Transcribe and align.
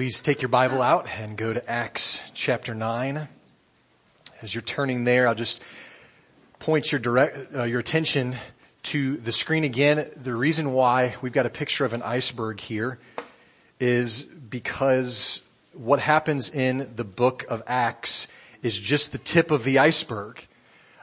Please 0.00 0.22
take 0.22 0.40
your 0.40 0.48
Bible 0.48 0.80
out 0.80 1.10
and 1.18 1.36
go 1.36 1.52
to 1.52 1.70
Acts 1.70 2.22
chapter 2.32 2.74
9. 2.74 3.28
As 4.40 4.54
you're 4.54 4.62
turning 4.62 5.04
there, 5.04 5.28
I'll 5.28 5.34
just 5.34 5.62
point 6.58 6.90
your 6.90 6.98
direct, 6.98 7.54
uh, 7.54 7.64
your 7.64 7.80
attention 7.80 8.34
to 8.84 9.18
the 9.18 9.30
screen 9.30 9.62
again. 9.62 10.10
The 10.16 10.34
reason 10.34 10.72
why 10.72 11.16
we've 11.20 11.34
got 11.34 11.44
a 11.44 11.50
picture 11.50 11.84
of 11.84 11.92
an 11.92 12.00
iceberg 12.00 12.60
here 12.60 12.98
is 13.78 14.22
because 14.22 15.42
what 15.74 16.00
happens 16.00 16.48
in 16.48 16.92
the 16.96 17.04
book 17.04 17.44
of 17.50 17.62
Acts 17.66 18.26
is 18.62 18.80
just 18.80 19.12
the 19.12 19.18
tip 19.18 19.50
of 19.50 19.64
the 19.64 19.80
iceberg. 19.80 20.46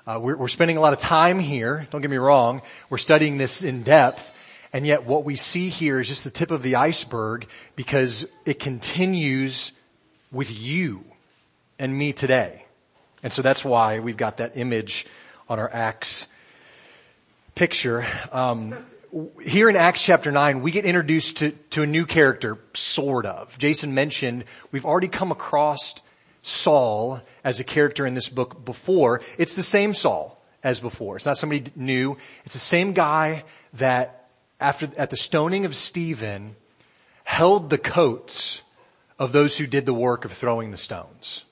Uh, 0.07 0.17
we're, 0.19 0.37
we're 0.37 0.47
spending 0.47 0.77
a 0.77 0.81
lot 0.81 0.93
of 0.93 0.99
time 0.99 1.37
here. 1.37 1.87
Don't 1.91 2.01
get 2.01 2.09
me 2.09 2.17
wrong. 2.17 2.63
We're 2.89 2.97
studying 2.97 3.37
this 3.37 3.61
in 3.61 3.83
depth. 3.83 4.33
And 4.73 4.85
yet 4.85 5.05
what 5.05 5.23
we 5.23 5.35
see 5.35 5.69
here 5.69 5.99
is 5.99 6.07
just 6.07 6.23
the 6.23 6.29
tip 6.29 6.51
of 6.51 6.61
the 6.61 6.75
iceberg 6.75 7.47
because 7.75 8.27
it 8.45 8.59
continues 8.59 9.71
with 10.31 10.51
you 10.51 11.03
and 11.79 11.95
me 11.95 12.13
today. 12.13 12.65
And 13.23 13.31
so 13.31 13.41
that's 13.41 13.63
why 13.63 13.99
we've 13.99 14.17
got 14.17 14.37
that 14.37 14.57
image 14.57 15.05
on 15.49 15.59
our 15.59 15.73
Acts 15.73 16.27
picture. 17.55 18.05
Um, 18.31 18.75
here 19.43 19.69
in 19.69 19.75
Acts 19.75 20.03
chapter 20.03 20.31
9, 20.31 20.61
we 20.61 20.71
get 20.71 20.85
introduced 20.85 21.37
to, 21.37 21.51
to 21.71 21.83
a 21.83 21.87
new 21.87 22.05
character, 22.05 22.57
sort 22.73 23.25
of. 23.25 23.57
Jason 23.57 23.93
mentioned 23.93 24.45
we've 24.71 24.85
already 24.85 25.07
come 25.07 25.31
across 25.31 25.95
Saul 26.41 27.21
as 27.43 27.59
a 27.59 27.63
character 27.63 28.05
in 28.05 28.13
this 28.13 28.29
book 28.29 28.63
before. 28.63 29.21
It's 29.37 29.55
the 29.55 29.63
same 29.63 29.93
Saul 29.93 30.39
as 30.63 30.79
before. 30.79 31.15
It's 31.15 31.25
not 31.25 31.37
somebody 31.37 31.71
new. 31.75 32.17
It's 32.45 32.53
the 32.53 32.59
same 32.59 32.93
guy 32.93 33.43
that 33.73 34.26
after, 34.59 34.89
at 34.97 35.09
the 35.09 35.17
stoning 35.17 35.65
of 35.65 35.75
Stephen, 35.75 36.55
held 37.23 37.69
the 37.69 37.77
coats 37.77 38.61
of 39.19 39.31
those 39.31 39.57
who 39.57 39.67
did 39.67 39.85
the 39.85 39.93
work 39.93 40.25
of 40.25 40.31
throwing 40.31 40.71
the 40.71 40.77
stones. 40.77 41.45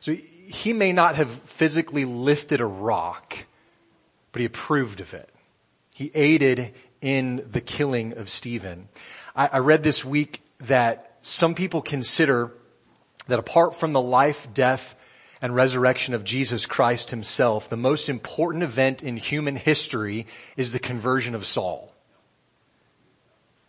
So 0.00 0.12
he 0.12 0.72
may 0.72 0.92
not 0.92 1.16
have 1.16 1.30
physically 1.30 2.04
lifted 2.04 2.60
a 2.60 2.66
rock, 2.66 3.46
but 4.32 4.40
he 4.40 4.46
approved 4.46 5.00
of 5.00 5.14
it. 5.14 5.30
He 5.94 6.10
aided 6.14 6.74
in 7.00 7.46
the 7.50 7.60
killing 7.60 8.16
of 8.16 8.28
Stephen. 8.28 8.88
I, 9.36 9.46
I 9.46 9.58
read 9.58 9.82
this 9.82 10.04
week 10.04 10.42
that 10.60 11.18
some 11.22 11.54
people 11.54 11.82
consider 11.82 12.52
that 13.28 13.38
apart 13.38 13.74
from 13.74 13.92
the 13.92 14.00
life, 14.00 14.52
death, 14.52 14.96
and 15.44 15.54
resurrection 15.54 16.14
of 16.14 16.24
Jesus 16.24 16.64
Christ 16.64 17.10
himself, 17.10 17.68
the 17.68 17.76
most 17.76 18.08
important 18.08 18.64
event 18.64 19.02
in 19.02 19.18
human 19.18 19.56
history 19.56 20.26
is 20.56 20.72
the 20.72 20.78
conversion 20.78 21.34
of 21.34 21.44
Saul. 21.44 21.92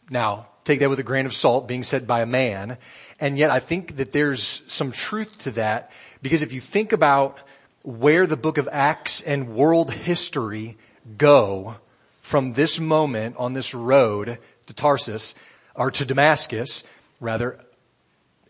Now, 0.09 0.47
take 0.63 0.79
that 0.79 0.89
with 0.89 0.99
a 0.99 1.03
grain 1.03 1.25
of 1.25 1.33
salt 1.33 1.67
being 1.67 1.83
said 1.83 2.07
by 2.07 2.21
a 2.21 2.25
man. 2.25 2.77
And 3.19 3.37
yet 3.37 3.51
I 3.51 3.59
think 3.59 3.97
that 3.97 4.13
there's 4.13 4.61
some 4.67 4.93
truth 4.93 5.41
to 5.41 5.51
that 5.51 5.91
because 6.21 6.41
if 6.41 6.53
you 6.53 6.61
think 6.61 6.93
about 6.93 7.39
where 7.83 8.25
the 8.25 8.37
book 8.37 8.57
of 8.57 8.69
Acts 8.71 9.19
and 9.19 9.53
world 9.53 9.91
history 9.91 10.77
go 11.17 11.75
from 12.21 12.53
this 12.53 12.79
moment 12.79 13.35
on 13.37 13.51
this 13.51 13.73
road 13.73 14.39
to 14.67 14.73
Tarsus 14.73 15.35
or 15.75 15.91
to 15.91 16.05
Damascus, 16.05 16.85
rather, 17.19 17.59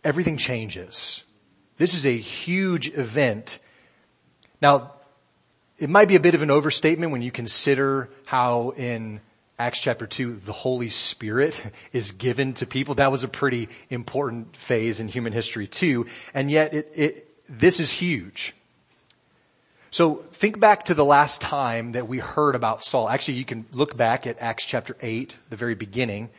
everything 0.03 0.37
changes. 0.37 1.24
This 1.77 1.93
is 1.93 2.05
a 2.05 2.17
huge 2.17 2.89
event. 2.97 3.59
Now, 4.61 4.93
it 5.77 5.89
might 5.89 6.07
be 6.07 6.15
a 6.15 6.21
bit 6.21 6.33
of 6.33 6.41
an 6.41 6.51
overstatement 6.51 7.11
when 7.11 7.21
you 7.21 7.31
consider 7.31 8.09
how 8.25 8.69
in 8.77 9.19
Acts 9.59 9.79
chapter 9.79 10.07
2, 10.07 10.35
the 10.35 10.53
Holy 10.53 10.89
Spirit 10.89 11.65
is 11.93 12.13
given 12.13 12.53
to 12.55 12.65
people. 12.65 12.95
That 12.95 13.11
was 13.11 13.23
a 13.23 13.27
pretty 13.27 13.69
important 13.89 14.55
phase 14.55 14.99
in 14.99 15.07
human 15.07 15.33
history 15.33 15.67
too. 15.67 16.07
And 16.33 16.49
yet 16.49 16.73
it, 16.73 16.91
it, 16.95 17.31
this 17.49 17.79
is 17.79 17.91
huge. 17.91 18.53
So 19.91 20.15
think 20.33 20.59
back 20.59 20.85
to 20.85 20.93
the 20.93 21.05
last 21.05 21.39
time 21.39 21.93
that 21.93 22.07
we 22.07 22.19
heard 22.19 22.55
about 22.55 22.83
Saul. 22.83 23.07
Actually, 23.07 23.35
you 23.35 23.45
can 23.45 23.65
look 23.71 23.95
back 23.95 24.27
at 24.27 24.37
Acts 24.39 24.65
chapter 24.65 24.95
8, 25.01 25.37
the 25.49 25.55
very 25.55 25.75
beginning. 25.75 26.29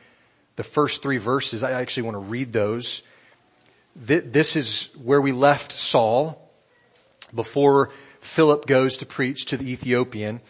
The 0.57 0.63
first 0.63 1.03
three 1.03 1.17
verses, 1.17 1.63
I 1.63 1.73
actually 1.73 2.05
want 2.05 2.17
to 2.17 2.31
read 2.31 2.53
those 2.53 3.03
this 3.97 4.57
is 4.57 4.91
where 5.03 5.21
we 5.21 5.33
left 5.33 5.73
Saul 5.73 6.51
before 7.35 7.91
Philip 8.21 8.67
goes 8.67 8.99
to 8.99 9.07
preach 9.07 9.47
to 9.47 9.57
the 9.57 9.71
Ethiopian. 9.71 10.41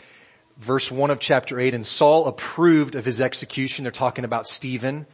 Verse 0.59 0.91
1 0.91 1.11
of 1.11 1.21
chapter 1.21 1.61
8, 1.61 1.75
and 1.75 1.87
Saul 1.87 2.27
approved 2.27 2.95
of 2.95 3.05
his 3.05 3.21
execution. 3.21 3.85
They're 3.85 3.93
talking 3.93 4.25
about 4.25 4.49
Stephen. 4.49 5.07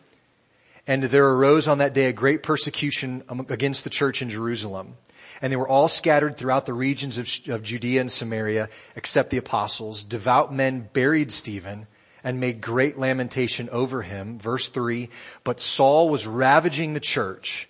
And 0.87 1.05
there 1.05 1.29
arose 1.29 1.69
on 1.69 1.79
that 1.79 1.95
day 1.95 2.07
a 2.07 2.13
great 2.13 2.43
persecution 2.43 3.23
against 3.49 3.85
the 3.85 3.91
church 3.91 4.23
in 4.23 4.31
Jerusalem. 4.31 4.97
And 5.41 5.53
they 5.53 5.57
were 5.57 5.69
all 5.69 5.89
scattered 5.89 6.37
throughout 6.37 6.67
the 6.67 6.75
regions 6.75 7.19
of, 7.19 7.29
of 7.49 7.63
Judea 7.63 8.01
and 8.01 8.11
Samaria, 8.11 8.69
except 8.97 9.31
the 9.31 9.37
apostles. 9.37 10.05
Devout 10.05 10.53
men 10.53 10.89
buried 10.93 11.31
Stephen 11.33 11.87
and 12.25 12.41
made 12.41 12.61
great 12.61 12.99
lamentation 12.99 13.69
over 13.71 14.03
him. 14.03 14.39
Verse 14.39 14.69
3, 14.69 15.09
but 15.45 15.61
Saul 15.61 16.09
was 16.09 16.27
ravaging 16.27 16.95
the 16.95 17.01
church 17.01 17.69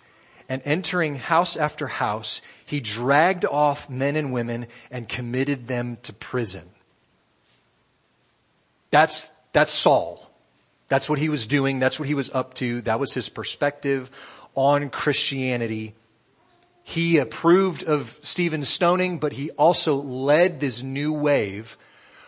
and 0.52 0.60
entering 0.66 1.14
house 1.14 1.56
after 1.56 1.86
house, 1.86 2.42
he 2.66 2.78
dragged 2.78 3.46
off 3.46 3.88
men 3.88 4.16
and 4.16 4.34
women 4.34 4.66
and 4.90 5.08
committed 5.08 5.66
them 5.66 5.96
to 6.02 6.12
prison. 6.12 6.68
That's, 8.90 9.30
that's 9.54 9.72
Saul. 9.72 10.30
That's 10.88 11.08
what 11.08 11.18
he 11.18 11.30
was 11.30 11.46
doing. 11.46 11.78
That's 11.78 11.98
what 11.98 12.06
he 12.06 12.12
was 12.12 12.28
up 12.28 12.52
to. 12.56 12.82
That 12.82 13.00
was 13.00 13.14
his 13.14 13.30
perspective 13.30 14.10
on 14.54 14.90
Christianity. 14.90 15.94
He 16.82 17.16
approved 17.16 17.84
of 17.84 18.18
Stephen's 18.20 18.68
stoning, 18.68 19.20
but 19.20 19.32
he 19.32 19.50
also 19.52 19.94
led 19.94 20.60
this 20.60 20.82
new 20.82 21.14
wave 21.14 21.78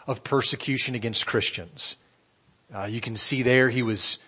of 0.06 0.24
persecution 0.24 0.94
against 0.94 1.26
Christians. 1.26 1.98
Uh, 2.74 2.84
you 2.84 3.02
can 3.02 3.18
see 3.18 3.42
there 3.42 3.68
he 3.68 3.82
was 3.82 4.18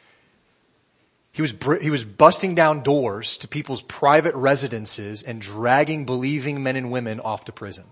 he 1.37 1.43
was, 1.43 1.55
he 1.83 1.91
was 1.91 2.03
busting 2.03 2.55
down 2.55 2.83
doors 2.83 3.37
to 3.39 3.49
people's 3.49 3.83
private 3.83 4.35
residences 4.35 5.23
and 5.23 5.39
dragging 5.39 6.07
believing 6.07 6.63
men 6.63 6.77
and 6.77 6.91
women 6.91 7.21
off 7.21 7.45
to 7.45 7.53
prison. 7.53 7.85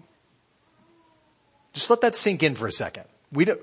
Just 1.75 1.91
let 1.91 2.00
that 2.00 2.16
sink 2.16 2.43
in 2.43 2.54
for 2.54 2.66
a 2.66 2.72
second. 2.72 3.04
We 3.31 3.44
don't, 3.44 3.60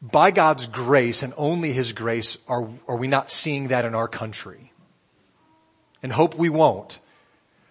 by 0.00 0.30
God's 0.30 0.66
grace 0.66 1.22
and 1.22 1.34
only 1.36 1.74
His 1.74 1.92
grace 1.92 2.38
are, 2.48 2.66
are 2.88 2.96
we 2.96 3.06
not 3.06 3.28
seeing 3.28 3.68
that 3.68 3.84
in 3.84 3.94
our 3.94 4.08
country. 4.08 4.72
And 6.02 6.10
hope 6.10 6.34
we 6.34 6.48
won't. 6.48 6.98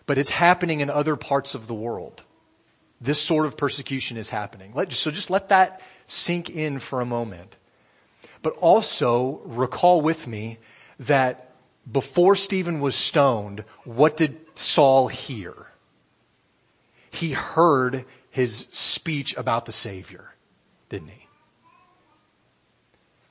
But 0.06 0.20
it's 0.20 0.30
happening 0.30 0.82
in 0.82 0.92
other 0.92 1.16
parts 1.16 1.56
of 1.56 1.66
the 1.66 1.74
world. 1.74 2.22
This 3.02 3.20
sort 3.20 3.48
of 3.48 3.58
persecution 3.58 4.16
is 4.16 4.30
happening. 4.30 4.74
Let, 4.76 4.94
so 4.94 5.10
just 5.10 5.32
let 5.32 5.50
that 5.50 5.82
sink 6.06 6.52
in 6.52 6.78
for 6.78 7.02
a 7.02 7.06
moment. 7.06 7.58
But 8.44 8.54
also 8.58 9.42
recall 9.44 10.02
with 10.02 10.28
me 10.28 10.60
that 11.02 11.52
before 11.92 12.36
Stephen 12.36 12.80
was 12.80 12.96
stoned, 12.96 13.64
what 13.84 14.18
did 14.18 14.38
Saul 14.54 15.08
hear? 15.08 15.68
He 17.10 17.32
heard 17.32 18.06
his 18.30 18.68
speech 18.72 19.36
about 19.36 19.66
the 19.66 19.72
Savior, 19.72 20.34
didn't 20.90 21.10
he? 21.10 21.28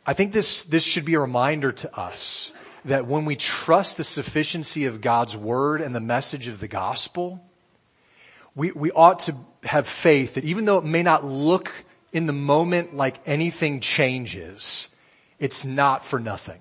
I 0.07 0.13
think 0.13 0.33
this, 0.33 0.65
this 0.65 0.85
should 0.85 1.05
be 1.05 1.15
a 1.15 1.21
reminder 1.21 1.73
to 1.73 1.97
us 1.99 2.53
that 2.85 3.07
when 3.07 3.25
we 3.25 3.37
trust 3.37 3.97
the 3.97 4.05
sufficiency 4.05 4.87
of 4.87 5.01
God's 5.01 5.37
Word 5.37 5.81
and 5.81 5.95
the 5.95 6.01
message 6.01 6.49
of 6.49 6.59
the 6.59 6.69
gospel, 6.69 7.41
we, 8.55 8.73
we 8.73 8.91
ought 8.91 9.21
to 9.21 9.37
have 9.63 9.87
faith 9.87 10.35
that 10.35 10.45
even 10.45 10.65
though 10.65 10.79
it 10.79 10.85
may 10.85 11.03
not 11.03 11.25
look 11.25 11.73
in 12.13 12.27
the 12.27 12.33
moment 12.33 12.97
like 12.97 13.21
anything 13.27 13.81
changes, 13.81 14.89
it's 15.39 15.65
not 15.65 16.05
for 16.05 16.19
nothing. 16.19 16.61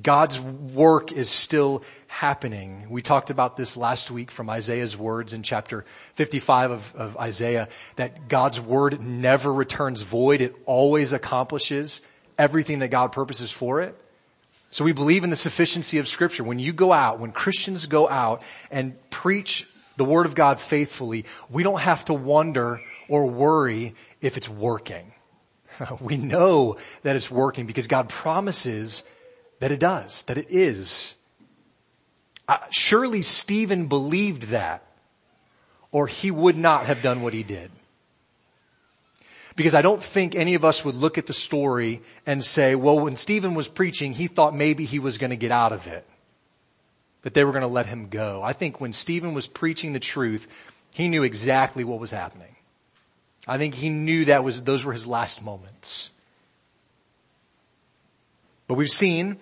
God's 0.00 0.40
work 0.40 1.12
is 1.12 1.30
still 1.30 1.84
happening. 2.08 2.86
We 2.90 3.00
talked 3.00 3.30
about 3.30 3.56
this 3.56 3.76
last 3.76 4.10
week 4.10 4.32
from 4.32 4.50
Isaiah's 4.50 4.96
words 4.96 5.32
in 5.32 5.44
chapter 5.44 5.84
55 6.14 6.70
of, 6.72 6.94
of, 6.96 7.16
Isaiah, 7.16 7.68
that 7.94 8.28
God's 8.28 8.60
word 8.60 9.00
never 9.00 9.52
returns 9.52 10.02
void. 10.02 10.40
It 10.40 10.56
always 10.66 11.12
accomplishes 11.12 12.02
everything 12.36 12.80
that 12.80 12.88
God 12.88 13.12
purposes 13.12 13.52
for 13.52 13.82
it. 13.82 13.96
So 14.72 14.84
we 14.84 14.92
believe 14.92 15.22
in 15.22 15.30
the 15.30 15.36
sufficiency 15.36 15.98
of 15.98 16.08
scripture. 16.08 16.42
When 16.42 16.58
you 16.58 16.72
go 16.72 16.92
out, 16.92 17.20
when 17.20 17.30
Christians 17.30 17.86
go 17.86 18.08
out 18.08 18.42
and 18.72 18.96
preach 19.10 19.68
the 19.96 20.04
word 20.04 20.26
of 20.26 20.34
God 20.34 20.58
faithfully, 20.58 21.24
we 21.48 21.62
don't 21.62 21.80
have 21.80 22.04
to 22.06 22.14
wonder 22.14 22.80
or 23.08 23.26
worry 23.26 23.94
if 24.20 24.36
it's 24.36 24.48
working. 24.48 25.12
we 26.00 26.16
know 26.16 26.78
that 27.02 27.14
it's 27.14 27.30
working 27.30 27.66
because 27.66 27.86
God 27.86 28.08
promises 28.08 29.04
that 29.60 29.72
it 29.72 29.80
does, 29.80 30.22
that 30.24 30.38
it 30.38 30.46
is. 30.50 31.14
Uh, 32.46 32.58
surely 32.70 33.22
Stephen 33.22 33.86
believed 33.86 34.44
that, 34.48 34.82
or 35.92 36.06
he 36.06 36.30
would 36.30 36.56
not 36.56 36.86
have 36.86 37.00
done 37.02 37.22
what 37.22 37.32
he 37.32 37.42
did. 37.42 37.70
Because 39.56 39.74
I 39.74 39.82
don't 39.82 40.02
think 40.02 40.34
any 40.34 40.54
of 40.54 40.64
us 40.64 40.84
would 40.84 40.96
look 40.96 41.16
at 41.16 41.26
the 41.26 41.32
story 41.32 42.02
and 42.26 42.44
say, 42.44 42.74
well, 42.74 42.98
when 42.98 43.14
Stephen 43.14 43.54
was 43.54 43.68
preaching, 43.68 44.12
he 44.12 44.26
thought 44.26 44.54
maybe 44.54 44.84
he 44.84 44.98
was 44.98 45.16
going 45.16 45.30
to 45.30 45.36
get 45.36 45.52
out 45.52 45.72
of 45.72 45.86
it. 45.86 46.04
that 47.24 47.32
they 47.32 47.42
were 47.42 47.52
going 47.52 47.62
to 47.62 47.68
let 47.68 47.86
him 47.86 48.08
go. 48.08 48.42
I 48.44 48.52
think 48.52 48.80
when 48.80 48.92
Stephen 48.92 49.32
was 49.32 49.46
preaching 49.46 49.94
the 49.94 50.00
truth, 50.00 50.46
he 50.94 51.08
knew 51.08 51.22
exactly 51.22 51.82
what 51.82 51.98
was 51.98 52.10
happening. 52.10 52.54
I 53.48 53.56
think 53.56 53.74
he 53.74 53.88
knew 53.88 54.26
that 54.26 54.44
was, 54.44 54.62
those 54.62 54.84
were 54.84 54.92
his 54.92 55.06
last 55.06 55.42
moments. 55.42 56.10
But 58.66 58.74
we've 58.74 58.90
seen 58.90 59.38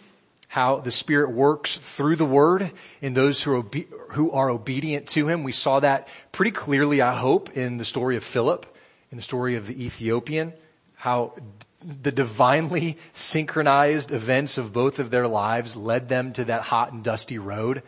how 0.49 0.81
the 0.81 0.91
Spirit 0.91 1.31
works 1.31 1.77
through 1.77 2.17
the 2.17 2.27
Word 2.27 2.73
in 3.01 3.15
those 3.15 3.43
who 3.43 3.53
are, 3.53 3.57
obe- 3.57 3.91
who 4.11 4.33
are 4.33 4.51
obedient 4.51 5.07
to 5.09 5.29
Him. 5.29 5.45
We 5.45 5.53
saw 5.53 5.81
that 5.81 6.09
pretty 6.31 6.51
clearly, 6.51 7.01
I 7.01 7.15
hope, 7.15 7.57
in 7.57 7.79
the 7.79 7.85
story 7.85 8.17
of 8.17 8.25
Philip, 8.25 8.67
in 9.11 9.17
the 9.17 9.23
story 9.23 9.57
of 9.57 9.67
the 9.67 9.85
Ethiopian, 9.85 10.53
how 10.95 11.35
the 11.83 12.13
divinely 12.13 12.99
synchronized 13.13 14.13
events 14.13 14.59
of 14.59 14.73
both 14.73 14.99
of 14.99 15.11
their 15.11 15.27
lives 15.27 15.77
led 15.77 16.09
them 16.09 16.33
to 16.35 16.45
that 16.45 16.63
hot 16.63 16.93
and 16.93 17.03
dusty 17.03 17.39
road 17.39 17.83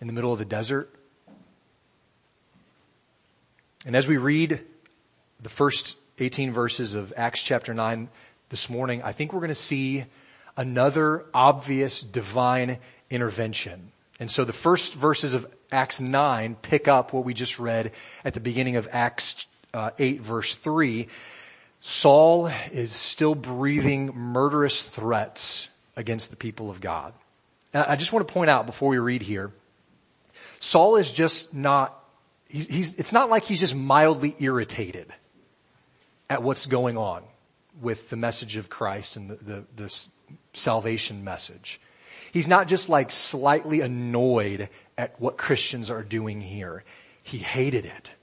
in 0.00 0.06
the 0.06 0.12
middle 0.12 0.32
of 0.32 0.38
the 0.38 0.44
desert. 0.44 0.94
And 3.86 3.96
as 3.96 4.06
we 4.06 4.18
read 4.18 4.60
the 5.40 5.48
first 5.48 5.96
18 6.18 6.52
verses 6.52 6.94
of 6.94 7.14
Acts 7.16 7.42
chapter 7.42 7.72
9 7.72 8.08
this 8.50 8.68
morning, 8.68 9.02
I 9.02 9.12
think 9.12 9.32
we're 9.32 9.40
going 9.40 9.48
to 9.48 9.54
see 9.54 10.04
another 10.60 11.24
obvious 11.32 12.02
divine 12.02 12.78
intervention. 13.08 13.92
And 14.20 14.30
so 14.30 14.44
the 14.44 14.52
first 14.52 14.92
verses 14.92 15.32
of 15.32 15.50
Acts 15.72 16.02
9 16.02 16.54
pick 16.60 16.86
up 16.86 17.14
what 17.14 17.24
we 17.24 17.32
just 17.32 17.58
read 17.58 17.92
at 18.26 18.34
the 18.34 18.40
beginning 18.40 18.76
of 18.76 18.86
Acts 18.92 19.46
uh, 19.72 19.92
8 19.98 20.20
verse 20.20 20.54
3. 20.56 21.08
Saul 21.80 22.50
is 22.72 22.92
still 22.92 23.34
breathing 23.34 24.08
murderous 24.14 24.82
threats 24.82 25.70
against 25.96 26.28
the 26.28 26.36
people 26.36 26.68
of 26.68 26.82
God. 26.82 27.14
And 27.72 27.82
I 27.84 27.96
just 27.96 28.12
want 28.12 28.28
to 28.28 28.32
point 28.32 28.50
out 28.50 28.66
before 28.66 28.90
we 28.90 28.98
read 28.98 29.22
here, 29.22 29.52
Saul 30.58 30.96
is 30.96 31.08
just 31.08 31.54
not, 31.54 31.98
he's, 32.48 32.68
he's, 32.68 32.94
it's 32.96 33.14
not 33.14 33.30
like 33.30 33.44
he's 33.44 33.60
just 33.60 33.74
mildly 33.74 34.36
irritated 34.38 35.10
at 36.28 36.42
what's 36.42 36.66
going 36.66 36.98
on 36.98 37.22
with 37.80 38.10
the 38.10 38.16
message 38.16 38.56
of 38.56 38.68
Christ 38.68 39.16
and 39.16 39.30
the, 39.30 39.36
the, 39.36 39.64
this 39.74 40.10
salvation 40.52 41.24
message. 41.24 41.80
He's 42.32 42.48
not 42.48 42.68
just 42.68 42.88
like 42.88 43.10
slightly 43.10 43.80
annoyed 43.80 44.68
at 44.96 45.20
what 45.20 45.36
Christians 45.36 45.90
are 45.90 46.02
doing 46.02 46.40
here. 46.40 46.84
He 47.22 47.38
hated 47.38 47.84
it. 47.84 48.14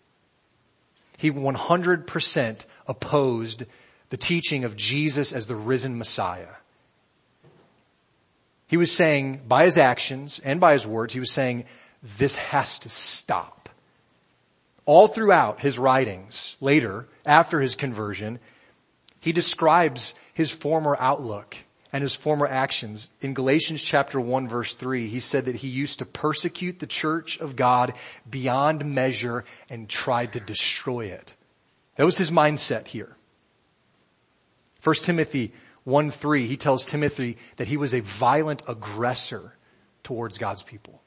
He 1.17 1.31
100% 1.31 2.65
opposed 2.87 3.63
the 4.09 4.17
teaching 4.17 4.63
of 4.63 4.75
Jesus 4.75 5.33
as 5.33 5.47
the 5.47 5.55
risen 5.55 5.97
Messiah. 5.97 6.47
He 8.67 8.77
was 8.77 8.91
saying, 8.91 9.41
by 9.47 9.65
his 9.65 9.77
actions 9.77 10.39
and 10.43 10.59
by 10.59 10.73
his 10.73 10.85
words, 10.85 11.13
he 11.13 11.19
was 11.19 11.31
saying, 11.31 11.65
this 12.17 12.35
has 12.35 12.79
to 12.79 12.89
stop. 12.89 13.69
All 14.85 15.07
throughout 15.07 15.59
his 15.59 15.79
writings, 15.79 16.55
later, 16.61 17.07
after 17.25 17.59
his 17.59 17.75
conversion, 17.75 18.39
he 19.19 19.31
describes 19.33 20.13
his 20.33 20.51
former 20.51 20.95
outlook 20.99 21.57
and 21.93 22.01
his 22.01 22.15
former 22.15 22.47
actions. 22.47 23.09
In 23.21 23.33
Galatians 23.33 23.83
chapter 23.83 24.19
1 24.19 24.47
verse 24.47 24.73
3, 24.73 25.07
he 25.07 25.19
said 25.19 25.45
that 25.45 25.57
he 25.57 25.67
used 25.67 25.99
to 25.99 26.05
persecute 26.05 26.79
the 26.79 26.87
church 26.87 27.39
of 27.39 27.55
God 27.55 27.93
beyond 28.29 28.85
measure 28.85 29.45
and 29.69 29.87
tried 29.87 30.33
to 30.33 30.39
destroy 30.39 31.05
it. 31.05 31.33
That 31.95 32.05
was 32.05 32.17
his 32.17 32.31
mindset 32.31 32.87
here. 32.87 33.15
1 34.83 34.95
Timothy 34.95 35.53
1 35.85 36.11
3, 36.11 36.47
he 36.47 36.57
tells 36.57 36.85
Timothy 36.85 37.37
that 37.55 37.67
he 37.67 37.77
was 37.77 37.93
a 37.93 38.01
violent 38.01 38.63
aggressor 38.67 39.53
towards 40.03 40.37
God's 40.37 40.63
people. 40.63 41.01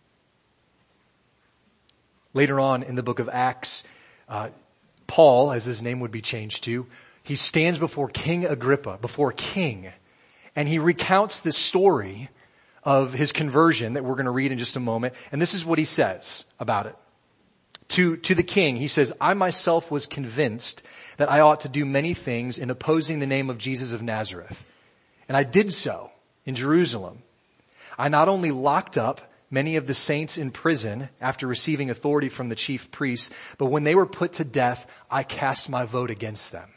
Later 2.32 2.60
on 2.60 2.82
in 2.82 2.94
the 2.94 3.02
book 3.02 3.18
of 3.18 3.28
Acts, 3.28 3.84
uh, 4.28 4.50
Paul, 5.06 5.52
as 5.52 5.64
his 5.64 5.82
name 5.82 6.00
would 6.00 6.10
be 6.10 6.22
changed 6.22 6.64
to, 6.64 6.86
he 7.22 7.34
stands 7.34 7.78
before 7.78 8.08
King 8.08 8.44
Agrippa, 8.44 8.98
before 9.00 9.32
King, 9.32 9.92
and 10.56 10.68
he 10.68 10.78
recounts 10.78 11.40
this 11.40 11.56
story 11.56 12.28
of 12.82 13.12
his 13.12 13.32
conversion 13.32 13.94
that 13.94 14.04
we're 14.04 14.14
going 14.14 14.24
to 14.24 14.30
read 14.30 14.52
in 14.52 14.58
just 14.58 14.76
a 14.76 14.80
moment. 14.80 15.14
And 15.32 15.40
this 15.40 15.54
is 15.54 15.64
what 15.64 15.78
he 15.78 15.84
says 15.84 16.44
about 16.58 16.86
it. 16.86 16.96
To, 17.88 18.16
to 18.18 18.34
the 18.34 18.42
king, 18.42 18.76
he 18.76 18.88
says, 18.88 19.12
I 19.20 19.34
myself 19.34 19.90
was 19.90 20.06
convinced 20.06 20.82
that 21.16 21.30
I 21.30 21.40
ought 21.40 21.62
to 21.62 21.68
do 21.68 21.84
many 21.84 22.14
things 22.14 22.56
in 22.56 22.70
opposing 22.70 23.18
the 23.18 23.26
name 23.26 23.50
of 23.50 23.58
Jesus 23.58 23.92
of 23.92 24.00
Nazareth. 24.00 24.64
And 25.28 25.36
I 25.36 25.42
did 25.42 25.72
so 25.72 26.10
in 26.46 26.54
Jerusalem. 26.54 27.22
I 27.98 28.08
not 28.08 28.28
only 28.28 28.52
locked 28.52 28.96
up 28.96 29.20
many 29.50 29.76
of 29.76 29.86
the 29.86 29.94
saints 29.94 30.38
in 30.38 30.50
prison 30.50 31.08
after 31.20 31.46
receiving 31.46 31.90
authority 31.90 32.28
from 32.28 32.48
the 32.48 32.54
chief 32.54 32.90
priests, 32.90 33.30
but 33.58 33.66
when 33.66 33.84
they 33.84 33.96
were 33.96 34.06
put 34.06 34.34
to 34.34 34.44
death, 34.44 34.86
I 35.10 35.24
cast 35.24 35.68
my 35.68 35.84
vote 35.84 36.10
against 36.10 36.52
them. 36.52 36.70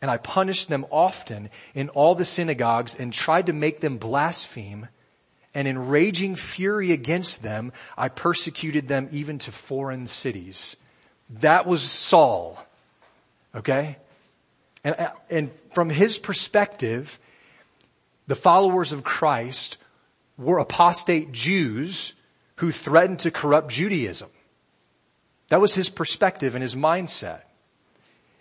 And 0.00 0.10
I 0.10 0.16
punished 0.16 0.68
them 0.68 0.86
often 0.90 1.50
in 1.74 1.88
all 1.88 2.14
the 2.14 2.24
synagogues 2.24 2.94
and 2.94 3.12
tried 3.12 3.46
to 3.46 3.52
make 3.52 3.80
them 3.80 3.98
blaspheme. 3.98 4.88
And 5.54 5.66
in 5.66 5.88
raging 5.88 6.36
fury 6.36 6.92
against 6.92 7.42
them, 7.42 7.72
I 7.96 8.08
persecuted 8.08 8.86
them 8.86 9.08
even 9.10 9.38
to 9.40 9.52
foreign 9.52 10.06
cities. 10.06 10.76
That 11.40 11.66
was 11.66 11.82
Saul. 11.82 12.64
Okay? 13.54 13.96
And, 14.84 15.10
and 15.30 15.50
from 15.72 15.90
his 15.90 16.16
perspective, 16.16 17.18
the 18.28 18.36
followers 18.36 18.92
of 18.92 19.02
Christ 19.02 19.78
were 20.36 20.58
apostate 20.58 21.32
Jews 21.32 22.14
who 22.56 22.70
threatened 22.70 23.20
to 23.20 23.30
corrupt 23.32 23.70
Judaism. 23.70 24.30
That 25.48 25.60
was 25.60 25.74
his 25.74 25.88
perspective 25.88 26.54
and 26.54 26.62
his 26.62 26.74
mindset 26.76 27.40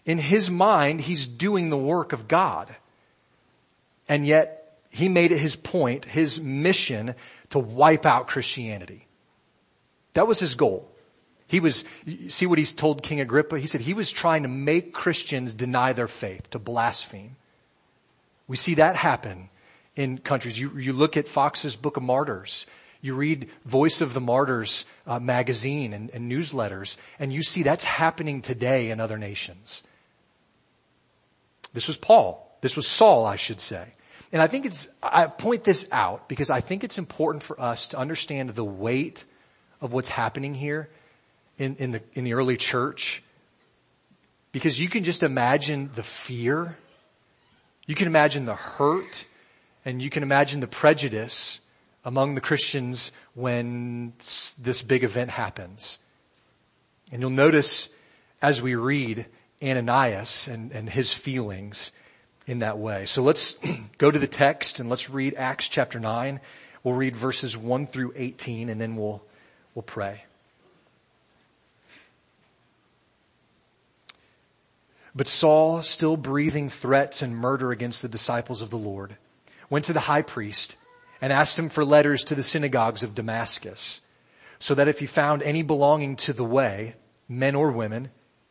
in 0.07 0.17
his 0.17 0.49
mind, 0.49 1.01
he's 1.01 1.27
doing 1.27 1.69
the 1.69 1.77
work 1.77 2.13
of 2.13 2.27
God. 2.27 2.73
And 4.07 4.25
yet, 4.25 4.79
he 4.89 5.09
made 5.09 5.33
it 5.33 5.37
his 5.37 5.57
point, 5.57 6.05
his 6.05 6.39
mission 6.39 7.13
to 7.49 7.59
wipe 7.59 8.05
out 8.05 8.27
Christianity. 8.27 9.05
That 10.13 10.25
was 10.25 10.39
his 10.39 10.55
goal. 10.55 10.89
He 11.45 11.59
was, 11.59 11.83
see 12.29 12.45
what 12.45 12.57
he's 12.57 12.73
told 12.73 13.03
King 13.03 13.19
Agrippa? 13.19 13.59
He 13.59 13.67
said 13.67 13.81
he 13.81 13.93
was 13.93 14.09
trying 14.09 14.43
to 14.43 14.49
make 14.49 14.93
Christians 14.93 15.53
deny 15.53 15.91
their 15.91 16.07
faith, 16.07 16.49
to 16.51 16.59
blaspheme. 16.59 17.35
We 18.47 18.55
see 18.55 18.75
that 18.75 18.95
happen 18.95 19.49
in 19.97 20.19
countries. 20.19 20.57
You, 20.57 20.77
you 20.77 20.93
look 20.93 21.17
at 21.17 21.27
Fox's 21.27 21.75
Book 21.75 21.97
of 21.97 22.03
Martyrs. 22.03 22.65
You 23.01 23.13
read 23.13 23.49
Voice 23.65 23.99
of 23.99 24.13
the 24.13 24.21
Martyrs 24.21 24.85
uh, 25.05 25.19
magazine 25.19 25.93
and, 25.93 26.09
and 26.11 26.31
newsletters, 26.31 26.95
and 27.19 27.31
you 27.31 27.43
see 27.43 27.63
that's 27.63 27.85
happening 27.85 28.41
today 28.41 28.89
in 28.89 29.01
other 29.01 29.17
nations. 29.17 29.83
This 31.77 31.87
was 31.87 31.97
Paul. 31.97 32.57
This 32.61 32.75
was 32.75 32.87
Saul, 32.87 33.27
I 33.27 33.35
should 33.35 33.59
say. 33.59 33.85
And 34.31 34.41
I 34.41 34.47
think 34.47 34.65
it's, 34.65 34.89
I 35.03 35.27
point 35.27 35.63
this 35.63 35.87
out 35.91 36.27
because 36.27 36.49
I 36.49 36.59
think 36.59 36.83
it's 36.83 36.97
important 36.97 37.43
for 37.43 37.61
us 37.61 37.89
to 37.89 37.99
understand 37.99 38.49
the 38.49 38.65
weight 38.65 39.25
of 39.79 39.93
what's 39.93 40.09
happening 40.09 40.55
here 40.55 40.89
in, 41.59 41.75
in 41.75 41.91
the, 41.91 42.01
in 42.15 42.23
the 42.23 42.33
early 42.33 42.57
church. 42.57 43.21
Because 44.51 44.79
you 44.79 44.89
can 44.89 45.03
just 45.03 45.21
imagine 45.21 45.91
the 45.93 46.01
fear. 46.01 46.75
You 47.85 47.93
can 47.93 48.07
imagine 48.07 48.45
the 48.45 48.55
hurt 48.55 49.27
and 49.85 50.01
you 50.01 50.09
can 50.09 50.23
imagine 50.23 50.61
the 50.61 50.67
prejudice 50.67 51.61
among 52.03 52.33
the 52.33 52.41
Christians 52.41 53.11
when 53.35 54.13
this 54.17 54.81
big 54.81 55.03
event 55.03 55.29
happens. 55.29 55.99
And 57.11 57.21
you'll 57.21 57.29
notice 57.29 57.89
as 58.41 58.63
we 58.63 58.73
read 58.73 59.27
Ananias 59.63 60.47
and, 60.47 60.71
and 60.71 60.89
his 60.89 61.13
feelings 61.13 61.91
in 62.45 62.59
that 62.59 62.77
way. 62.77 63.05
So 63.05 63.21
let's 63.21 63.57
go 63.97 64.11
to 64.11 64.19
the 64.19 64.27
text 64.27 64.79
and 64.79 64.89
let's 64.89 65.09
read 65.09 65.35
Acts 65.35 65.67
chapter 65.67 65.99
9. 65.99 66.39
We'll 66.83 66.93
read 66.93 67.15
verses 67.15 67.57
1 67.57 67.87
through 67.87 68.13
18 68.15 68.69
and 68.69 68.79
then 68.79 68.95
we'll, 68.95 69.23
we'll 69.75 69.83
pray. 69.83 70.23
But 75.17 75.27
Saul, 75.27 75.81
still 75.81 76.15
breathing 76.15 76.69
threats 76.69 77.23
and 77.23 77.35
murder 77.35 77.71
against 77.71 78.03
the 78.03 78.07
disciples 78.07 78.61
of 78.61 78.69
the 78.69 78.77
Lord, 78.77 79.17
went 79.67 79.85
to 79.85 79.93
the 79.93 80.01
high 80.01 80.21
priest 80.21 80.75
and 81.19 81.33
asked 81.33 81.57
him 81.57 81.69
for 81.69 81.83
letters 81.83 82.23
to 82.25 82.35
the 82.35 82.43
synagogues 82.43 83.01
of 83.01 83.15
Damascus, 83.15 84.01
so 84.59 84.75
that 84.75 84.87
if 84.87 84.99
he 84.99 85.07
found 85.07 85.41
any 85.41 85.63
belonging 85.63 86.15
to 86.17 86.33
the 86.33 86.43
way, 86.43 86.95
men 87.27 87.55
or 87.55 87.71
women, 87.71 88.11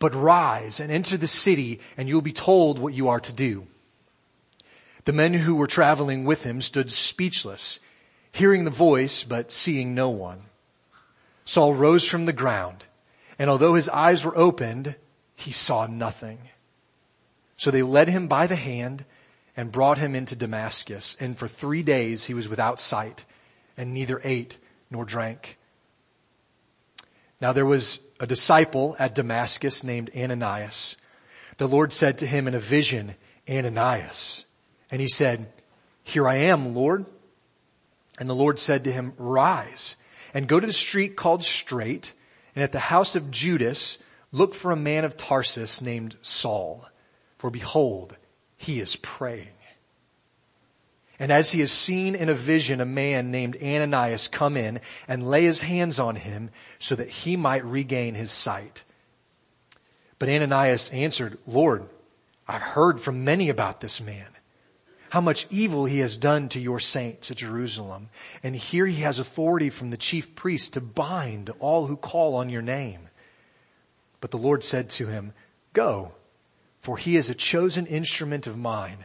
But 0.00 0.14
rise 0.14 0.80
and 0.80 0.90
enter 0.90 1.16
the 1.16 1.28
city 1.28 1.78
and 1.96 2.08
you 2.08 2.16
will 2.16 2.22
be 2.22 2.32
told 2.32 2.80
what 2.80 2.94
you 2.94 3.08
are 3.08 3.20
to 3.20 3.32
do. 3.32 3.68
The 5.04 5.12
men 5.12 5.34
who 5.34 5.54
were 5.54 5.68
traveling 5.68 6.24
with 6.24 6.42
him 6.42 6.60
stood 6.60 6.90
speechless, 6.90 7.78
hearing 8.32 8.64
the 8.64 8.70
voice 8.70 9.22
but 9.22 9.52
seeing 9.52 9.94
no 9.94 10.10
one. 10.10 10.42
Saul 11.44 11.74
rose 11.74 12.08
from 12.08 12.26
the 12.26 12.32
ground 12.32 12.84
and 13.38 13.48
although 13.48 13.74
his 13.74 13.88
eyes 13.88 14.24
were 14.24 14.36
opened, 14.36 14.96
he 15.36 15.52
saw 15.52 15.86
nothing. 15.86 16.38
So 17.56 17.70
they 17.70 17.82
led 17.82 18.08
him 18.08 18.26
by 18.26 18.46
the 18.46 18.56
hand 18.56 19.04
and 19.56 19.72
brought 19.72 19.98
him 19.98 20.14
into 20.14 20.36
Damascus. 20.36 21.16
And 21.20 21.38
for 21.38 21.48
three 21.48 21.82
days 21.82 22.24
he 22.24 22.34
was 22.34 22.48
without 22.48 22.80
sight 22.80 23.24
and 23.76 23.92
neither 23.92 24.20
ate 24.24 24.56
nor 24.90 25.04
drank. 25.04 25.58
Now 27.40 27.52
there 27.52 27.66
was 27.66 28.00
a 28.20 28.26
disciple 28.26 28.94
at 28.98 29.14
Damascus 29.16 29.82
named 29.82 30.10
Ananias. 30.16 30.96
The 31.56 31.66
Lord 31.66 31.92
said 31.92 32.18
to 32.18 32.26
him 32.26 32.46
in 32.46 32.54
a 32.54 32.60
vision, 32.60 33.16
Ananias. 33.48 34.44
And 34.90 35.00
he 35.00 35.08
said, 35.08 35.48
here 36.04 36.28
I 36.28 36.36
am, 36.36 36.74
Lord. 36.74 37.06
And 38.18 38.28
the 38.28 38.34
Lord 38.34 38.58
said 38.58 38.84
to 38.84 38.92
him, 38.92 39.14
rise 39.16 39.96
and 40.34 40.46
go 40.46 40.60
to 40.60 40.66
the 40.66 40.72
street 40.72 41.16
called 41.16 41.42
Straight 41.42 42.12
and 42.54 42.62
at 42.62 42.72
the 42.72 42.78
house 42.78 43.16
of 43.16 43.30
Judas 43.30 43.98
look 44.32 44.54
for 44.54 44.70
a 44.70 44.76
man 44.76 45.04
of 45.04 45.16
Tarsus 45.16 45.80
named 45.80 46.16
Saul. 46.22 46.86
For 47.38 47.50
behold, 47.50 48.16
he 48.56 48.80
is 48.80 48.96
praying. 48.96 49.48
And 51.20 51.30
as 51.30 51.52
he 51.52 51.60
has 51.60 51.70
seen 51.70 52.14
in 52.14 52.30
a 52.30 52.34
vision 52.34 52.80
a 52.80 52.86
man 52.86 53.30
named 53.30 53.58
Ananias 53.62 54.26
come 54.26 54.56
in 54.56 54.80
and 55.06 55.28
lay 55.28 55.44
his 55.44 55.60
hands 55.60 55.98
on 55.98 56.16
him 56.16 56.48
so 56.78 56.94
that 56.94 57.10
he 57.10 57.36
might 57.36 57.62
regain 57.64 58.14
his 58.14 58.30
sight. 58.30 58.84
But 60.18 60.30
Ananias 60.30 60.88
answered, 60.90 61.36
Lord, 61.46 61.84
I've 62.48 62.62
heard 62.62 63.02
from 63.02 63.22
many 63.22 63.50
about 63.50 63.82
this 63.82 64.00
man, 64.00 64.28
how 65.10 65.20
much 65.20 65.46
evil 65.50 65.84
he 65.84 65.98
has 65.98 66.16
done 66.16 66.48
to 66.50 66.60
your 66.60 66.80
saints 66.80 67.30
at 67.30 67.36
Jerusalem. 67.36 68.08
And 68.42 68.56
here 68.56 68.86
he 68.86 69.02
has 69.02 69.18
authority 69.18 69.68
from 69.68 69.90
the 69.90 69.98
chief 69.98 70.34
priest 70.34 70.72
to 70.72 70.80
bind 70.80 71.50
all 71.60 71.86
who 71.86 71.98
call 71.98 72.36
on 72.36 72.48
your 72.48 72.62
name. 72.62 73.10
But 74.22 74.30
the 74.30 74.38
Lord 74.38 74.64
said 74.64 74.88
to 74.90 75.08
him, 75.08 75.34
go, 75.74 76.12
for 76.80 76.96
he 76.96 77.16
is 77.16 77.28
a 77.28 77.34
chosen 77.34 77.84
instrument 77.84 78.46
of 78.46 78.56
mine 78.56 79.04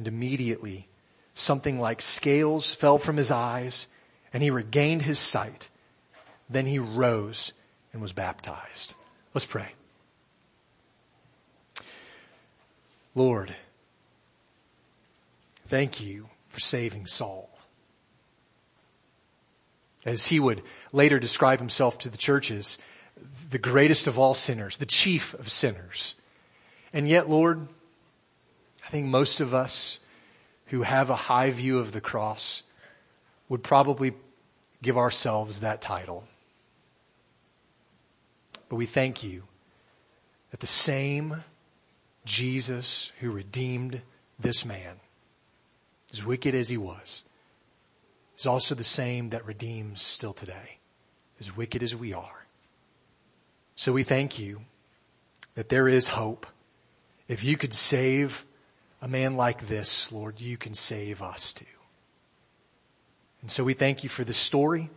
And 0.00 0.08
immediately 0.08 0.88
something 1.34 1.78
like 1.78 2.00
scales 2.00 2.74
fell 2.74 2.96
from 2.96 3.18
his 3.18 3.30
eyes 3.30 3.86
and 4.32 4.42
he 4.42 4.48
regained 4.48 5.02
his 5.02 5.18
sight. 5.18 5.68
Then 6.48 6.64
he 6.64 6.78
rose 6.78 7.52
and 7.92 8.00
was 8.00 8.14
baptized. 8.14 8.94
Let's 9.34 9.44
pray. 9.44 9.74
Lord, 13.14 13.54
thank 15.66 16.00
you 16.00 16.30
for 16.48 16.60
saving 16.60 17.04
Saul. 17.04 17.50
As 20.06 20.28
he 20.28 20.40
would 20.40 20.62
later 20.94 21.18
describe 21.18 21.58
himself 21.58 21.98
to 21.98 22.08
the 22.08 22.16
churches, 22.16 22.78
the 23.50 23.58
greatest 23.58 24.06
of 24.06 24.18
all 24.18 24.32
sinners, 24.32 24.78
the 24.78 24.86
chief 24.86 25.34
of 25.34 25.50
sinners. 25.50 26.14
And 26.90 27.06
yet, 27.06 27.28
Lord, 27.28 27.68
I 28.90 28.92
think 28.92 29.06
most 29.06 29.40
of 29.40 29.54
us 29.54 30.00
who 30.66 30.82
have 30.82 31.10
a 31.10 31.14
high 31.14 31.50
view 31.50 31.78
of 31.78 31.92
the 31.92 32.00
cross 32.00 32.64
would 33.48 33.62
probably 33.62 34.14
give 34.82 34.98
ourselves 34.98 35.60
that 35.60 35.80
title. 35.80 36.24
But 38.68 38.74
we 38.74 38.86
thank 38.86 39.22
you 39.22 39.44
that 40.50 40.58
the 40.58 40.66
same 40.66 41.44
Jesus 42.24 43.12
who 43.20 43.30
redeemed 43.30 44.02
this 44.40 44.64
man, 44.64 44.96
as 46.12 46.26
wicked 46.26 46.56
as 46.56 46.68
he 46.68 46.76
was, 46.76 47.22
is 48.36 48.44
also 48.44 48.74
the 48.74 48.82
same 48.82 49.30
that 49.30 49.46
redeems 49.46 50.02
still 50.02 50.32
today, 50.32 50.78
as 51.38 51.56
wicked 51.56 51.84
as 51.84 51.94
we 51.94 52.12
are. 52.12 52.44
So 53.76 53.92
we 53.92 54.02
thank 54.02 54.40
you 54.40 54.62
that 55.54 55.68
there 55.68 55.86
is 55.86 56.08
hope. 56.08 56.44
If 57.28 57.44
you 57.44 57.56
could 57.56 57.72
save 57.72 58.44
a 59.02 59.08
man 59.08 59.36
like 59.36 59.66
this, 59.66 60.12
Lord, 60.12 60.40
you 60.40 60.56
can 60.56 60.74
save 60.74 61.22
us 61.22 61.52
too. 61.52 61.64
And 63.42 63.50
so 63.50 63.64
we 63.64 63.74
thank 63.74 64.02
you 64.02 64.10
for 64.10 64.24
this 64.24 64.36
story, 64.36 64.90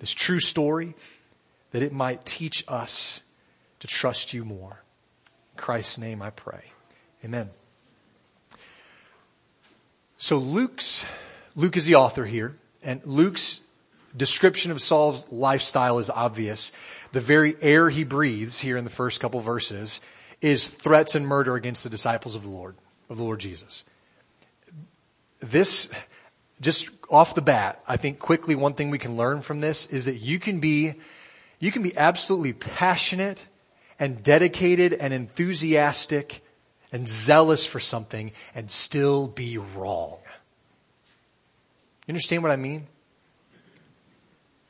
this 0.00 0.12
true 0.12 0.40
story, 0.40 0.94
that 1.70 1.82
it 1.82 1.92
might 1.92 2.24
teach 2.24 2.64
us 2.66 3.20
to 3.80 3.86
trust 3.86 4.34
you 4.34 4.44
more. 4.44 4.82
In 5.52 5.58
Christ's 5.58 5.98
name 5.98 6.22
I 6.22 6.30
pray. 6.30 6.72
Amen. 7.24 7.50
So 10.16 10.38
Luke's, 10.38 11.04
Luke 11.54 11.76
is 11.76 11.86
the 11.86 11.94
author 11.94 12.24
here, 12.24 12.56
and 12.82 13.04
Luke's 13.04 13.60
description 14.16 14.72
of 14.72 14.80
Saul's 14.80 15.30
lifestyle 15.30 15.98
is 15.98 16.10
obvious. 16.10 16.72
The 17.12 17.20
very 17.20 17.56
air 17.60 17.88
he 17.88 18.04
breathes 18.04 18.60
here 18.60 18.76
in 18.76 18.84
the 18.84 18.90
first 18.90 19.20
couple 19.20 19.40
verses 19.40 20.00
is 20.40 20.66
threats 20.66 21.14
and 21.14 21.26
murder 21.26 21.54
against 21.54 21.84
the 21.84 21.90
disciples 21.90 22.34
of 22.34 22.42
the 22.42 22.48
Lord 22.48 22.76
of 23.14 23.18
the 23.18 23.24
Lord 23.24 23.40
Jesus. 23.40 23.84
This, 25.40 25.88
just 26.60 26.90
off 27.08 27.34
the 27.34 27.42
bat, 27.42 27.82
I 27.86 27.96
think 27.96 28.18
quickly 28.18 28.54
one 28.54 28.74
thing 28.74 28.90
we 28.90 28.98
can 28.98 29.16
learn 29.16 29.40
from 29.40 29.60
this 29.60 29.86
is 29.86 30.06
that 30.06 30.16
you 30.16 30.38
can 30.38 30.60
be, 30.60 30.94
you 31.60 31.70
can 31.70 31.82
be 31.82 31.96
absolutely 31.96 32.52
passionate 32.52 33.46
and 33.98 34.22
dedicated 34.22 34.92
and 34.94 35.14
enthusiastic 35.14 36.42
and 36.90 37.08
zealous 37.08 37.64
for 37.64 37.80
something 37.80 38.32
and 38.54 38.70
still 38.70 39.28
be 39.28 39.58
wrong. 39.58 40.18
You 42.06 42.12
understand 42.12 42.42
what 42.42 42.52
I 42.52 42.56
mean? 42.56 42.86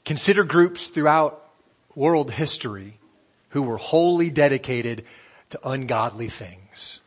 Consider 0.04 0.44
groups 0.44 0.88
throughout 0.88 1.50
world 1.94 2.30
history 2.30 2.98
who 3.50 3.62
were 3.62 3.78
wholly 3.78 4.30
dedicated 4.30 5.04
to 5.50 5.68
ungodly 5.68 6.28
things. 6.28 7.00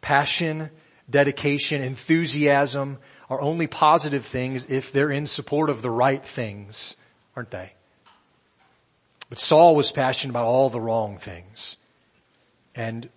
Passion, 0.00 0.70
dedication, 1.08 1.82
enthusiasm 1.82 2.98
are 3.28 3.40
only 3.40 3.66
positive 3.66 4.24
things 4.24 4.70
if 4.70 4.92
they're 4.92 5.10
in 5.10 5.26
support 5.26 5.70
of 5.70 5.82
the 5.82 5.90
right 5.90 6.24
things, 6.24 6.96
aren't 7.36 7.50
they? 7.50 7.70
But 9.28 9.38
Saul 9.38 9.76
was 9.76 9.92
passionate 9.92 10.32
about 10.32 10.46
all 10.46 10.68
the 10.68 10.80
wrong 10.80 11.16
things. 11.16 11.76
And 12.74 13.08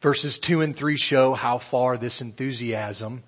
verses 0.00 0.38
two 0.38 0.60
and 0.60 0.76
three 0.76 0.96
show 0.96 1.34
how 1.34 1.58
far 1.58 1.96
this 1.96 2.20
enthusiasm 2.20 3.22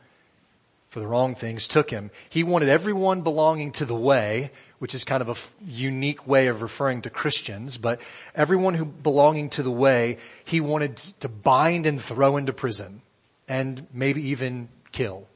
for 0.88 1.00
the 1.00 1.06
wrong 1.06 1.34
things 1.34 1.68
took 1.68 1.90
him. 1.90 2.10
He 2.28 2.42
wanted 2.42 2.68
everyone 2.68 3.22
belonging 3.22 3.72
to 3.72 3.84
the 3.84 3.94
way, 3.94 4.50
which 4.78 4.94
is 4.94 5.04
kind 5.04 5.22
of 5.22 5.28
a 5.28 5.32
f- 5.32 5.54
unique 5.64 6.26
way 6.26 6.48
of 6.48 6.62
referring 6.62 7.02
to 7.02 7.10
Christians, 7.10 7.78
but 7.78 8.00
everyone 8.34 8.74
who 8.74 8.84
belonging 8.84 9.50
to 9.50 9.62
the 9.62 9.70
way, 9.70 10.18
he 10.44 10.60
wanted 10.60 10.96
to 10.96 11.28
bind 11.28 11.86
and 11.86 12.00
throw 12.00 12.36
into 12.36 12.52
prison 12.52 13.02
and 13.48 13.86
maybe 13.92 14.28
even 14.28 14.68
kill. 14.92 15.26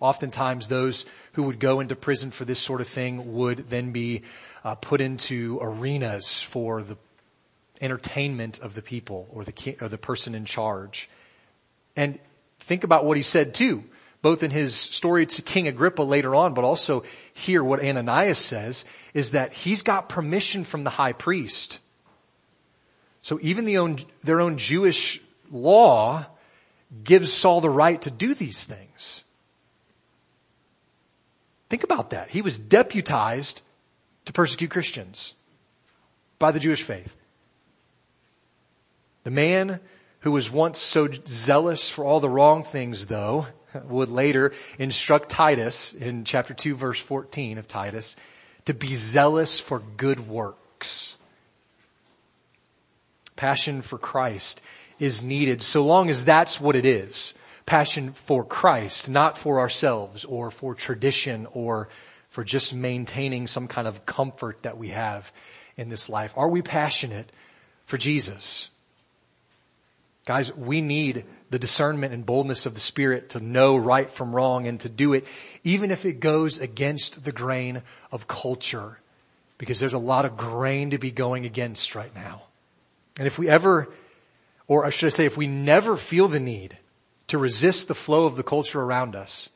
Oftentimes 0.00 0.68
those 0.68 1.06
who 1.32 1.44
would 1.44 1.58
go 1.58 1.80
into 1.80 1.96
prison 1.96 2.30
for 2.30 2.44
this 2.44 2.60
sort 2.60 2.80
of 2.80 2.88
thing 2.88 3.34
would 3.34 3.68
then 3.70 3.90
be 3.90 4.22
uh, 4.64 4.74
put 4.74 5.00
into 5.00 5.58
arenas 5.60 6.42
for 6.42 6.82
the 6.82 6.96
entertainment 7.80 8.60
of 8.60 8.74
the 8.74 8.82
people 8.82 9.28
or 9.32 9.44
the 9.44 9.76
or 9.80 9.88
the 9.88 9.98
person 9.98 10.34
in 10.34 10.44
charge. 10.44 11.08
And 11.96 12.18
think 12.60 12.84
about 12.84 13.04
what 13.04 13.16
he 13.16 13.22
said 13.22 13.54
too 13.54 13.84
both 14.22 14.42
in 14.42 14.50
his 14.50 14.74
story 14.74 15.26
to 15.26 15.42
King 15.42 15.68
Agrippa 15.68 16.02
later 16.02 16.34
on, 16.34 16.54
but 16.54 16.64
also 16.64 17.04
here 17.34 17.62
what 17.62 17.84
Ananias 17.84 18.38
says 18.38 18.84
is 19.14 19.32
that 19.32 19.52
he's 19.52 19.82
got 19.82 20.08
permission 20.08 20.64
from 20.64 20.84
the 20.84 20.90
high 20.90 21.12
priest. 21.12 21.80
So 23.22 23.38
even 23.42 23.64
the 23.64 23.78
own, 23.78 23.98
their 24.24 24.40
own 24.40 24.58
Jewish 24.58 25.20
law 25.50 26.26
gives 27.04 27.32
Saul 27.32 27.60
the 27.60 27.70
right 27.70 28.00
to 28.02 28.10
do 28.10 28.34
these 28.34 28.64
things. 28.64 29.24
Think 31.68 31.84
about 31.84 32.10
that. 32.10 32.30
He 32.30 32.42
was 32.42 32.58
deputized 32.58 33.62
to 34.24 34.32
persecute 34.32 34.70
Christians 34.70 35.34
by 36.38 36.50
the 36.50 36.60
Jewish 36.60 36.82
faith. 36.82 37.14
The 39.24 39.30
man 39.30 39.80
who 40.20 40.32
was 40.32 40.50
once 40.50 40.78
so 40.78 41.08
zealous 41.26 41.90
for 41.90 42.04
all 42.04 42.20
the 42.20 42.30
wrong 42.30 42.64
things 42.64 43.06
though, 43.06 43.46
would 43.84 44.08
later 44.08 44.52
instruct 44.78 45.28
Titus 45.28 45.92
in 45.92 46.24
chapter 46.24 46.54
2 46.54 46.74
verse 46.74 47.00
14 47.00 47.58
of 47.58 47.68
Titus 47.68 48.16
to 48.64 48.74
be 48.74 48.94
zealous 48.94 49.60
for 49.60 49.80
good 49.96 50.28
works. 50.28 51.18
Passion 53.36 53.82
for 53.82 53.98
Christ 53.98 54.62
is 54.98 55.22
needed 55.22 55.62
so 55.62 55.84
long 55.84 56.10
as 56.10 56.24
that's 56.24 56.60
what 56.60 56.76
it 56.76 56.84
is. 56.84 57.34
Passion 57.66 58.12
for 58.12 58.44
Christ, 58.44 59.08
not 59.08 59.38
for 59.38 59.60
ourselves 59.60 60.24
or 60.24 60.50
for 60.50 60.74
tradition 60.74 61.46
or 61.52 61.88
for 62.30 62.44
just 62.44 62.74
maintaining 62.74 63.46
some 63.46 63.68
kind 63.68 63.86
of 63.86 64.04
comfort 64.06 64.62
that 64.62 64.76
we 64.76 64.88
have 64.88 65.32
in 65.76 65.88
this 65.88 66.08
life. 66.08 66.32
Are 66.36 66.48
we 66.48 66.62
passionate 66.62 67.30
for 67.84 67.96
Jesus? 67.96 68.70
Guys, 70.28 70.54
we 70.54 70.82
need 70.82 71.24
the 71.48 71.58
discernment 71.58 72.12
and 72.12 72.26
boldness 72.26 72.66
of 72.66 72.74
the 72.74 72.80
Spirit 72.80 73.30
to 73.30 73.40
know 73.40 73.78
right 73.78 74.10
from 74.10 74.36
wrong 74.36 74.66
and 74.66 74.78
to 74.80 74.90
do 74.90 75.14
it, 75.14 75.26
even 75.64 75.90
if 75.90 76.04
it 76.04 76.20
goes 76.20 76.58
against 76.58 77.24
the 77.24 77.32
grain 77.32 77.80
of 78.12 78.28
culture. 78.28 78.98
Because 79.56 79.80
there's 79.80 79.94
a 79.94 79.98
lot 79.98 80.26
of 80.26 80.36
grain 80.36 80.90
to 80.90 80.98
be 80.98 81.10
going 81.10 81.46
against 81.46 81.94
right 81.94 82.14
now. 82.14 82.42
And 83.18 83.26
if 83.26 83.38
we 83.38 83.48
ever, 83.48 83.88
or 84.66 84.90
should 84.90 85.06
I 85.06 85.08
say, 85.08 85.24
if 85.24 85.38
we 85.38 85.46
never 85.46 85.96
feel 85.96 86.28
the 86.28 86.40
need 86.40 86.76
to 87.28 87.38
resist 87.38 87.88
the 87.88 87.94
flow 87.94 88.26
of 88.26 88.36
the 88.36 88.42
culture 88.42 88.82
around 88.82 89.16
us, 89.16 89.48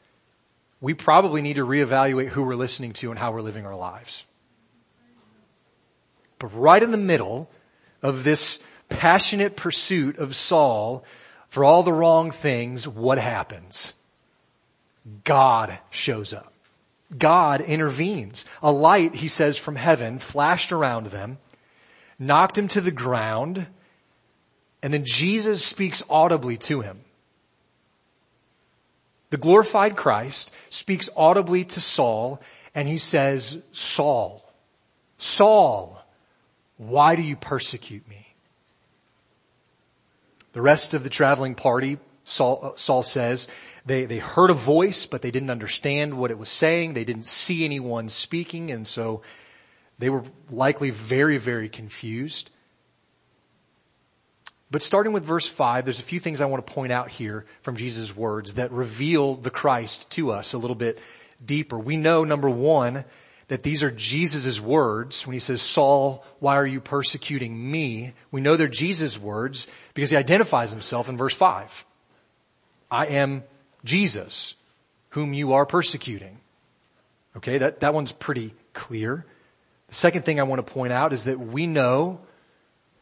we 0.80 0.94
probably 0.94 1.42
need 1.42 1.56
to 1.56 1.66
reevaluate 1.66 2.28
who 2.28 2.44
we're 2.44 2.54
listening 2.54 2.94
to 2.94 3.10
and 3.10 3.18
how 3.18 3.30
we're 3.30 3.42
living 3.42 3.66
our 3.66 3.76
lives. 3.76 4.24
But 6.38 6.46
right 6.58 6.82
in 6.82 6.92
the 6.92 6.96
middle 6.96 7.50
of 8.00 8.24
this 8.24 8.58
passionate 8.94 9.56
pursuit 9.56 10.18
of 10.18 10.34
Saul 10.34 11.04
for 11.48 11.64
all 11.64 11.82
the 11.82 11.92
wrong 11.92 12.30
things, 12.30 12.86
what 12.88 13.18
happens? 13.18 13.94
God 15.24 15.78
shows 15.90 16.32
up. 16.32 16.52
God 17.16 17.60
intervenes. 17.60 18.44
A 18.62 18.72
light, 18.72 19.14
he 19.14 19.28
says, 19.28 19.58
from 19.58 19.76
heaven 19.76 20.18
flashed 20.18 20.72
around 20.72 21.08
them, 21.08 21.38
knocked 22.18 22.56
him 22.56 22.68
to 22.68 22.80
the 22.80 22.90
ground, 22.90 23.66
and 24.82 24.92
then 24.92 25.04
Jesus 25.04 25.64
speaks 25.64 26.02
audibly 26.08 26.56
to 26.58 26.80
him. 26.80 27.00
The 29.30 29.36
glorified 29.36 29.96
Christ 29.96 30.50
speaks 30.70 31.08
audibly 31.16 31.64
to 31.64 31.80
Saul, 31.80 32.40
and 32.74 32.88
he 32.88 32.98
says, 32.98 33.58
Saul, 33.72 34.44
Saul, 35.18 36.02
why 36.76 37.16
do 37.16 37.22
you 37.22 37.36
persecute 37.36 38.08
me? 38.08 38.21
The 40.52 40.62
rest 40.62 40.94
of 40.94 41.02
the 41.02 41.10
traveling 41.10 41.54
party, 41.54 41.98
Saul, 42.24 42.60
uh, 42.62 42.70
Saul 42.76 43.02
says, 43.02 43.48
they, 43.84 44.04
they 44.04 44.18
heard 44.18 44.50
a 44.50 44.54
voice, 44.54 45.06
but 45.06 45.22
they 45.22 45.30
didn't 45.30 45.50
understand 45.50 46.14
what 46.14 46.30
it 46.30 46.38
was 46.38 46.50
saying. 46.50 46.94
They 46.94 47.04
didn't 47.04 47.24
see 47.24 47.64
anyone 47.64 48.08
speaking, 48.08 48.70
and 48.70 48.86
so 48.86 49.22
they 49.98 50.10
were 50.10 50.24
likely 50.50 50.90
very, 50.90 51.38
very 51.38 51.68
confused. 51.68 52.50
But 54.70 54.82
starting 54.82 55.12
with 55.12 55.24
verse 55.24 55.46
5, 55.46 55.84
there's 55.84 56.00
a 56.00 56.04
few 56.04 56.20
things 56.20 56.40
I 56.40 56.46
want 56.46 56.66
to 56.66 56.72
point 56.72 56.92
out 56.92 57.10
here 57.10 57.44
from 57.62 57.76
Jesus' 57.76 58.16
words 58.16 58.54
that 58.54 58.72
reveal 58.72 59.34
the 59.34 59.50
Christ 59.50 60.10
to 60.12 60.30
us 60.32 60.54
a 60.54 60.58
little 60.58 60.76
bit 60.76 60.98
deeper. 61.44 61.78
We 61.78 61.96
know, 61.96 62.24
number 62.24 62.48
one, 62.48 63.04
that 63.52 63.62
these 63.62 63.82
are 63.82 63.90
Jesus' 63.90 64.62
words 64.62 65.26
when 65.26 65.34
he 65.34 65.38
says, 65.38 65.60
Saul, 65.60 66.24
why 66.38 66.56
are 66.56 66.64
you 66.64 66.80
persecuting 66.80 67.70
me? 67.70 68.14
We 68.30 68.40
know 68.40 68.56
they're 68.56 68.66
Jesus' 68.66 69.18
words 69.18 69.66
because 69.92 70.08
he 70.08 70.16
identifies 70.16 70.70
himself 70.70 71.10
in 71.10 71.18
verse 71.18 71.34
5. 71.34 71.84
I 72.90 73.04
am 73.08 73.44
Jesus, 73.84 74.54
whom 75.10 75.34
you 75.34 75.52
are 75.52 75.66
persecuting. 75.66 76.38
Okay, 77.36 77.58
that, 77.58 77.80
that 77.80 77.92
one's 77.92 78.10
pretty 78.10 78.54
clear. 78.72 79.26
The 79.88 79.96
second 79.96 80.24
thing 80.24 80.40
I 80.40 80.44
want 80.44 80.66
to 80.66 80.72
point 80.72 80.94
out 80.94 81.12
is 81.12 81.24
that 81.24 81.38
we 81.38 81.66
know 81.66 82.20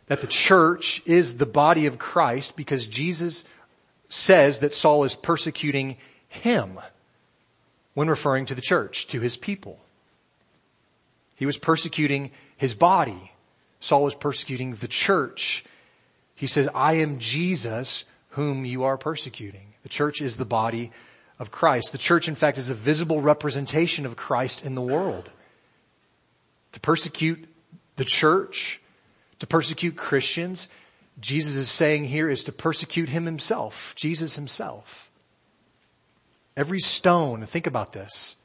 that 0.08 0.20
the 0.20 0.26
church 0.26 1.00
is 1.06 1.36
the 1.36 1.46
body 1.46 1.86
of 1.86 1.96
Christ 1.96 2.56
because 2.56 2.88
Jesus 2.88 3.44
says 4.08 4.58
that 4.58 4.74
Saul 4.74 5.04
is 5.04 5.14
persecuting 5.14 5.96
him 6.26 6.80
when 7.94 8.08
referring 8.08 8.46
to 8.46 8.56
the 8.56 8.60
church, 8.60 9.06
to 9.06 9.20
his 9.20 9.36
people. 9.36 9.78
He 11.40 11.46
was 11.46 11.57
persecuting 11.57 12.33
his 12.59 12.74
body. 12.74 13.33
Saul 13.81 14.05
was 14.05 14.14
persecuting 14.14 14.74
the 14.74 14.87
church. 14.87 15.64
He 16.35 16.46
says, 16.46 16.68
I 16.74 16.98
am 16.98 17.18
Jesus 17.18 18.05
whom 18.33 18.66
you 18.66 18.85
are 18.85 18.98
persecuting. 18.98 19.72
The 19.83 19.88
church 19.88 20.20
is 20.20 20.37
the 20.37 20.44
body 20.44 20.92
of 21.38 21.50
Christ. 21.50 21.92
The 21.92 21.98
church, 21.98 22.29
in 22.29 22.35
fact, 22.35 22.59
is 22.59 22.68
a 22.68 22.74
visible 22.74 23.22
representation 23.22 24.05
of 24.05 24.18
Christ 24.18 24.66
in 24.66 24.74
the 24.74 24.83
world. 24.83 25.31
To 26.72 26.81
persecute 26.81 27.48
the 27.96 28.05
church, 28.05 28.79
to 29.38 29.46
persecute 29.46 29.96
Christians, 29.96 30.68
Jesus 31.20 31.55
is 31.55 31.70
saying 31.70 32.05
here 32.05 32.29
is 32.29 32.44
to 32.44 32.53
persecute 32.53 33.09
him 33.09 33.24
himself, 33.24 33.94
Jesus 33.96 34.37
himself. 34.37 35.11
Every 36.55 36.81
stone, 36.81 37.46
think 37.46 37.66
about 37.66 37.94
this, 37.94 38.37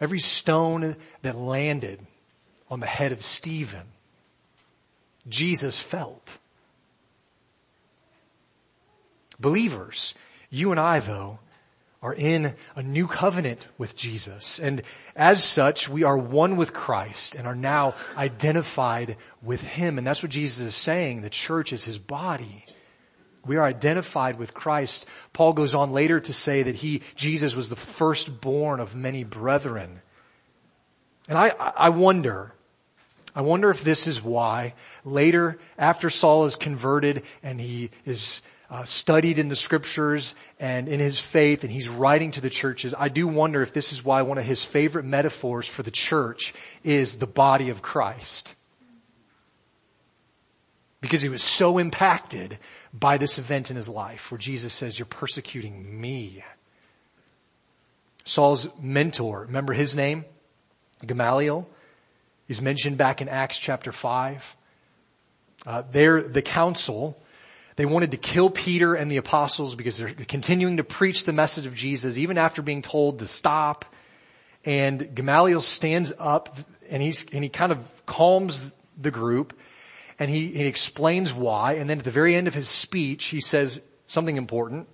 every 0.00 0.18
stone 0.18 0.96
that 1.22 1.36
landed 1.36 2.04
on 2.74 2.80
the 2.80 2.86
head 2.86 3.12
of 3.12 3.22
Stephen. 3.22 3.86
Jesus 5.28 5.80
felt. 5.80 6.38
Believers, 9.38 10.14
you 10.50 10.72
and 10.72 10.80
I 10.80 10.98
though, 10.98 11.38
are 12.02 12.12
in 12.12 12.56
a 12.74 12.82
new 12.82 13.06
covenant 13.06 13.64
with 13.78 13.94
Jesus. 13.96 14.58
And 14.58 14.82
as 15.14 15.42
such, 15.42 15.88
we 15.88 16.02
are 16.02 16.18
one 16.18 16.56
with 16.56 16.74
Christ 16.74 17.36
and 17.36 17.46
are 17.46 17.54
now 17.54 17.94
identified 18.16 19.18
with 19.40 19.62
Him. 19.62 19.96
And 19.96 20.04
that's 20.04 20.22
what 20.22 20.32
Jesus 20.32 20.66
is 20.66 20.74
saying. 20.74 21.22
The 21.22 21.30
church 21.30 21.72
is 21.72 21.84
His 21.84 21.98
body. 21.98 22.66
We 23.46 23.56
are 23.56 23.64
identified 23.64 24.36
with 24.36 24.52
Christ. 24.52 25.06
Paul 25.32 25.52
goes 25.52 25.76
on 25.76 25.92
later 25.92 26.18
to 26.18 26.32
say 26.32 26.64
that 26.64 26.74
he, 26.74 27.02
Jesus 27.14 27.54
was 27.54 27.68
the 27.68 27.76
firstborn 27.76 28.80
of 28.80 28.96
many 28.96 29.22
brethren. 29.22 30.00
And 31.28 31.38
I, 31.38 31.48
I 31.48 31.88
wonder, 31.90 32.53
I 33.34 33.42
wonder 33.42 33.70
if 33.70 33.82
this 33.82 34.06
is 34.06 34.22
why 34.22 34.74
later, 35.04 35.58
after 35.76 36.08
Saul 36.08 36.44
is 36.44 36.54
converted 36.54 37.24
and 37.42 37.60
he 37.60 37.90
is 38.06 38.42
uh, 38.70 38.84
studied 38.84 39.38
in 39.38 39.48
the 39.48 39.56
scriptures 39.56 40.36
and 40.60 40.88
in 40.88 41.00
his 41.00 41.18
faith 41.20 41.64
and 41.64 41.72
he's 41.72 41.88
writing 41.88 42.30
to 42.32 42.40
the 42.40 42.50
churches, 42.50 42.94
I 42.96 43.08
do 43.08 43.26
wonder 43.26 43.60
if 43.62 43.72
this 43.72 43.92
is 43.92 44.04
why 44.04 44.22
one 44.22 44.38
of 44.38 44.44
his 44.44 44.62
favorite 44.62 45.04
metaphors 45.04 45.66
for 45.66 45.82
the 45.82 45.90
church 45.90 46.54
is 46.84 47.16
the 47.16 47.26
body 47.26 47.70
of 47.70 47.82
Christ. 47.82 48.54
Because 51.00 51.20
he 51.20 51.28
was 51.28 51.42
so 51.42 51.78
impacted 51.78 52.58
by 52.92 53.18
this 53.18 53.38
event 53.38 53.68
in 53.68 53.76
his 53.76 53.88
life 53.88 54.30
where 54.30 54.38
Jesus 54.38 54.72
says, 54.72 54.98
you're 54.98 55.06
persecuting 55.06 56.00
me. 56.00 56.42
Saul's 58.24 58.68
mentor, 58.80 59.40
remember 59.42 59.72
his 59.74 59.94
name? 59.94 60.24
Gamaliel 61.04 61.68
is 62.48 62.60
mentioned 62.60 62.98
back 62.98 63.20
in 63.20 63.28
Acts 63.28 63.58
chapter 63.58 63.92
5. 63.92 64.56
Uh, 65.66 65.82
there, 65.90 66.22
the 66.22 66.42
council, 66.42 67.18
they 67.76 67.86
wanted 67.86 68.10
to 68.10 68.16
kill 68.16 68.50
Peter 68.50 68.94
and 68.94 69.10
the 69.10 69.16
apostles 69.16 69.74
because 69.74 69.96
they're 69.96 70.08
continuing 70.08 70.76
to 70.76 70.84
preach 70.84 71.24
the 71.24 71.32
message 71.32 71.66
of 71.66 71.74
Jesus 71.74 72.18
even 72.18 72.38
after 72.38 72.62
being 72.62 72.82
told 72.82 73.18
to 73.20 73.26
stop. 73.26 73.84
And 74.64 75.14
Gamaliel 75.14 75.60
stands 75.60 76.12
up 76.18 76.58
and 76.90 77.02
he's, 77.02 77.26
and 77.32 77.42
he 77.42 77.50
kind 77.50 77.72
of 77.72 78.06
calms 78.06 78.74
the 79.00 79.10
group 79.10 79.58
and 80.18 80.30
he, 80.30 80.48
he 80.48 80.66
explains 80.66 81.32
why. 81.32 81.74
And 81.74 81.88
then 81.88 81.98
at 81.98 82.04
the 82.04 82.10
very 82.10 82.36
end 82.36 82.46
of 82.46 82.54
his 82.54 82.68
speech, 82.68 83.26
he 83.26 83.40
says 83.40 83.80
something 84.06 84.36
important 84.36 84.88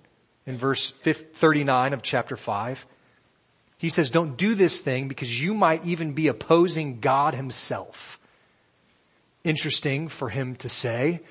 in 0.45 0.57
verse 0.57 0.91
39 0.91 1.93
of 1.93 2.01
chapter 2.01 2.35
5. 2.35 2.85
He 3.81 3.89
says, 3.89 4.11
don't 4.11 4.37
do 4.37 4.53
this 4.53 4.79
thing 4.81 5.07
because 5.07 5.41
you 5.41 5.55
might 5.55 5.83
even 5.85 6.13
be 6.13 6.27
opposing 6.27 6.99
God 6.99 7.33
himself. 7.33 8.19
Interesting 9.43 10.07
for 10.07 10.29
him 10.29 10.55
to 10.57 10.69
say, 10.69 11.21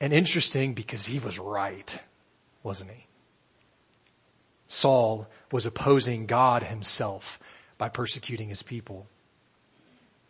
and 0.00 0.12
interesting 0.12 0.72
because 0.74 1.06
he 1.06 1.18
was 1.18 1.40
right, 1.40 2.00
wasn't 2.62 2.92
he? 2.92 3.06
Saul 4.68 5.26
was 5.50 5.66
opposing 5.66 6.26
God 6.26 6.62
himself 6.62 7.40
by 7.76 7.88
persecuting 7.88 8.50
his 8.50 8.62
people. 8.62 9.08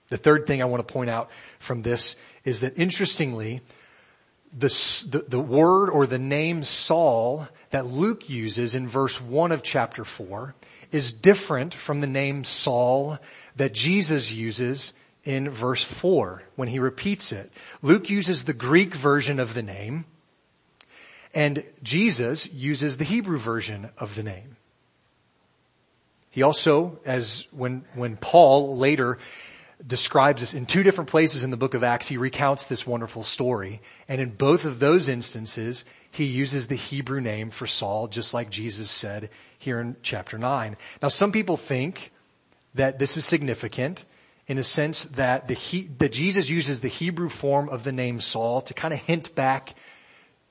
The 0.09 0.17
third 0.17 0.47
thing 0.47 0.63
I 0.63 0.65
want 0.65 0.89
to 0.89 0.91
point 0.91 1.11
out 1.11 1.29
from 1.59 1.83
this 1.83 2.17
is 2.43 2.61
that 2.61 2.79
interestingly, 2.79 3.61
the, 4.59 4.69
the, 5.11 5.27
the, 5.29 5.39
word 5.39 5.91
or 5.91 6.07
the 6.07 6.19
name 6.19 6.65
Saul 6.65 7.49
that 7.69 7.85
Luke 7.85 8.31
uses 8.31 8.75
in 8.75 8.89
verse 8.89 9.21
1 9.21 9.53
of 9.53 9.63
chapter 9.63 10.07
4 10.07 10.55
is 10.93 11.13
different 11.13 11.75
from 11.75 12.01
the 12.01 12.07
name 12.07 12.45
Saul 12.45 13.19
that 13.57 13.73
Jesus 13.73 14.33
uses 14.33 14.93
in 15.25 15.51
verse 15.51 15.83
4 15.83 16.43
when 16.57 16.69
he 16.69 16.79
repeats 16.79 17.33
it. 17.33 17.53
Luke 17.83 18.09
uses 18.11 18.45
the 18.45 18.53
Greek 18.53 18.95
version 18.95 19.39
of 19.39 19.55
the 19.55 19.63
name 19.63 20.05
and 21.35 21.65
Jesus 21.83 22.53
uses 22.53 22.97
the 22.97 23.05
Hebrew 23.05 23.39
version 23.39 23.91
of 23.99 24.15
the 24.15 24.23
name. 24.23 24.57
He 26.31 26.43
also, 26.43 26.99
as 27.05 27.47
when, 27.51 27.85
when 27.95 28.17
Paul 28.17 28.77
later 28.77 29.19
describes 29.87 30.41
this 30.41 30.55
in 30.55 30.67
two 30.67 30.83
different 30.83 31.11
places 31.11 31.43
in 31.43 31.51
the 31.51 31.57
book 31.57 31.75
of 31.75 31.85
Acts, 31.85 32.09
he 32.09 32.17
recounts 32.17 32.67
this 32.67 32.87
wonderful 32.87 33.23
story. 33.23 33.81
And 34.09 34.21
in 34.21 34.31
both 34.31 34.65
of 34.65 34.79
those 34.79 35.09
instances, 35.09 35.85
he 36.11 36.25
uses 36.25 36.69
the 36.69 36.77
Hebrew 36.77 37.21
name 37.21 37.51
for 37.51 37.67
Saul, 37.67 38.09
just 38.09 38.35
like 38.35 38.51
Jesus 38.51 38.91
said 38.91 39.31
here 39.59 39.81
in 39.81 39.97
chapter 40.03 40.39
9. 40.39 40.77
Now 41.03 41.09
some 41.09 41.33
people 41.33 41.57
think 41.57 42.13
that 42.75 42.99
this 42.99 43.17
is 43.17 43.25
significant 43.25 44.05
in 44.47 44.59
a 44.59 44.63
sense 44.63 45.05
that 45.05 45.49
the 45.49 45.55
he, 45.55 45.83
that 45.99 46.13
Jesus 46.13 46.51
uses 46.51 46.81
the 46.81 46.89
Hebrew 46.89 47.29
form 47.29 47.69
of 47.69 47.85
the 47.85 47.93
name 47.93 48.21
Saul 48.21 48.61
to 48.63 48.75
kind 48.75 48.93
of 48.93 49.01
hint 49.01 49.35
back 49.35 49.75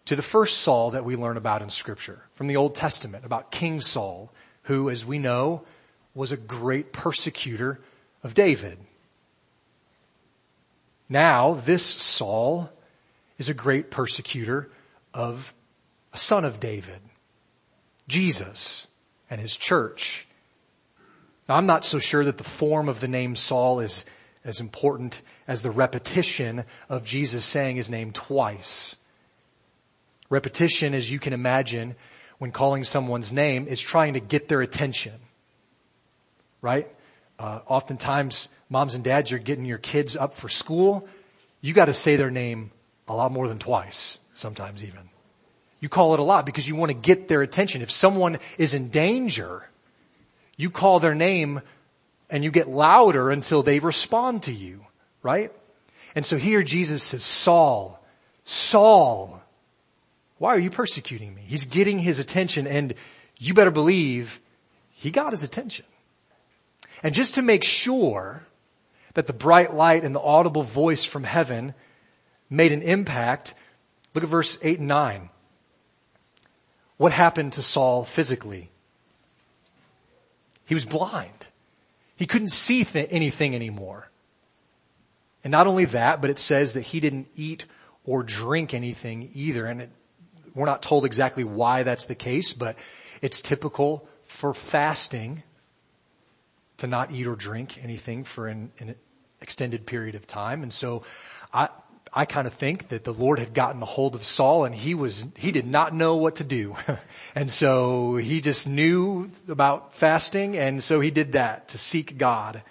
to 0.06 0.15
the 0.15 0.22
first 0.22 0.60
Saul 0.60 0.92
that 0.92 1.06
we 1.06 1.15
learn 1.15 1.38
about 1.38 1.62
in 1.62 1.70
scripture 1.70 2.24
from 2.34 2.48
the 2.48 2.56
Old 2.56 2.76
Testament 2.76 3.26
about 3.26 3.52
King 3.52 3.82
Saul, 3.82 4.32
who 4.63 4.89
as 4.89 5.06
we 5.06 5.20
know 5.20 5.63
was 6.15 6.32
a 6.32 6.38
great 6.38 6.92
persecutor 6.92 7.80
of 8.24 8.34
David. 8.34 8.80
Now 11.10 11.54
this 11.54 11.84
Saul 11.84 12.69
is 13.39 13.50
a 13.50 13.54
great 13.56 13.89
persecutor 13.89 14.69
of 15.13 15.54
a 16.13 16.17
son 16.17 16.45
of 16.45 16.60
David, 16.60 17.02
Jesus 18.08 18.88
and 19.30 19.41
his 19.41 19.58
church. 19.58 20.28
Now 21.48 21.56
I'm 21.56 21.65
not 21.65 21.84
so 21.84 21.98
sure 21.98 22.24
that 22.24 22.38
the 22.38 22.43
form 22.43 22.88
of 22.88 23.00
the 23.00 23.08
name 23.08 23.36
Saul 23.36 23.80
is 23.80 24.06
as 24.45 24.62
important 24.62 25.22
as 25.48 25.63
the 25.63 25.72
repetition 25.72 26.63
of 26.88 27.06
Jesus 27.06 27.43
saying 27.43 27.76
his 27.76 27.89
name 27.89 28.12
twice. 28.12 28.95
Repetition, 30.30 30.93
as 30.93 31.10
you 31.10 31.19
can 31.19 31.34
imagine, 31.34 31.95
when 32.38 32.52
calling 32.52 32.84
someone's 32.84 33.34
name 33.34 33.67
is 33.67 33.82
trying 33.82 34.13
to 34.13 34.19
get 34.19 34.48
their 34.48 34.62
attention. 34.62 35.13
Right? 36.62 36.88
Uh, 37.38 37.62
oftentimes, 37.67 38.48
moms 38.70 38.96
and 38.96 39.04
dads, 39.04 39.32
you're 39.32 39.40
getting 39.40 39.66
your 39.66 39.78
kids 39.78 40.16
up 40.16 40.34
for 40.34 40.50
school. 40.50 41.08
You 41.62 41.74
gotta 41.74 41.94
say 41.94 42.16
their 42.16 42.32
name 42.32 42.72
a 43.08 43.14
lot 43.14 43.32
more 43.32 43.48
than 43.48 43.60
twice, 43.60 44.20
sometimes 44.34 44.84
even. 44.84 45.10
You 45.80 45.90
call 45.90 46.14
it 46.14 46.20
a 46.20 46.24
lot 46.24 46.46
because 46.46 46.68
you 46.68 46.76
want 46.76 46.92
to 46.92 46.98
get 46.98 47.28
their 47.28 47.42
attention. 47.42 47.82
If 47.82 47.92
someone 47.92 48.40
is 48.58 48.74
in 48.74 48.90
danger, 48.90 49.64
you 50.58 50.70
call 50.70 51.00
their 51.00 51.16
name 51.16 51.62
and 52.30 52.44
you 52.44 52.52
get 52.52 52.68
louder 52.68 53.32
until 53.32 53.64
they 53.64 53.80
respond 53.80 54.44
to 54.44 54.54
you, 54.54 54.86
right? 55.24 55.52
And 56.16 56.26
so 56.26 56.38
here 56.38 56.62
Jesus 56.62 57.02
says, 57.02 57.24
Saul, 57.24 58.04
Saul, 58.44 59.42
why 60.38 60.54
are 60.54 60.60
you 60.60 60.70
persecuting 60.70 61.34
me? 61.34 61.44
He's 61.46 61.66
getting 61.66 62.00
his 62.00 62.20
attention 62.20 62.68
and 62.68 62.94
you 63.38 63.54
better 63.54 63.72
believe 63.72 64.40
he 64.92 65.12
got 65.12 65.32
his 65.32 65.44
attention. 65.44 65.86
And 67.02 67.16
just 67.16 67.36
to 67.36 67.42
make 67.42 67.64
sure 67.64 68.44
that 69.20 69.28
the 69.28 69.34
bright 69.34 69.74
light 69.74 70.06
and 70.06 70.16
the 70.16 70.22
audible 70.22 70.64
voice 70.64 71.04
from 71.04 71.26
heaven 71.26 71.74
made 72.50 72.72
an 72.72 72.82
impact, 72.82 73.54
look 74.16 74.24
at 74.24 74.30
verse 74.30 74.58
8 74.62 74.80
and 74.80 74.88
9. 74.88 75.30
What 76.96 77.12
happened 77.12 77.52
to 77.54 77.62
Saul 77.62 78.06
physically? 78.06 78.70
He 80.66 80.74
was 80.74 80.86
blind. 80.86 81.48
He 82.16 82.26
couldn't 82.26 82.54
see 82.54 82.86
th- 82.86 83.10
anything 83.12 83.54
anymore. 83.54 84.10
And 85.44 85.52
not 85.52 85.68
only 85.68 85.84
that, 85.84 86.22
but 86.22 86.30
it 86.30 86.40
says 86.40 86.72
that 86.76 86.84
he 86.84 87.02
didn't 87.02 87.28
eat 87.36 87.66
or 88.06 88.24
drink 88.24 88.74
anything 88.74 89.32
either. 89.34 89.66
And 89.66 89.82
it, 89.82 89.90
we're 90.56 90.66
not 90.66 90.82
told 90.82 91.04
exactly 91.04 91.44
why 91.44 91.84
that's 91.84 92.06
the 92.06 92.16
case, 92.16 92.54
but 92.54 92.78
it's 93.22 93.42
typical 93.42 94.08
for 94.24 94.54
fasting 94.54 95.44
to 96.78 96.88
not 96.88 97.12
eat 97.12 97.28
or 97.28 97.36
drink 97.36 97.84
anything 97.84 98.24
for 98.24 98.48
an, 98.48 98.72
an 98.80 98.96
extended 99.41 99.86
period 99.86 100.15
of 100.15 100.28
time. 100.28 100.63
And 100.63 100.71
so 100.71 101.04
I, 101.54 101.69
I 102.13 102.25
kind 102.25 102.47
of 102.47 102.54
think 102.54 102.89
that 102.89 103.04
the 103.04 103.13
Lord 103.13 103.39
had 103.39 103.54
gotten 103.54 103.82
a 103.82 103.86
hold 103.86 104.15
of 104.15 104.23
Saul 104.23 104.65
and 104.65 104.73
he 104.73 104.95
was, 104.95 105.25
he 105.38 105.52
did 105.52 105.67
not 105.67 105.93
know 105.93 106.17
what 106.17 106.38
to 106.38 106.43
do. 106.43 106.75
and 107.36 107.49
so 107.49 108.15
he 108.15 108.41
just 108.41 108.67
knew 108.67 109.32
about 109.47 109.95
fasting 109.95 110.58
and 110.58 110.84
so 110.84 110.99
he 110.99 111.12
did 111.12 111.34
that 111.34 111.69
to 111.69 111.78
seek 111.78 112.17
God. 112.17 112.63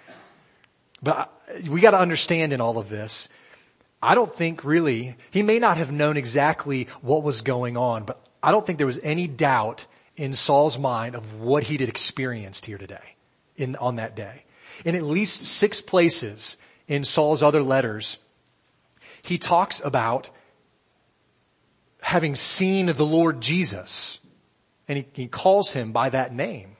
But 1.01 1.33
we 1.69 1.79
got 1.79 1.91
to 1.91 1.99
understand 1.99 2.53
in 2.53 2.61
all 2.61 2.77
of 2.77 2.89
this, 2.89 3.29
I 4.01 4.15
don't 4.15 4.33
think 4.33 4.63
really, 4.63 5.15
he 5.31 5.43
may 5.43 5.59
not 5.59 5.77
have 5.77 5.91
known 5.91 6.17
exactly 6.17 6.87
what 7.01 7.23
was 7.23 7.41
going 7.41 7.77
on, 7.77 8.03
but 8.03 8.21
I 8.41 8.51
don't 8.51 8.65
think 8.65 8.77
there 8.77 8.87
was 8.87 8.99
any 9.03 9.27
doubt 9.27 9.85
in 10.15 10.33
Saul's 10.33 10.77
mind 10.77 11.15
of 11.15 11.39
what 11.41 11.63
he 11.63 11.77
had 11.77 11.87
experienced 11.89 12.65
here 12.65 12.77
today, 12.77 13.15
in, 13.57 13.75
on 13.75 13.97
that 13.97 14.15
day. 14.15 14.43
In 14.85 14.95
at 14.95 15.03
least 15.03 15.41
six 15.41 15.81
places 15.81 16.57
in 16.89 17.05
Saul's 17.05 17.41
other 17.41 17.61
letters, 17.61 18.17
he 19.21 19.37
talks 19.37 19.79
about 19.81 20.29
having 22.01 22.35
seen 22.35 22.87
the 22.87 23.05
Lord 23.05 23.39
Jesus. 23.39 24.19
And 24.87 24.97
he, 24.97 25.05
he 25.13 25.27
calls 25.27 25.71
him 25.71 25.91
by 25.91 26.09
that 26.09 26.33
name. 26.33 26.75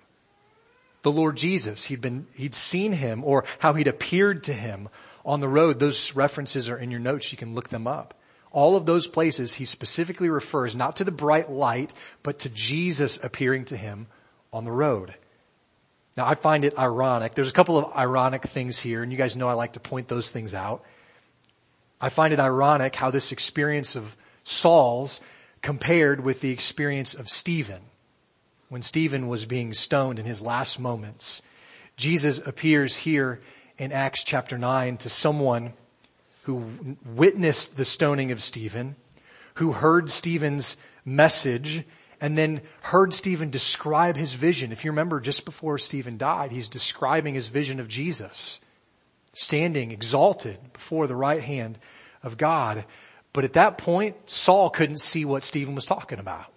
The 1.04 1.12
Lord 1.12 1.38
Jesus. 1.38 1.86
He'd 1.86 2.02
been, 2.02 2.26
he'd 2.34 2.56
seen 2.56 2.92
him 2.92 3.24
or 3.24 3.46
how 3.60 3.74
he'd 3.74 3.88
appeared 3.88 4.44
to 4.46 4.54
him 4.54 4.90
on 5.24 5.40
the 5.40 5.48
road. 5.48 5.80
Those 5.80 6.16
references 6.16 6.68
are 6.68 6.78
in 6.78 6.92
your 6.92 7.00
notes. 7.00 7.32
You 7.32 7.38
can 7.38 7.54
look 7.54 7.70
them 7.70 7.88
up. 7.88 8.16
All 8.52 8.76
of 8.76 8.88
those 8.88 9.06
places 9.06 9.54
he 9.54 9.66
specifically 9.66 10.30
refers 10.30 10.76
not 10.76 10.96
to 10.96 11.04
the 11.04 11.12
bright 11.12 11.52
light, 11.52 11.94
but 12.24 12.40
to 12.40 12.50
Jesus 12.50 13.20
appearing 13.22 13.66
to 13.66 13.78
him 13.78 14.08
on 14.52 14.66
the 14.66 14.72
road. 14.72 15.14
Now 16.20 16.28
I 16.28 16.36
find 16.36 16.66
it 16.66 16.78
ironic. 16.78 17.34
There's 17.34 17.48
a 17.48 17.54
couple 17.54 17.78
of 17.78 17.96
ironic 17.96 18.44
things 18.44 18.78
here, 18.78 19.02
and 19.02 19.10
you 19.10 19.18
guys 19.18 19.38
know 19.38 19.48
I 19.48 19.54
like 19.54 19.72
to 19.74 19.80
point 19.80 20.10
those 20.10 20.30
things 20.30 20.54
out. 20.54 20.84
I 22.02 22.10
find 22.10 22.34
it 22.34 22.42
ironic 22.42 22.94
how 22.94 23.10
this 23.10 23.32
experience 23.32 23.96
of 23.96 24.18
Saul's 24.44 25.22
compared 25.62 26.20
with 26.20 26.42
the 26.42 26.52
experience 26.52 27.14
of 27.14 27.30
Stephen. 27.30 27.80
When 28.68 28.82
Stephen 28.82 29.30
was 29.30 29.46
being 29.46 29.72
stoned 29.72 30.20
in 30.20 30.26
his 30.26 30.42
last 30.42 30.78
moments, 30.78 31.42
Jesus 31.96 32.46
appears 32.46 32.98
here 32.98 33.40
in 33.78 33.94
Acts 33.94 34.22
chapter 34.26 34.58
9 34.58 34.98
to 34.98 35.10
someone 35.10 35.72
who 36.44 36.98
witnessed 37.06 37.78
the 37.78 37.86
stoning 37.86 38.34
of 38.34 38.42
Stephen, 38.42 38.98
who 39.54 39.72
heard 39.72 40.10
Stephen's 40.10 40.76
message, 41.06 41.86
and 42.22 42.38
then 42.38 42.62
heard 42.82 43.14
Stephen 43.14 43.50
describe 43.50 44.18
his 44.18 44.34
vision. 44.34 44.72
If 44.72 44.84
you 44.84 44.92
remember, 44.92 45.20
just 45.20 45.46
before 45.46 45.78
Stephen 45.78 46.18
died, 46.18 46.52
he's 46.52 46.68
describing 46.68 47.34
his 47.36 47.48
vision 47.48 47.80
of 47.80 47.88
Jesus 47.88 48.60
standing 49.34 49.92
exalted 49.92 50.58
before 50.74 51.08
the 51.08 51.16
right 51.16 51.42
hand 51.42 51.78
of 52.24 52.38
God. 52.38 52.86
But 53.32 53.44
at 53.44 53.54
that 53.54 53.78
point, 53.78 54.30
Saul 54.30 54.70
couldn't 54.70 55.00
see 55.00 55.24
what 55.24 55.44
Stephen 55.44 55.76
was 55.76 55.86
talking 55.86 56.20
about. 56.20 56.48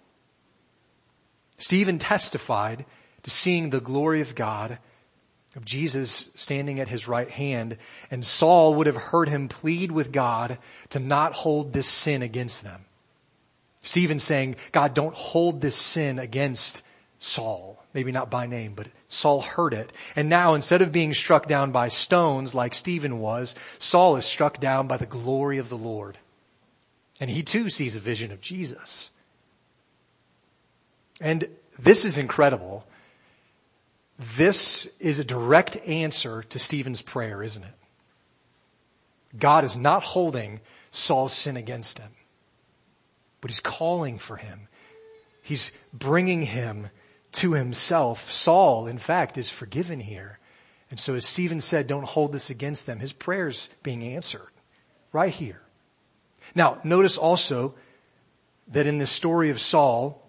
Stephen 1.57 1.97
testified 1.97 2.85
to 3.23 3.29
seeing 3.29 3.69
the 3.69 3.79
glory 3.79 4.21
of 4.21 4.35
God, 4.35 4.79
of 5.55 5.63
Jesus 5.63 6.29
standing 6.35 6.79
at 6.79 6.87
his 6.87 7.07
right 7.07 7.29
hand, 7.29 7.77
and 8.11 8.25
Saul 8.25 8.73
would 8.75 8.87
have 8.87 8.97
heard 8.97 9.29
him 9.29 9.47
plead 9.47 9.91
with 9.91 10.11
God 10.11 10.57
to 10.89 10.99
not 10.99 11.33
hold 11.33 11.71
this 11.71 11.87
sin 11.87 12.21
against 12.21 12.63
them. 12.63 12.83
Stephen 13.83 14.17
saying, 14.17 14.55
God, 14.71 14.95
don't 14.95 15.13
hold 15.13 15.61
this 15.61 15.75
sin 15.75 16.17
against 16.17 16.81
Saul. 17.19 17.83
Maybe 17.93 18.11
not 18.11 18.31
by 18.31 18.47
name, 18.47 18.73
but 18.73 18.87
Saul 19.07 19.41
heard 19.41 19.73
it. 19.73 19.93
And 20.15 20.29
now 20.29 20.55
instead 20.55 20.81
of 20.81 20.91
being 20.91 21.13
struck 21.13 21.47
down 21.47 21.71
by 21.71 21.89
stones 21.89 22.55
like 22.55 22.73
Stephen 22.73 23.19
was, 23.19 23.53
Saul 23.77 24.15
is 24.15 24.25
struck 24.25 24.59
down 24.59 24.87
by 24.87 24.97
the 24.97 25.05
glory 25.05 25.59
of 25.59 25.69
the 25.69 25.77
Lord. 25.77 26.17
And 27.19 27.29
he 27.29 27.43
too 27.43 27.69
sees 27.69 27.95
a 27.95 27.99
vision 27.99 28.31
of 28.31 28.41
Jesus. 28.41 29.11
And 31.21 31.47
this 31.77 32.05
is 32.05 32.17
incredible. 32.17 32.85
This 34.17 34.87
is 34.99 35.19
a 35.19 35.23
direct 35.23 35.77
answer 35.85 36.43
to 36.43 36.57
Stephen's 36.57 37.01
prayer, 37.01 37.43
isn't 37.43 37.63
it? 37.63 37.73
God 39.37 39.63
is 39.63 39.75
not 39.75 40.03
holding 40.03 40.61
Saul's 40.91 41.33
sin 41.33 41.57
against 41.57 41.99
him, 41.99 42.11
but 43.43 43.51
he's 43.51 43.59
calling 43.59 44.17
for 44.17 44.37
him. 44.37 44.69
He's 45.41 45.73
bringing 45.91 46.43
him 46.43 46.87
to 47.33 47.51
himself. 47.51 48.31
Saul, 48.31 48.87
in 48.87 48.97
fact, 48.97 49.37
is 49.37 49.49
forgiven 49.49 49.99
here. 49.99 50.39
And 50.89 50.97
so 50.97 51.13
as 51.13 51.25
Stephen 51.25 51.59
said, 51.59 51.85
don't 51.85 52.05
hold 52.05 52.31
this 52.31 52.49
against 52.49 52.85
them. 52.85 53.01
His 53.01 53.11
prayer's 53.11 53.69
being 53.83 54.01
answered 54.01 54.47
right 55.11 55.33
here. 55.33 55.59
Now, 56.55 56.79
notice 56.85 57.17
also 57.17 57.75
that 58.69 58.87
in 58.87 58.97
the 58.97 59.05
story 59.05 59.49
of 59.49 59.59
Saul, 59.59 60.25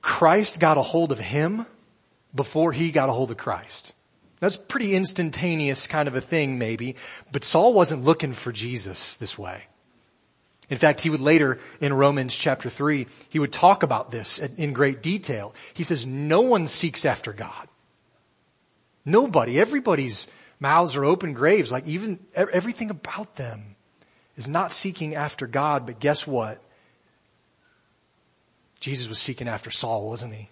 Christ 0.00 0.60
got 0.60 0.78
a 0.78 0.82
hold 0.82 1.10
of 1.10 1.18
him 1.18 1.66
before 2.32 2.70
he 2.70 2.92
got 2.92 3.08
a 3.08 3.12
hold 3.12 3.32
of 3.32 3.36
Christ. 3.36 3.96
That's 4.38 4.56
pretty 4.56 4.94
instantaneous 4.94 5.88
kind 5.88 6.06
of 6.06 6.14
a 6.14 6.20
thing 6.20 6.56
maybe, 6.56 6.94
but 7.32 7.42
Saul 7.42 7.72
wasn't 7.72 8.04
looking 8.04 8.32
for 8.32 8.52
Jesus 8.52 9.16
this 9.16 9.36
way. 9.36 9.64
In 10.70 10.78
fact, 10.78 11.02
he 11.02 11.10
would 11.10 11.20
later 11.20 11.58
in 11.80 11.92
Romans 11.92 12.34
chapter 12.34 12.70
3, 12.70 13.06
he 13.28 13.38
would 13.38 13.52
talk 13.52 13.82
about 13.82 14.10
this 14.10 14.38
in 14.38 14.72
great 14.72 15.02
detail. 15.02 15.54
He 15.74 15.82
says, 15.82 16.06
no 16.06 16.40
one 16.40 16.66
seeks 16.66 17.04
after 17.04 17.32
God. 17.32 17.68
Nobody, 19.04 19.60
everybody's 19.60 20.28
mouths 20.58 20.96
are 20.96 21.04
open 21.04 21.34
graves, 21.34 21.70
like 21.70 21.86
even 21.86 22.18
everything 22.34 22.88
about 22.90 23.36
them 23.36 23.76
is 24.36 24.48
not 24.48 24.72
seeking 24.72 25.14
after 25.14 25.46
God, 25.46 25.84
but 25.84 26.00
guess 26.00 26.26
what? 26.26 26.62
Jesus 28.80 29.08
was 29.08 29.18
seeking 29.18 29.48
after 29.48 29.70
Saul, 29.70 30.08
wasn't 30.08 30.34
he? 30.34 30.48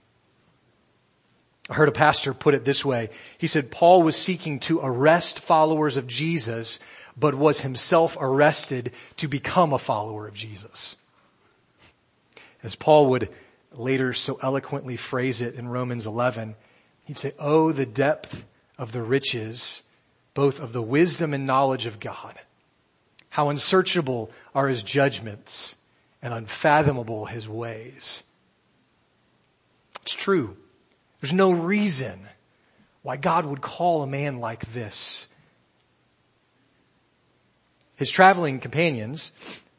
I 1.70 1.74
heard 1.74 1.88
a 1.88 1.92
pastor 1.92 2.34
put 2.34 2.54
it 2.54 2.64
this 2.64 2.84
way. 2.84 3.10
He 3.38 3.46
said 3.46 3.70
Paul 3.70 4.02
was 4.02 4.16
seeking 4.16 4.58
to 4.60 4.80
arrest 4.82 5.38
followers 5.38 5.96
of 5.96 6.06
Jesus, 6.06 6.80
but 7.16 7.34
was 7.34 7.60
himself 7.60 8.16
arrested 8.20 8.92
to 9.16 9.28
become 9.28 9.72
a 9.72 9.78
follower 9.78 10.26
of 10.26 10.34
Jesus. 10.34 10.96
As 12.62 12.74
Paul 12.74 13.10
would 13.10 13.28
later 13.72 14.12
so 14.12 14.38
eloquently 14.42 14.96
phrase 14.96 15.40
it 15.40 15.54
in 15.54 15.68
Romans 15.68 16.06
11, 16.06 16.54
he'd 17.06 17.18
say, 17.18 17.32
Oh, 17.38 17.72
the 17.72 17.86
depth 17.86 18.44
of 18.78 18.92
the 18.92 19.02
riches, 19.02 19.82
both 20.34 20.60
of 20.60 20.72
the 20.72 20.82
wisdom 20.82 21.34
and 21.34 21.46
knowledge 21.46 21.86
of 21.86 22.00
God. 22.00 22.38
How 23.30 23.48
unsearchable 23.48 24.30
are 24.54 24.68
his 24.68 24.82
judgments 24.82 25.74
and 26.22 26.32
unfathomable 26.32 27.26
his 27.26 27.48
ways. 27.48 28.22
It's 30.02 30.14
true. 30.14 30.56
There's 31.20 31.32
no 31.32 31.52
reason 31.52 32.28
why 33.02 33.16
God 33.16 33.46
would 33.46 33.60
call 33.60 34.02
a 34.02 34.06
man 34.06 34.38
like 34.38 34.72
this. 34.72 35.26
His 37.96 38.10
traveling 38.10 38.60
companions, 38.60 39.32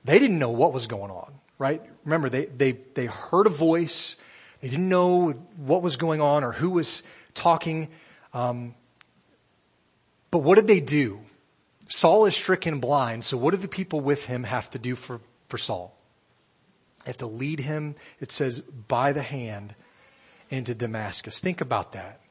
they 0.03 0.19
didn't 0.19 0.39
know 0.39 0.51
what 0.51 0.73
was 0.73 0.87
going 0.87 1.11
on, 1.11 1.33
right? 1.57 1.81
Remember, 2.05 2.29
they, 2.29 2.45
they, 2.45 2.73
they 2.93 3.05
heard 3.05 3.47
a 3.47 3.49
voice. 3.51 4.15
They 4.61 4.69
didn't 4.69 4.89
know 4.89 5.31
what 5.57 5.81
was 5.81 5.97
going 5.97 6.21
on 6.21 6.43
or 6.43 6.51
who 6.51 6.69
was 6.71 7.03
talking. 7.33 7.89
Um, 8.33 8.75
but 10.31 10.39
what 10.39 10.55
did 10.55 10.67
they 10.67 10.79
do? 10.79 11.19
Saul 11.87 12.25
is 12.25 12.35
stricken 12.35 12.79
blind, 12.79 13.23
so 13.23 13.37
what 13.37 13.51
do 13.51 13.57
the 13.57 13.67
people 13.67 13.99
with 13.99 14.25
him 14.25 14.43
have 14.43 14.69
to 14.71 14.79
do 14.79 14.95
for, 14.95 15.19
for 15.47 15.57
Saul? 15.57 15.95
They 17.03 17.09
have 17.09 17.17
to 17.17 17.27
lead 17.27 17.59
him, 17.59 17.95
it 18.19 18.31
says, 18.31 18.61
by 18.61 19.11
the 19.11 19.21
hand 19.21 19.75
into 20.49 20.73
Damascus. 20.73 21.39
Think 21.39 21.61
about 21.61 21.91
that. 21.91 22.21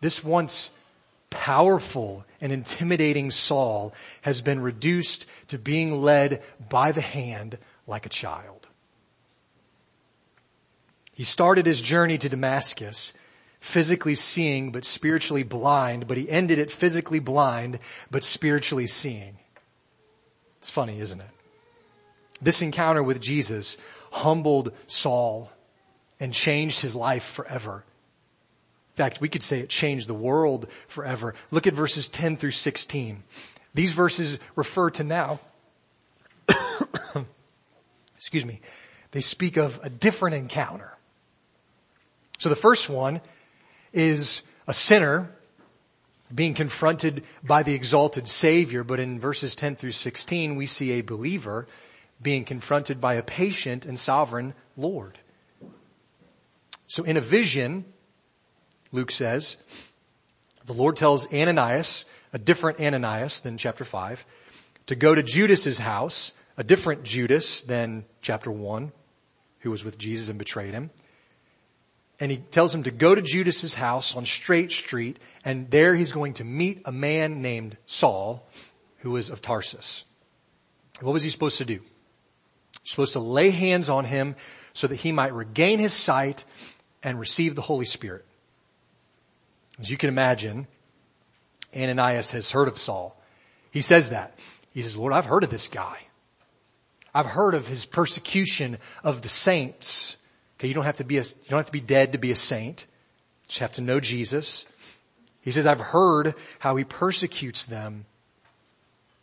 This 0.00 0.22
once 0.22 0.70
powerful 1.32 2.24
and 2.40 2.52
intimidating 2.52 3.30
Saul 3.30 3.92
has 4.22 4.40
been 4.40 4.60
reduced 4.60 5.26
to 5.48 5.58
being 5.58 6.00
led 6.00 6.42
by 6.68 6.92
the 6.92 7.00
hand 7.00 7.58
like 7.86 8.06
a 8.06 8.10
child. 8.10 8.68
He 11.12 11.24
started 11.24 11.66
his 11.66 11.80
journey 11.80 12.18
to 12.18 12.28
Damascus 12.28 13.12
physically 13.60 14.14
seeing 14.16 14.72
but 14.72 14.84
spiritually 14.84 15.44
blind, 15.44 16.08
but 16.08 16.16
he 16.16 16.28
ended 16.28 16.58
it 16.58 16.70
physically 16.70 17.20
blind 17.20 17.78
but 18.10 18.24
spiritually 18.24 18.86
seeing. 18.86 19.38
It's 20.58 20.70
funny, 20.70 20.98
isn't 20.98 21.20
it? 21.20 21.30
This 22.40 22.60
encounter 22.60 23.02
with 23.02 23.20
Jesus 23.20 23.76
humbled 24.10 24.72
Saul 24.88 25.50
and 26.18 26.32
changed 26.32 26.80
his 26.80 26.96
life 26.96 27.24
forever. 27.24 27.84
In 28.92 28.96
fact, 28.96 29.20
we 29.22 29.28
could 29.28 29.42
say 29.42 29.60
it 29.60 29.70
changed 29.70 30.06
the 30.06 30.14
world 30.14 30.66
forever. 30.86 31.34
Look 31.50 31.66
at 31.66 31.72
verses 31.72 32.08
10 32.08 32.36
through 32.36 32.50
16. 32.50 33.22
These 33.74 33.94
verses 33.94 34.38
refer 34.54 34.90
to 34.90 35.04
now. 35.04 35.40
Excuse 38.16 38.44
me. 38.44 38.60
They 39.12 39.22
speak 39.22 39.56
of 39.56 39.80
a 39.82 39.88
different 39.88 40.36
encounter. 40.36 40.92
So 42.38 42.50
the 42.50 42.56
first 42.56 42.90
one 42.90 43.22
is 43.94 44.42
a 44.66 44.74
sinner 44.74 45.30
being 46.34 46.54
confronted 46.54 47.24
by 47.42 47.62
the 47.62 47.74
exalted 47.74 48.28
Savior, 48.28 48.84
but 48.84 49.00
in 49.00 49.20
verses 49.20 49.54
10 49.54 49.76
through 49.76 49.92
16 49.92 50.56
we 50.56 50.66
see 50.66 50.92
a 50.92 51.00
believer 51.02 51.66
being 52.20 52.44
confronted 52.44 53.00
by 53.00 53.14
a 53.14 53.22
patient 53.22 53.86
and 53.86 53.98
sovereign 53.98 54.54
Lord. 54.76 55.18
So 56.86 57.04
in 57.04 57.16
a 57.16 57.20
vision, 57.20 57.84
Luke 58.92 59.10
says, 59.10 59.56
the 60.66 60.74
Lord 60.74 60.96
tells 60.96 61.32
Ananias, 61.32 62.04
a 62.32 62.38
different 62.38 62.80
Ananias 62.80 63.40
than 63.40 63.58
chapter 63.58 63.84
5, 63.84 64.24
to 64.86 64.94
go 64.94 65.14
to 65.14 65.22
Judas's 65.22 65.78
house, 65.78 66.32
a 66.56 66.64
different 66.64 67.02
Judas 67.02 67.62
than 67.62 68.04
chapter 68.20 68.50
1, 68.50 68.92
who 69.60 69.70
was 69.70 69.84
with 69.84 69.98
Jesus 69.98 70.28
and 70.28 70.38
betrayed 70.38 70.72
him. 70.72 70.90
And 72.20 72.30
he 72.30 72.36
tells 72.36 72.74
him 72.74 72.84
to 72.84 72.90
go 72.90 73.14
to 73.14 73.22
Judas's 73.22 73.74
house 73.74 74.14
on 74.14 74.24
Straight 74.24 74.70
Street, 74.70 75.18
and 75.44 75.70
there 75.70 75.96
he's 75.96 76.12
going 76.12 76.34
to 76.34 76.44
meet 76.44 76.82
a 76.84 76.92
man 76.92 77.42
named 77.42 77.76
Saul, 77.86 78.46
who 78.98 79.12
was 79.12 79.30
of 79.30 79.42
Tarsus. 79.42 80.04
What 81.00 81.12
was 81.12 81.22
he 81.22 81.30
supposed 81.30 81.58
to 81.58 81.64
do? 81.64 81.80
Supposed 82.84 83.14
to 83.14 83.20
lay 83.20 83.50
hands 83.50 83.88
on 83.88 84.04
him 84.04 84.36
so 84.74 84.86
that 84.86 84.96
he 84.96 85.12
might 85.12 85.32
regain 85.32 85.78
his 85.78 85.92
sight 85.92 86.44
and 87.02 87.18
receive 87.18 87.54
the 87.54 87.62
Holy 87.62 87.84
Spirit. 87.84 88.24
As 89.82 89.90
you 89.90 89.96
can 89.96 90.08
imagine, 90.08 90.68
Ananias 91.76 92.30
has 92.30 92.52
heard 92.52 92.68
of 92.68 92.78
Saul. 92.78 93.20
He 93.72 93.80
says 93.80 94.10
that. 94.10 94.38
He 94.72 94.80
says, 94.80 94.96
Lord, 94.96 95.12
I've 95.12 95.26
heard 95.26 95.42
of 95.42 95.50
this 95.50 95.66
guy. 95.66 95.98
I've 97.12 97.26
heard 97.26 97.54
of 97.54 97.66
his 97.66 97.84
persecution 97.84 98.78
of 99.02 99.22
the 99.22 99.28
saints. 99.28 100.16
Okay, 100.56 100.68
you 100.68 100.74
don't 100.74 100.84
have 100.84 100.98
to 100.98 101.04
be 101.04 101.18
a, 101.18 101.22
you 101.22 101.48
don't 101.50 101.58
have 101.58 101.66
to 101.66 101.72
be 101.72 101.80
dead 101.80 102.12
to 102.12 102.18
be 102.18 102.30
a 102.30 102.36
saint. 102.36 102.86
You 103.42 103.48
just 103.48 103.58
have 103.58 103.72
to 103.72 103.80
know 103.80 103.98
Jesus. 103.98 104.64
He 105.40 105.50
says, 105.50 105.66
I've 105.66 105.80
heard 105.80 106.36
how 106.60 106.76
he 106.76 106.84
persecutes 106.84 107.64
them. 107.64 108.06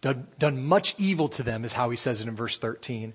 Done, 0.02 0.28
done 0.40 0.62
much 0.62 0.94
evil 0.98 1.30
to 1.30 1.44
them 1.44 1.64
is 1.64 1.72
how 1.72 1.90
he 1.90 1.96
says 1.96 2.22
it 2.22 2.28
in 2.28 2.36
verse 2.36 2.58
13. 2.58 3.14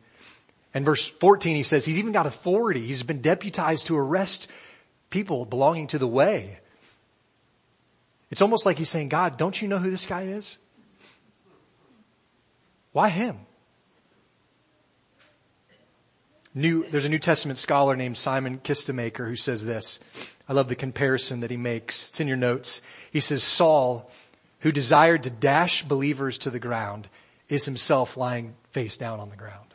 And 0.72 0.85
verse 0.85 1.07
14, 1.07 1.57
he 1.57 1.62
says 1.62 1.85
he's 1.85 1.98
even 1.98 2.12
got 2.12 2.24
authority. 2.24 2.87
He's 2.87 3.02
been 3.02 3.20
deputized 3.20 3.88
to 3.88 3.98
arrest 3.98 4.50
people 5.11 5.44
belonging 5.44 5.88
to 5.88 5.98
the 5.98 6.09
way. 6.09 6.61
It's 8.30 8.42
almost 8.42 8.66
like 8.66 8.78
he's 8.78 8.88
saying, 8.88 9.08
God, 9.08 9.37
don't 9.37 9.60
you 9.60 9.68
know 9.68 9.78
who 9.78 9.90
this 9.90 10.06
guy 10.06 10.22
is? 10.22 10.58
Why 12.92 13.08
him? 13.08 13.38
New, 16.54 16.87
there's 16.88 17.04
a 17.04 17.08
New 17.08 17.18
Testament 17.18 17.58
scholar 17.58 17.96
named 17.96 18.16
Simon 18.16 18.58
Kistemaker 18.58 19.26
who 19.26 19.34
says 19.34 19.64
this. 19.64 19.98
I 20.48 20.52
love 20.52 20.68
the 20.68 20.76
comparison 20.76 21.40
that 21.40 21.50
he 21.50 21.56
makes. 21.56 22.10
It's 22.10 22.20
in 22.20 22.28
your 22.28 22.37
notes. 22.37 22.80
He 23.10 23.18
says, 23.20 23.42
Saul, 23.42 24.08
who 24.60 24.70
desired 24.70 25.24
to 25.24 25.30
dash 25.30 25.82
believers 25.82 26.38
to 26.38 26.50
the 26.50 26.60
ground, 26.60 27.08
is 27.48 27.64
himself 27.64 28.16
lying 28.16 28.54
face 28.70 28.96
down 28.96 29.18
on 29.18 29.30
the 29.30 29.37
ground. 29.37 29.74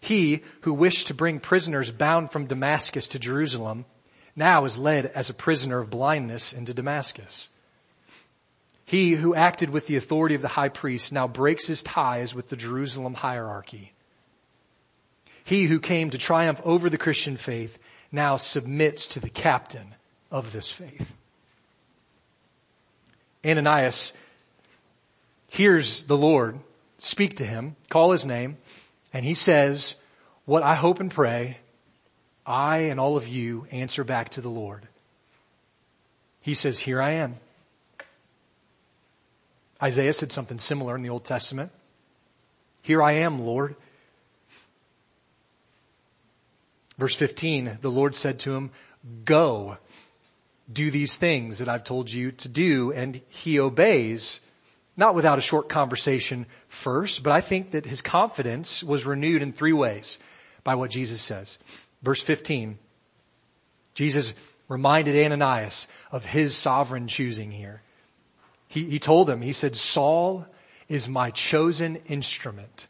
He 0.00 0.42
who 0.62 0.74
wished 0.74 1.06
to 1.06 1.14
bring 1.14 1.40
prisoners 1.40 1.90
bound 1.90 2.30
from 2.30 2.46
Damascus 2.46 3.08
to 3.08 3.18
Jerusalem 3.18 3.86
now 4.34 4.64
is 4.64 4.78
led 4.78 5.06
as 5.06 5.30
a 5.30 5.34
prisoner 5.34 5.78
of 5.78 5.90
blindness 5.90 6.52
into 6.52 6.74
Damascus. 6.74 7.50
He 8.84 9.12
who 9.12 9.34
acted 9.34 9.70
with 9.70 9.86
the 9.86 9.96
authority 9.96 10.34
of 10.34 10.42
the 10.42 10.48
high 10.48 10.68
priest 10.68 11.12
now 11.12 11.26
breaks 11.26 11.66
his 11.66 11.82
ties 11.82 12.34
with 12.34 12.48
the 12.48 12.56
Jerusalem 12.56 13.14
hierarchy. 13.14 13.92
He 15.44 15.64
who 15.64 15.80
came 15.80 16.10
to 16.10 16.18
triumph 16.18 16.60
over 16.64 16.90
the 16.90 16.98
Christian 16.98 17.36
faith 17.36 17.78
now 18.10 18.36
submits 18.36 19.06
to 19.08 19.20
the 19.20 19.30
captain 19.30 19.94
of 20.30 20.52
this 20.52 20.70
faith. 20.70 21.12
Ananias 23.44 24.12
hears 25.48 26.04
the 26.04 26.16
Lord 26.16 26.58
speak 26.98 27.36
to 27.36 27.44
him, 27.44 27.76
call 27.88 28.12
his 28.12 28.24
name, 28.24 28.56
and 29.12 29.24
he 29.24 29.34
says, 29.34 29.96
what 30.44 30.62
I 30.62 30.74
hope 30.74 31.00
and 31.00 31.10
pray, 31.10 31.58
I 32.44 32.78
and 32.78 32.98
all 32.98 33.16
of 33.16 33.28
you 33.28 33.66
answer 33.70 34.04
back 34.04 34.30
to 34.30 34.40
the 34.40 34.48
Lord. 34.48 34.88
He 36.40 36.54
says, 36.54 36.78
here 36.78 37.00
I 37.00 37.10
am. 37.12 37.36
Isaiah 39.82 40.12
said 40.12 40.32
something 40.32 40.58
similar 40.58 40.96
in 40.96 41.02
the 41.02 41.10
Old 41.10 41.24
Testament. 41.24 41.70
Here 42.82 43.02
I 43.02 43.12
am, 43.12 43.40
Lord. 43.40 43.76
Verse 46.98 47.14
15, 47.14 47.78
the 47.80 47.90
Lord 47.90 48.14
said 48.14 48.38
to 48.40 48.54
him, 48.54 48.70
go, 49.24 49.78
do 50.72 50.90
these 50.90 51.16
things 51.16 51.58
that 51.58 51.68
I've 51.68 51.84
told 51.84 52.12
you 52.12 52.32
to 52.32 52.48
do, 52.48 52.92
and 52.92 53.20
he 53.28 53.58
obeys 53.58 54.40
not 54.96 55.14
without 55.14 55.38
a 55.38 55.42
short 55.42 55.68
conversation 55.68 56.46
first, 56.68 57.22
but 57.22 57.32
I 57.32 57.40
think 57.40 57.72
that 57.72 57.86
his 57.86 58.00
confidence 58.00 58.82
was 58.82 59.06
renewed 59.06 59.42
in 59.42 59.52
three 59.52 59.72
ways 59.72 60.18
by 60.64 60.74
what 60.74 60.90
Jesus 60.90 61.22
says. 61.22 61.58
Verse 62.02 62.20
15, 62.22 62.78
Jesus 63.94 64.34
reminded 64.68 65.24
Ananias 65.24 65.86
of 66.10 66.24
his 66.24 66.56
sovereign 66.56 67.06
choosing 67.06 67.50
here. 67.50 67.82
He, 68.68 68.84
he 68.84 68.98
told 68.98 69.28
him, 69.28 69.42
he 69.42 69.52
said, 69.52 69.76
Saul 69.76 70.46
is 70.88 71.08
my 71.08 71.30
chosen 71.30 71.96
instrument. 72.06 72.88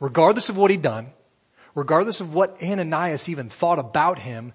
Regardless 0.00 0.48
of 0.48 0.56
what 0.56 0.70
he'd 0.70 0.82
done, 0.82 1.12
regardless 1.74 2.20
of 2.20 2.34
what 2.34 2.62
Ananias 2.62 3.28
even 3.28 3.48
thought 3.48 3.78
about 3.78 4.18
him, 4.18 4.52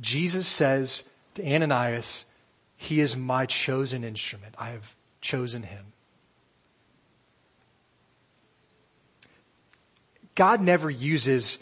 Jesus 0.00 0.46
says 0.46 1.04
to 1.34 1.44
Ananias, 1.44 2.24
he 2.76 3.00
is 3.00 3.16
my 3.16 3.46
chosen 3.46 4.04
instrument. 4.04 4.54
I 4.58 4.70
have 4.70 4.96
chosen 5.20 5.62
him. 5.64 5.86
God 10.34 10.60
never 10.60 10.90
uses 10.90 11.58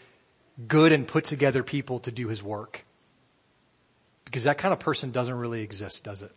good 0.68 0.92
and 0.92 1.06
put 1.06 1.24
together 1.24 1.62
people 1.62 1.98
to 2.00 2.12
do 2.12 2.28
his 2.28 2.42
work. 2.42 2.84
Because 4.24 4.44
that 4.44 4.58
kind 4.58 4.72
of 4.72 4.80
person 4.80 5.10
doesn't 5.10 5.34
really 5.34 5.62
exist, 5.62 6.04
does 6.04 6.22
it? 6.22 6.32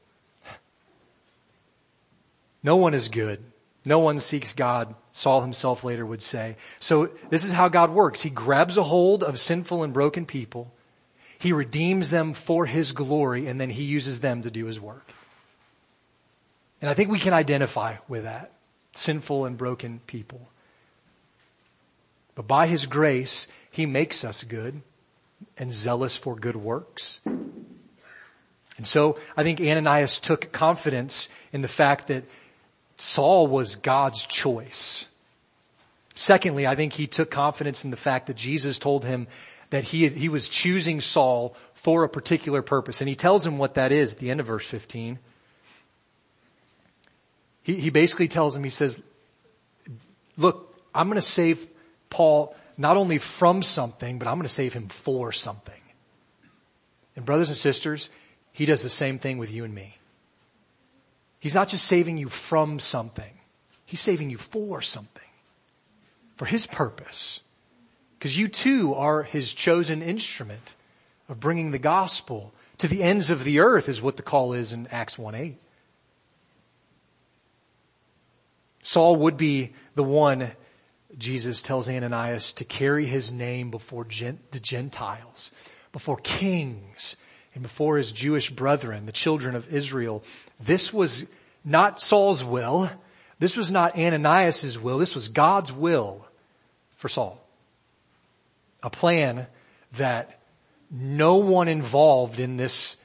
No 2.64 2.76
one 2.76 2.94
is 2.94 3.10
good. 3.10 3.44
No 3.86 4.00
one 4.00 4.18
seeks 4.18 4.54
God, 4.54 4.96
Saul 5.14 5.42
himself 5.42 5.84
later 5.84 6.06
would 6.06 6.22
say. 6.22 6.58
So 6.80 7.10
this 7.30 7.46
is 7.46 7.52
how 7.52 7.70
God 7.70 7.92
works. 7.92 8.22
He 8.22 8.30
grabs 8.30 8.78
a 8.78 8.84
hold 8.84 9.24
of 9.24 9.40
sinful 9.40 9.84
and 9.84 9.94
broken 9.94 10.26
people. 10.26 10.74
He 11.40 11.54
redeems 11.54 12.10
them 12.10 12.34
for 12.34 12.66
His 12.66 12.92
glory 12.92 13.48
and 13.48 13.62
then 13.62 13.70
He 13.70 13.84
uses 13.84 14.20
them 14.20 14.42
to 14.42 14.52
do 14.52 14.66
His 14.66 14.80
work. 14.80 15.14
And 16.82 16.90
I 16.90 16.94
think 16.94 17.10
we 17.10 17.20
can 17.20 17.34
identify 17.34 17.96
with 18.08 18.24
that. 18.24 18.52
Sinful 18.92 19.46
and 19.46 19.58
broken 19.58 20.02
people. 20.08 20.50
But 22.36 22.48
by 22.48 22.68
His 22.68 22.86
grace, 22.88 23.48
He 23.78 23.86
makes 23.86 24.24
us 24.24 24.44
good 24.44 24.82
and 25.56 25.72
zealous 25.72 26.18
for 26.18 26.36
good 26.36 26.56
works. 26.56 27.20
And 27.26 28.88
so 28.88 29.20
I 29.38 29.44
think 29.44 29.62
Ananias 29.62 30.18
took 30.18 30.52
confidence 30.52 31.30
in 31.54 31.62
the 31.62 31.68
fact 31.68 32.08
that 32.08 32.24
Saul 32.98 33.46
was 33.46 33.76
God's 33.76 34.26
choice. 34.26 35.08
Secondly, 36.16 36.66
I 36.66 36.74
think 36.74 36.94
he 36.94 37.06
took 37.06 37.30
confidence 37.30 37.86
in 37.86 37.92
the 37.92 37.98
fact 37.98 38.26
that 38.26 38.36
Jesus 38.36 38.80
told 38.80 39.06
him 39.06 39.28
that 39.70 39.84
he, 39.84 40.08
he 40.08 40.28
was 40.28 40.50
choosing 40.50 41.00
Saul 41.00 41.56
for 41.76 42.04
a 42.04 42.10
particular 42.10 42.64
purpose. 42.64 43.02
And 43.02 43.08
he 43.08 43.14
tells 43.14 43.46
him 43.46 43.60
what 43.60 43.76
that 43.76 43.92
is 43.92 44.14
at 44.14 44.18
the 44.18 44.32
end 44.32 44.40
of 44.40 44.48
verse 44.48 44.66
15. 44.66 45.20
He, 47.62 47.76
he 47.76 47.92
basically 47.92 48.28
tells 48.28 48.56
him, 48.56 48.64
he 48.64 48.72
says, 48.72 49.04
look, 50.36 50.76
I'm 50.96 51.10
going 51.10 51.18
to 51.18 51.22
save 51.22 51.64
Paul 52.10 52.56
not 52.78 52.98
only 52.98 53.18
from 53.18 53.62
something, 53.62 54.20
but 54.20 54.28
I'm 54.28 54.36
going 54.36 54.44
to 54.44 54.50
save 54.50 54.74
him 54.74 54.88
for 54.88 55.32
something. 55.32 55.82
And 57.16 57.26
brothers 57.26 57.50
and 57.50 57.58
sisters, 57.58 58.10
he 58.52 58.66
does 58.66 58.82
the 58.82 58.90
same 58.90 59.20
thing 59.20 59.38
with 59.38 59.52
you 59.52 59.64
and 59.64 59.74
me. 59.74 59.98
He's 61.40 61.56
not 61.56 61.68
just 61.68 61.86
saving 61.86 62.18
you 62.18 62.30
from 62.30 62.80
something. 62.80 63.34
He's 63.86 64.02
saving 64.02 64.30
you 64.30 64.38
for 64.38 64.82
something. 64.82 65.24
For 66.36 66.46
His 66.46 66.66
purpose. 66.66 67.42
Because 68.18 68.38
you 68.38 68.48
too 68.48 68.94
are 68.94 69.24
His 69.24 69.54
chosen 69.54 70.02
instrument 70.02 70.76
of 71.30 71.40
bringing 71.40 71.72
the 71.72 71.80
gospel 71.80 72.54
to 72.80 72.88
the 72.88 73.04
ends 73.04 73.30
of 73.30 73.44
the 73.44 73.60
earth 73.60 73.90
is 73.90 74.02
what 74.02 74.18
the 74.18 74.24
call 74.24 74.54
is 74.54 74.74
in 74.74 74.88
Acts 74.88 75.18
1-8. 75.18 75.56
Saul 78.84 79.16
would 79.18 79.36
be 79.36 79.74
the 79.96 80.04
one, 80.04 80.52
Jesus 81.18 81.62
tells 81.62 81.90
Ananias, 81.90 82.54
to 82.54 82.64
carry 82.64 83.06
his 83.06 83.32
name 83.32 83.72
before 83.72 84.06
the 84.06 84.60
Gentiles, 84.62 85.52
before 85.92 86.18
kings, 86.18 87.18
and 87.54 87.64
before 87.64 87.98
his 87.98 88.12
Jewish 88.12 88.52
brethren, 88.52 89.08
the 89.08 89.12
children 89.12 89.56
of 89.56 89.74
Israel. 89.74 90.24
This 90.60 90.94
was 90.94 91.26
not 91.66 92.00
Saul's 92.00 92.44
will. 92.44 92.90
This 93.40 93.58
was 93.58 93.72
not 93.72 93.98
Ananias' 93.98 94.78
will. 94.78 95.00
This 95.00 95.16
was 95.16 95.28
God's 95.28 95.74
will 95.74 96.28
for 96.96 97.10
Saul. 97.10 97.44
A 98.84 98.92
plan 98.92 99.48
that 99.94 100.40
no 100.92 101.38
one 101.38 101.68
involved 101.68 102.40
in 102.40 102.58
this 102.58 102.98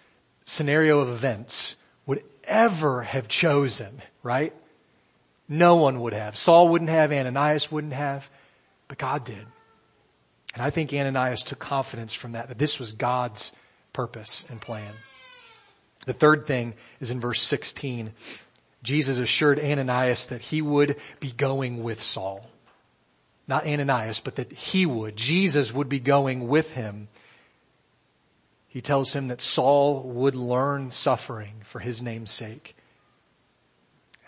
scenario 0.45 1.01
of 1.01 1.09
events 1.09 1.77
would 2.05 2.23
ever 2.45 3.03
have 3.03 3.29
chosen, 3.29 4.03
right? 4.23 4.55
No 5.53 5.77
one 5.77 6.01
would 6.01 6.15
have. 6.15 6.35
Saul 6.35 6.69
wouldn't 6.69 6.89
have, 6.89 7.13
Ananias 7.13 7.71
wouldn't 7.71 7.93
have, 7.93 8.31
but 8.89 8.97
God 8.97 9.23
did. 9.23 9.47
And 10.55 10.63
I 10.63 10.71
think 10.71 10.95
Ananias 10.95 11.43
took 11.43 11.59
confidence 11.59 12.15
from 12.15 12.33
that, 12.33 12.49
that 12.49 12.59
this 12.59 12.81
was 12.81 12.93
God's 12.93 13.53
purpose 13.93 14.47
and 14.49 14.63
plan. 14.63 14.91
The 16.07 16.15
third 16.15 16.47
thing 16.47 16.73
is 17.01 17.11
in 17.11 17.21
verse 17.21 17.43
16. 17.43 18.15
Jesus 18.83 19.19
assured 19.19 19.61
Ananias 19.61 20.25
that 20.27 20.41
he 20.41 20.63
would 20.63 20.97
be 21.21 21.31
going 21.31 21.83
with 21.83 22.01
Saul. 22.01 22.49
Not 23.47 23.67
Ananias, 23.67 24.21
but 24.21 24.37
that 24.37 24.53
he 24.53 24.87
would. 24.87 25.17
Jesus 25.17 25.71
would 25.71 25.91
be 25.91 26.01
going 26.01 26.49
with 26.49 26.73
him. 26.73 27.09
He 28.69 28.81
tells 28.81 29.15
him 29.15 29.29
that 29.29 29.43
Saul 29.43 30.03
would 30.05 30.35
learn 30.35 30.93
suffering 30.93 31.57
for 31.63 31.81
his 31.81 32.01
name's 32.01 32.31
sake. 32.31 32.75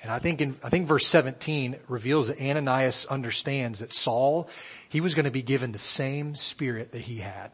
And 0.05 0.13
I 0.13 0.19
think 0.19 0.43
in, 0.43 0.55
I 0.63 0.69
think 0.69 0.87
verse 0.87 1.07
17 1.07 1.77
reveals 1.89 2.29
that 2.29 2.39
Ananias 2.39 3.07
understands 3.07 3.79
that 3.79 3.91
Saul, 3.91 4.51
he 4.91 5.01
was 5.01 5.15
going 5.15 5.25
to 5.25 5.31
be 5.31 5.43
given 5.43 5.73
the 5.73 5.79
same 5.79 6.35
spirit 6.35 6.93
that 6.93 7.01
he 7.01 7.19
had. 7.19 7.51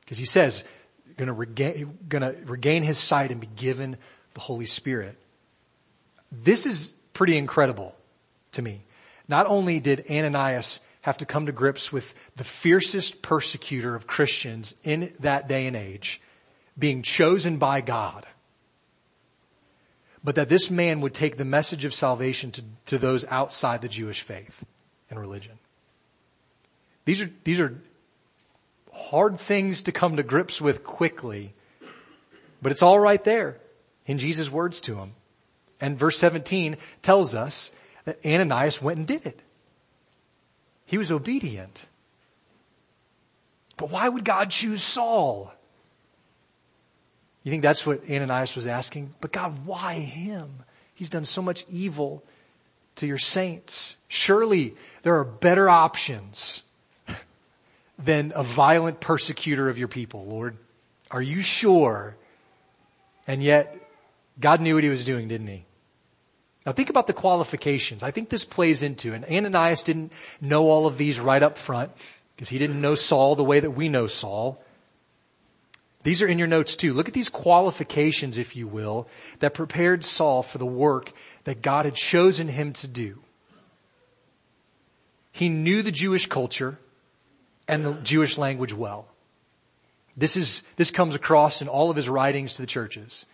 Because 0.00 0.16
he 0.16 0.24
says, 0.24 0.64
going 1.18 1.26
to 1.26 1.34
regain, 1.34 1.98
going 2.08 2.22
to 2.22 2.34
regain 2.46 2.82
his 2.82 2.96
sight 2.96 3.30
and 3.30 3.42
be 3.42 3.46
given 3.46 3.98
the 4.32 4.40
Holy 4.40 4.64
Spirit. 4.64 5.18
This 6.32 6.64
is 6.64 6.94
pretty 7.12 7.36
incredible 7.36 7.94
to 8.52 8.62
me. 8.62 8.84
Not 9.28 9.46
only 9.46 9.78
did 9.78 10.06
Ananias 10.10 10.80
have 11.02 11.18
to 11.18 11.26
come 11.26 11.44
to 11.44 11.52
grips 11.52 11.92
with 11.92 12.14
the 12.36 12.44
fiercest 12.44 13.20
persecutor 13.20 13.94
of 13.94 14.06
Christians 14.06 14.74
in 14.82 15.12
that 15.20 15.46
day 15.46 15.66
and 15.66 15.76
age, 15.76 16.22
being 16.78 17.02
chosen 17.02 17.58
by 17.58 17.82
God, 17.82 18.26
but 20.26 20.34
that 20.34 20.48
this 20.48 20.72
man 20.72 21.00
would 21.02 21.14
take 21.14 21.36
the 21.36 21.44
message 21.44 21.84
of 21.84 21.94
salvation 21.94 22.50
to, 22.50 22.64
to 22.86 22.98
those 22.98 23.24
outside 23.26 23.80
the 23.80 23.86
Jewish 23.86 24.22
faith 24.22 24.64
and 25.08 25.20
religion. 25.20 25.56
These 27.04 27.20
are, 27.20 27.30
these 27.44 27.60
are 27.60 27.80
hard 28.92 29.38
things 29.38 29.84
to 29.84 29.92
come 29.92 30.16
to 30.16 30.24
grips 30.24 30.60
with 30.60 30.82
quickly, 30.82 31.54
but 32.60 32.72
it's 32.72 32.82
all 32.82 32.98
right 32.98 33.22
there 33.22 33.58
in 34.06 34.18
Jesus' 34.18 34.50
words 34.50 34.80
to 34.80 34.96
him. 34.96 35.12
And 35.80 35.96
verse 35.96 36.18
17 36.18 36.76
tells 37.02 37.36
us 37.36 37.70
that 38.04 38.18
Ananias 38.26 38.82
went 38.82 38.98
and 38.98 39.06
did 39.06 39.26
it. 39.26 39.40
He 40.86 40.98
was 40.98 41.12
obedient. 41.12 41.86
But 43.76 43.90
why 43.90 44.08
would 44.08 44.24
God 44.24 44.50
choose 44.50 44.82
Saul? 44.82 45.52
You 47.46 47.50
think 47.52 47.62
that's 47.62 47.86
what 47.86 48.02
Ananias 48.10 48.56
was 48.56 48.66
asking? 48.66 49.14
But 49.20 49.30
God, 49.30 49.64
why 49.64 50.00
him? 50.00 50.50
He's 50.94 51.08
done 51.08 51.24
so 51.24 51.40
much 51.40 51.64
evil 51.68 52.24
to 52.96 53.06
your 53.06 53.18
saints. 53.18 53.94
Surely 54.08 54.74
there 55.02 55.14
are 55.14 55.24
better 55.24 55.70
options 55.70 56.64
than 58.00 58.32
a 58.34 58.42
violent 58.42 58.98
persecutor 58.98 59.68
of 59.68 59.78
your 59.78 59.86
people, 59.86 60.24
Lord. 60.26 60.56
Are 61.08 61.22
you 61.22 61.40
sure? 61.40 62.16
And 63.28 63.44
yet, 63.44 63.78
God 64.40 64.60
knew 64.60 64.74
what 64.74 64.82
he 64.82 64.90
was 64.90 65.04
doing, 65.04 65.28
didn't 65.28 65.46
he? 65.46 65.64
Now 66.66 66.72
think 66.72 66.90
about 66.90 67.06
the 67.06 67.12
qualifications. 67.12 68.02
I 68.02 68.10
think 68.10 68.28
this 68.28 68.44
plays 68.44 68.82
into, 68.82 69.14
and 69.14 69.24
Ananias 69.24 69.84
didn't 69.84 70.12
know 70.40 70.68
all 70.68 70.88
of 70.88 70.98
these 70.98 71.20
right 71.20 71.44
up 71.44 71.56
front, 71.56 71.92
because 72.34 72.48
he 72.48 72.58
didn't 72.58 72.80
know 72.80 72.96
Saul 72.96 73.36
the 73.36 73.44
way 73.44 73.60
that 73.60 73.70
we 73.70 73.88
know 73.88 74.08
Saul. 74.08 74.60
These 76.06 76.22
are 76.22 76.28
in 76.28 76.38
your 76.38 76.46
notes 76.46 76.76
too. 76.76 76.92
Look 76.92 77.08
at 77.08 77.14
these 77.14 77.28
qualifications, 77.28 78.38
if 78.38 78.54
you 78.54 78.68
will, 78.68 79.08
that 79.40 79.54
prepared 79.54 80.04
Saul 80.04 80.44
for 80.44 80.56
the 80.58 80.64
work 80.64 81.10
that 81.42 81.62
God 81.62 81.84
had 81.84 81.96
chosen 81.96 82.46
him 82.46 82.72
to 82.74 82.86
do. 82.86 83.18
He 85.32 85.48
knew 85.48 85.82
the 85.82 85.90
Jewish 85.90 86.28
culture 86.28 86.78
and 87.66 87.84
the 87.84 87.94
Jewish 87.94 88.38
language 88.38 88.72
well. 88.72 89.08
This 90.16 90.36
is, 90.36 90.62
this 90.76 90.92
comes 90.92 91.16
across 91.16 91.60
in 91.60 91.66
all 91.66 91.90
of 91.90 91.96
his 91.96 92.08
writings 92.08 92.54
to 92.54 92.62
the 92.62 92.68
churches. 92.68 93.26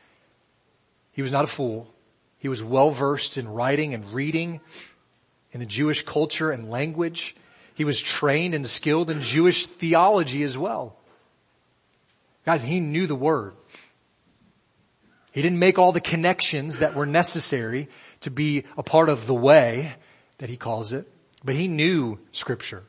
He 1.13 1.21
was 1.21 1.31
not 1.31 1.45
a 1.45 1.49
fool. 1.49 1.93
He 2.39 2.49
was 2.49 2.63
well 2.63 2.91
versed 2.91 3.37
in 3.37 3.49
writing 3.49 3.93
and 3.93 4.15
reading 4.15 4.63
in 5.53 5.61
the 5.61 5.67
Jewish 5.67 6.07
culture 6.07 6.51
and 6.51 6.71
language. 6.71 7.37
He 7.75 7.85
was 7.85 8.01
trained 8.01 8.55
and 8.55 8.65
skilled 8.65 9.11
in 9.11 9.21
Jewish 9.21 9.67
theology 9.67 10.43
as 10.43 10.57
well. 10.57 10.97
Guys, 12.45 12.63
he 12.63 12.81
knew 12.81 13.07
the 13.07 13.15
word. 13.15 13.55
He 15.33 15.41
didn't 15.41 15.59
make 15.59 15.79
all 15.79 15.93
the 15.93 16.01
connections 16.01 16.79
that 16.79 16.95
were 16.95 17.07
necessary 17.07 17.89
to 18.21 18.31
be 18.31 18.65
a 18.77 18.83
part 18.83 19.09
of 19.09 19.27
the 19.27 19.35
way 19.35 19.93
that 20.39 20.51
he 20.51 20.57
calls 20.57 20.93
it, 20.93 21.11
but 21.45 21.55
he 21.55 21.69
knew 21.69 22.19
scripture. 22.33 22.83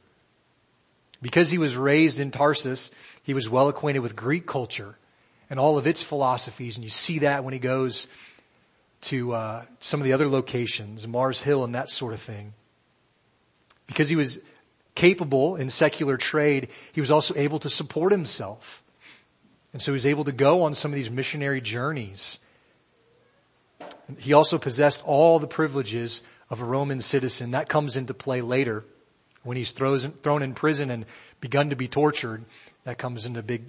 Because 1.22 1.50
he 1.50 1.58
was 1.58 1.78
raised 1.78 2.20
in 2.20 2.32
Tarsus, 2.32 2.92
he 3.24 3.34
was 3.34 3.48
well 3.48 3.70
acquainted 3.70 4.00
with 4.00 4.16
Greek 4.16 4.46
culture 4.46 4.98
and 5.50 5.58
all 5.58 5.78
of 5.78 5.88
its 5.88 6.04
philosophies. 6.04 6.76
And 6.76 6.84
you 6.84 6.90
see 6.90 7.20
that 7.20 7.46
when 7.46 7.54
he 7.54 7.60
goes 7.60 8.08
to 9.02 9.34
uh, 9.34 9.66
some 9.80 10.02
of 10.02 10.06
the 10.06 10.14
other 10.14 10.28
locations, 10.28 11.08
Mars 11.08 11.42
Hill 11.42 11.64
and 11.64 11.76
that 11.76 11.90
sort 11.90 12.14
of 12.14 12.22
thing. 12.22 12.54
Because 13.88 14.10
he 14.10 14.18
was 14.18 14.40
capable 14.96 15.56
in 15.56 15.70
secular 15.70 16.18
trade, 16.18 16.68
he 16.92 17.00
was 17.00 17.12
also 17.12 17.36
able 17.36 17.60
to 17.60 17.70
support 17.70 18.12
himself. 18.12 18.83
And 19.74 19.82
so 19.82 19.92
he 19.92 19.94
was 19.94 20.06
able 20.06 20.24
to 20.26 20.32
go 20.32 20.64
on 20.64 20.74
some 20.74 20.92
of 20.92 20.96
these 20.96 21.10
missionary 21.10 21.60
journeys. 21.60 22.40
He 24.20 24.34
also 24.34 24.58
possessed 24.58 25.04
all 25.04 25.40
the 25.40 25.48
privileges 25.48 26.22
of 26.50 26.62
a 26.62 26.66
Roman 26.66 27.00
citizen. 27.00 27.52
That 27.52 27.70
comes 27.70 27.98
into 27.98 28.14
play 28.14 28.42
later 28.42 28.86
when 29.42 29.58
he's 29.58 29.72
thrown 29.72 30.44
in 30.44 30.54
prison 30.54 30.92
and 30.92 31.06
begun 31.42 31.72
to 31.72 31.76
be 31.76 31.88
tortured. 31.88 32.46
That 32.84 32.98
comes 32.98 33.26
into 33.26 33.42
big, 33.42 33.64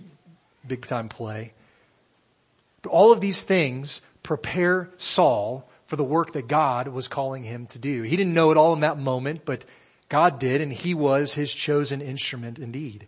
big 0.66 0.86
time 0.86 1.08
play. 1.08 1.54
But 2.82 2.90
all 2.90 3.12
of 3.12 3.20
these 3.20 3.42
things 3.42 4.02
prepare 4.22 4.90
Saul 4.98 5.66
for 5.86 5.96
the 5.96 6.04
work 6.04 6.32
that 6.32 6.48
God 6.48 6.88
was 6.88 7.08
calling 7.08 7.44
him 7.44 7.66
to 7.68 7.78
do. 7.78 8.02
He 8.02 8.16
didn't 8.16 8.34
know 8.34 8.50
it 8.50 8.58
all 8.58 8.74
in 8.74 8.80
that 8.80 8.98
moment, 8.98 9.46
but 9.46 9.64
God 10.10 10.38
did, 10.38 10.60
and 10.60 10.72
he 10.72 10.92
was 10.92 11.32
his 11.32 11.52
chosen 11.52 12.02
instrument 12.02 12.58
indeed. 12.58 13.06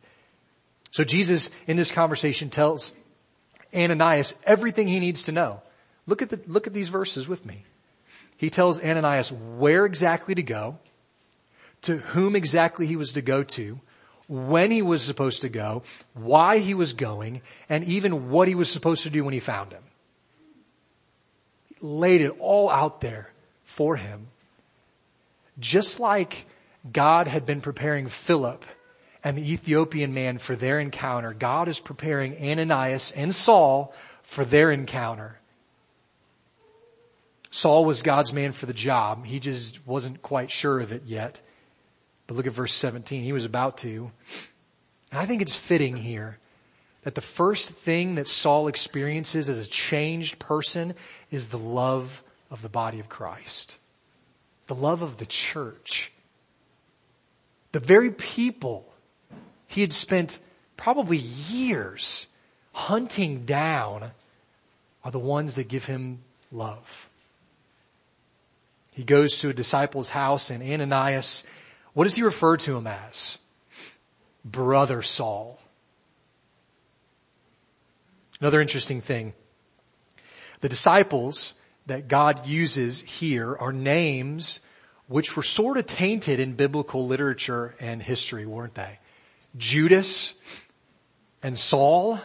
So 0.91 1.05
Jesus 1.05 1.51
in 1.67 1.77
this 1.77 1.93
conversation 1.93 2.51
tells 2.51 2.93
Ananias 3.75 4.35
everything 4.45 4.89
he 4.89 5.01
needs 5.01 5.25
to 5.25 5.33
know. 5.33 5.61
Look 6.07 6.23
at 6.23 6.29
the, 6.29 6.41
look 6.47 6.67
at 6.67 6.73
these 6.73 6.89
verses 6.89 7.27
with 7.27 7.45
me. 7.45 7.65
He 8.37 8.51
tells 8.51 8.81
Ananias 8.81 9.33
where 9.33 9.85
exactly 9.85 10.35
to 10.35 10.43
go, 10.43 10.79
to 11.83 11.99
whom 11.99 12.37
exactly 12.37 12.87
he 12.87 12.97
was 12.97 13.13
to 13.13 13.23
go 13.23 13.43
to, 13.43 13.81
when 14.29 14.71
he 14.71 14.83
was 14.83 15.03
supposed 15.03 15.43
to 15.43 15.49
go, 15.49 15.83
why 16.15 16.59
he 16.59 16.75
was 16.75 16.95
going, 16.95 17.43
and 17.69 17.85
even 17.85 18.31
what 18.31 18.49
he 18.49 18.55
was 18.55 18.71
supposed 18.71 19.05
to 19.05 19.11
do 19.11 19.25
when 19.25 19.35
he 19.35 19.41
found 19.41 19.73
him. 19.73 19.83
He 21.69 21.77
laid 21.81 22.21
it 22.21 22.35
all 22.41 22.69
out 22.69 23.01
there 23.01 23.31
for 23.63 23.97
him. 23.97 24.27
Just 25.59 26.01
like 26.01 26.47
God 26.91 27.29
had 27.29 27.47
been 27.47 27.61
preparing 27.61 28.09
Philip 28.09 28.65
and 29.27 29.37
the 29.37 29.53
Ethiopian 29.53 30.15
man 30.15 30.39
for 30.39 30.55
their 30.55 30.79
encounter, 30.79 31.33
God 31.33 31.67
is 31.67 31.81
preparing 31.81 32.37
Ananias 32.41 33.11
and 33.11 33.35
Saul 33.35 33.93
for 34.23 34.45
their 34.45 34.71
encounter. 34.71 35.41
Saul 37.51 37.85
was 37.85 38.03
God's 38.03 38.33
man 38.33 38.53
for 38.53 38.67
the 38.67 38.73
job. 38.73 39.27
He 39.27 39.41
just 39.41 39.85
wasn't 39.85 40.23
quite 40.23 40.53
sure 40.53 40.79
of 40.79 40.93
it 40.93 41.07
yet. 41.07 41.41
But 42.29 42.37
look 42.37 42.47
at 42.47 42.53
verse 42.53 42.73
17. 42.73 43.25
He 43.25 43.33
was 43.33 43.45
about 43.45 43.79
to. 43.79 44.13
And 45.11 45.21
I 45.21 45.27
think 45.27 45.43
it's 45.43 45.57
fitting 45.57 45.97
here 45.97 46.39
that 47.03 47.17
the 47.17 47.21
first 47.21 47.71
thing 47.71 48.15
that 48.15 48.29
Saul 48.29 48.69
experiences 48.69 49.49
as 49.49 49.59
a 49.59 49.67
changed 49.67 50.39
person 50.39 50.95
is 51.33 51.49
the 51.49 51.59
love 51.59 52.23
of 52.49 52.63
the 52.63 52.69
body 52.69 53.01
of 53.01 53.09
Christ. 53.09 53.77
The 54.69 54.77
love 54.77 55.03
of 55.03 55.17
the 55.17 55.27
church. 55.27 56.13
The 57.73 57.81
very 57.81 58.13
people 58.13 58.93
he 59.67 59.81
had 59.81 59.93
spent 59.93 60.39
probably 60.77 61.19
years 61.19 62.27
hunting 62.73 63.45
down 63.45 64.11
are 65.05 65.11
the 65.11 65.19
ones 65.19 65.55
that 65.55 65.69
give 65.69 65.87
him 65.87 66.19
love. 66.53 67.09
He 68.93 69.05
goes 69.05 69.39
to 69.41 69.51
a 69.51 69.53
disciple's 69.53 70.11
house 70.11 70.51
and 70.51 70.63
Ananias 70.63 71.45
what 71.97 72.05
does 72.05 72.15
he 72.15 72.23
refer 72.23 72.59
to 72.59 72.77
him 72.77 72.87
as? 72.87 73.39
Brother 74.45 75.01
Saul. 75.01 75.59
Another 78.39 78.61
interesting 78.61 79.01
thing. 79.01 79.33
The 80.61 80.69
disciples 80.69 81.55
that 81.87 82.07
God 82.07 82.47
uses 82.47 83.01
here 83.01 83.57
are 83.57 83.73
names 83.73 84.61
which 85.09 85.37
were 85.37 85.43
sort 85.43 85.79
of 85.79 85.87
tainted 85.87 86.39
in 86.39 86.53
biblical 86.53 87.07
literature 87.07 87.75
and 87.81 88.03
history, 88.03 88.45
weren't 88.45 88.75
they? 88.75 88.99
Judas 89.57 90.35
and 91.43 91.59
Saul. 91.59 92.19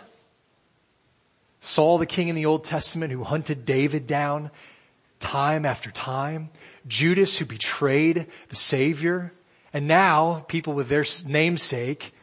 Saul, 1.59 1.97
the 1.97 2.05
king 2.05 2.27
in 2.27 2.35
the 2.35 2.45
Old 2.45 2.63
Testament 2.63 3.11
who 3.11 3.23
hunted 3.23 3.65
David 3.65 4.07
down 4.07 4.51
time 5.19 5.65
after 5.65 5.91
time. 5.91 6.49
Judas 6.87 7.37
who 7.37 7.45
betrayed 7.45 8.27
the 8.49 8.55
Savior. 8.55 9.31
And 9.73 9.87
now 9.87 10.43
people 10.47 10.73
with 10.73 10.89
their 10.89 11.05
namesake 11.25 12.13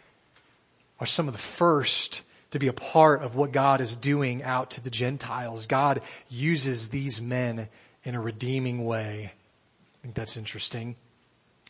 are 1.01 1.07
some 1.07 1.29
of 1.29 1.35
the 1.35 1.39
first 1.39 2.23
to 2.51 2.59
be 2.59 2.67
a 2.67 2.73
part 2.73 3.23
of 3.23 3.37
what 3.37 3.53
God 3.53 3.81
is 3.81 3.95
doing 3.95 4.43
out 4.43 4.71
to 4.73 4.81
the 4.81 4.91
Gentiles. 4.91 5.67
God 5.67 6.01
uses 6.29 6.89
these 6.89 7.21
men 7.21 7.69
in 8.05 8.15
a 8.15 8.21
redeeming 8.21 8.85
way. 8.85 9.33
I 9.33 9.99
think 10.03 10.15
that's 10.15 10.37
interesting. 10.37 10.97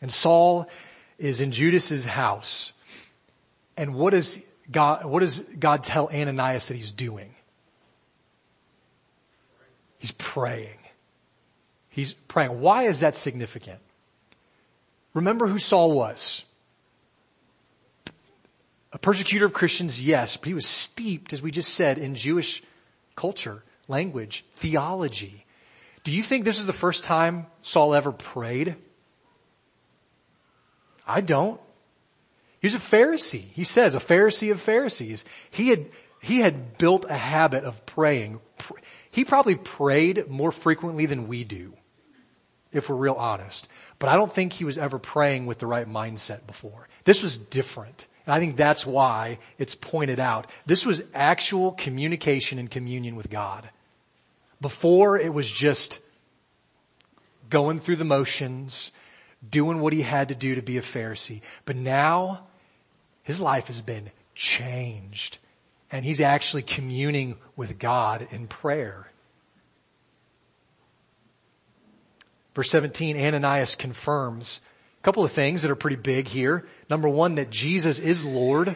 And 0.01 0.11
Saul 0.11 0.69
is 1.19 1.41
in 1.41 1.51
Judas's 1.51 2.05
house. 2.05 2.73
And 3.79 3.95
what 3.95 4.11
does 4.11 4.43
God, 4.71 5.05
what 5.05 5.21
does 5.21 5.41
God 5.41 5.85
tell 5.85 6.09
Ananias 6.09 6.67
that 6.67 6.75
he's 6.75 6.91
doing? 6.91 7.33
He's 9.99 10.11
praying. 10.13 10.79
He's 11.89 12.13
praying. 12.13 12.61
Why 12.61 12.83
is 12.83 13.01
that 13.01 13.17
significant? 13.17 13.79
Remember 15.15 15.47
who 15.47 15.59
Saul 15.59 15.93
was. 15.93 16.45
A 18.93 18.99
persecutor 18.99 19.47
of 19.47 19.53
Christians, 19.53 20.03
yes, 20.03 20.37
but 20.37 20.49
he 20.49 20.55
was 20.55 20.67
steeped, 20.67 21.33
as 21.33 21.41
we 21.41 21.53
just 21.53 21.73
said, 21.75 21.99
in 21.99 22.17
Jewish 22.17 22.63
culture, 23.15 23.63
language, 23.87 24.45
theology. 24.55 25.45
Do 26.03 26.11
you 26.11 26.23
think 26.23 26.45
this 26.45 26.59
is 26.59 26.67
the 26.67 26.73
first 26.73 27.05
time 27.05 27.47
Saul 27.63 27.95
ever 27.95 28.11
prayed? 28.11 28.75
I 31.07 31.21
don't. 31.21 31.61
He 32.61 32.67
was 32.67 32.75
a 32.75 32.79
Pharisee. 32.79 33.45
He 33.53 33.65
says, 33.65 33.95
a 33.95 33.99
Pharisee 34.01 34.51
of 34.51 34.61
Pharisees. 34.61 35.25
He 35.51 35.69
had, 35.69 35.87
he 36.21 36.39
had 36.39 36.79
built 36.79 37.05
a 37.09 37.17
habit 37.17 37.65
of 37.65 37.87
praying. 37.87 38.41
He 39.11 39.25
probably 39.25 39.55
prayed 39.55 40.29
more 40.29 40.53
frequently 40.53 41.07
than 41.07 41.29
we 41.29 41.45
do, 41.45 41.75
if 42.73 42.89
we're 42.89 42.97
real 42.97 43.15
honest. 43.15 43.69
But 43.99 44.09
I 44.09 44.15
don't 44.15 44.33
think 44.33 44.53
he 44.53 44.65
was 44.65 44.79
ever 44.79 44.99
praying 44.99 45.47
with 45.47 45.59
the 45.59 45.67
right 45.67 45.89
mindset 45.89 46.47
before. 46.47 46.89
This 47.05 47.23
was 47.23 47.37
different. 47.37 48.07
And 48.27 48.35
I 48.35 48.41
think 48.41 48.57
that's 48.57 48.85
why 48.85 49.39
it's 49.57 49.75
pointed 49.75 50.21
out. 50.21 50.49
This 50.67 50.85
was 50.85 51.03
actual 51.15 51.73
communication 51.73 52.59
and 52.59 52.71
communion 52.71 53.17
with 53.17 53.31
God. 53.31 53.71
Before 54.61 55.17
it 55.17 55.33
was 55.33 55.51
just 55.51 56.01
going 57.49 57.81
through 57.81 57.97
the 57.97 58.05
motions, 58.05 58.91
doing 59.49 59.81
what 59.81 59.93
he 59.93 60.03
had 60.03 60.29
to 60.29 60.35
do 60.35 60.57
to 60.57 60.63
be 60.63 60.77
a 60.77 60.83
Pharisee. 60.83 61.41
But 61.65 61.77
now 61.77 62.48
his 63.29 63.43
life 63.43 63.67
has 63.67 63.83
been 63.83 64.11
changed 64.35 65.37
and 65.91 66.03
he's 66.03 66.19
actually 66.19 66.63
communing 66.63 67.37
with 67.57 67.79
God 67.79 68.27
in 68.31 68.47
prayer. 68.47 69.11
Verse 72.55 72.71
17, 72.71 73.21
Ananias 73.21 73.75
confirms 73.75 74.63
a 74.99 75.03
couple 75.03 75.25
of 75.25 75.31
things 75.31 75.61
that 75.61 75.71
are 75.71 75.77
pretty 75.77 75.97
big 75.97 76.27
here. 76.27 76.65
Number 76.89 77.07
one, 77.07 77.35
that 77.35 77.51
Jesus 77.51 77.99
is 77.99 78.25
Lord. 78.25 78.75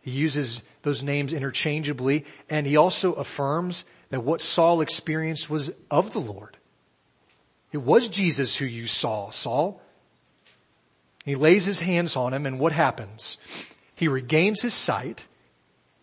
He 0.00 0.10
uses 0.10 0.62
those 0.80 1.02
names 1.02 1.34
interchangeably 1.34 2.24
and 2.48 2.66
he 2.66 2.78
also 2.78 3.12
affirms 3.12 3.84
that 4.08 4.24
what 4.24 4.40
Saul 4.40 4.80
experienced 4.80 5.50
was 5.50 5.70
of 5.90 6.14
the 6.14 6.18
Lord. 6.18 6.56
It 7.72 7.82
was 7.82 8.08
Jesus 8.08 8.56
who 8.56 8.64
you 8.64 8.86
saw, 8.86 9.28
Saul. 9.28 9.82
He 11.30 11.36
lays 11.36 11.64
his 11.64 11.78
hands 11.78 12.16
on 12.16 12.34
him 12.34 12.44
and 12.44 12.58
what 12.58 12.72
happens? 12.72 13.38
He 13.94 14.08
regains 14.08 14.62
his 14.62 14.74
sight 14.74 15.28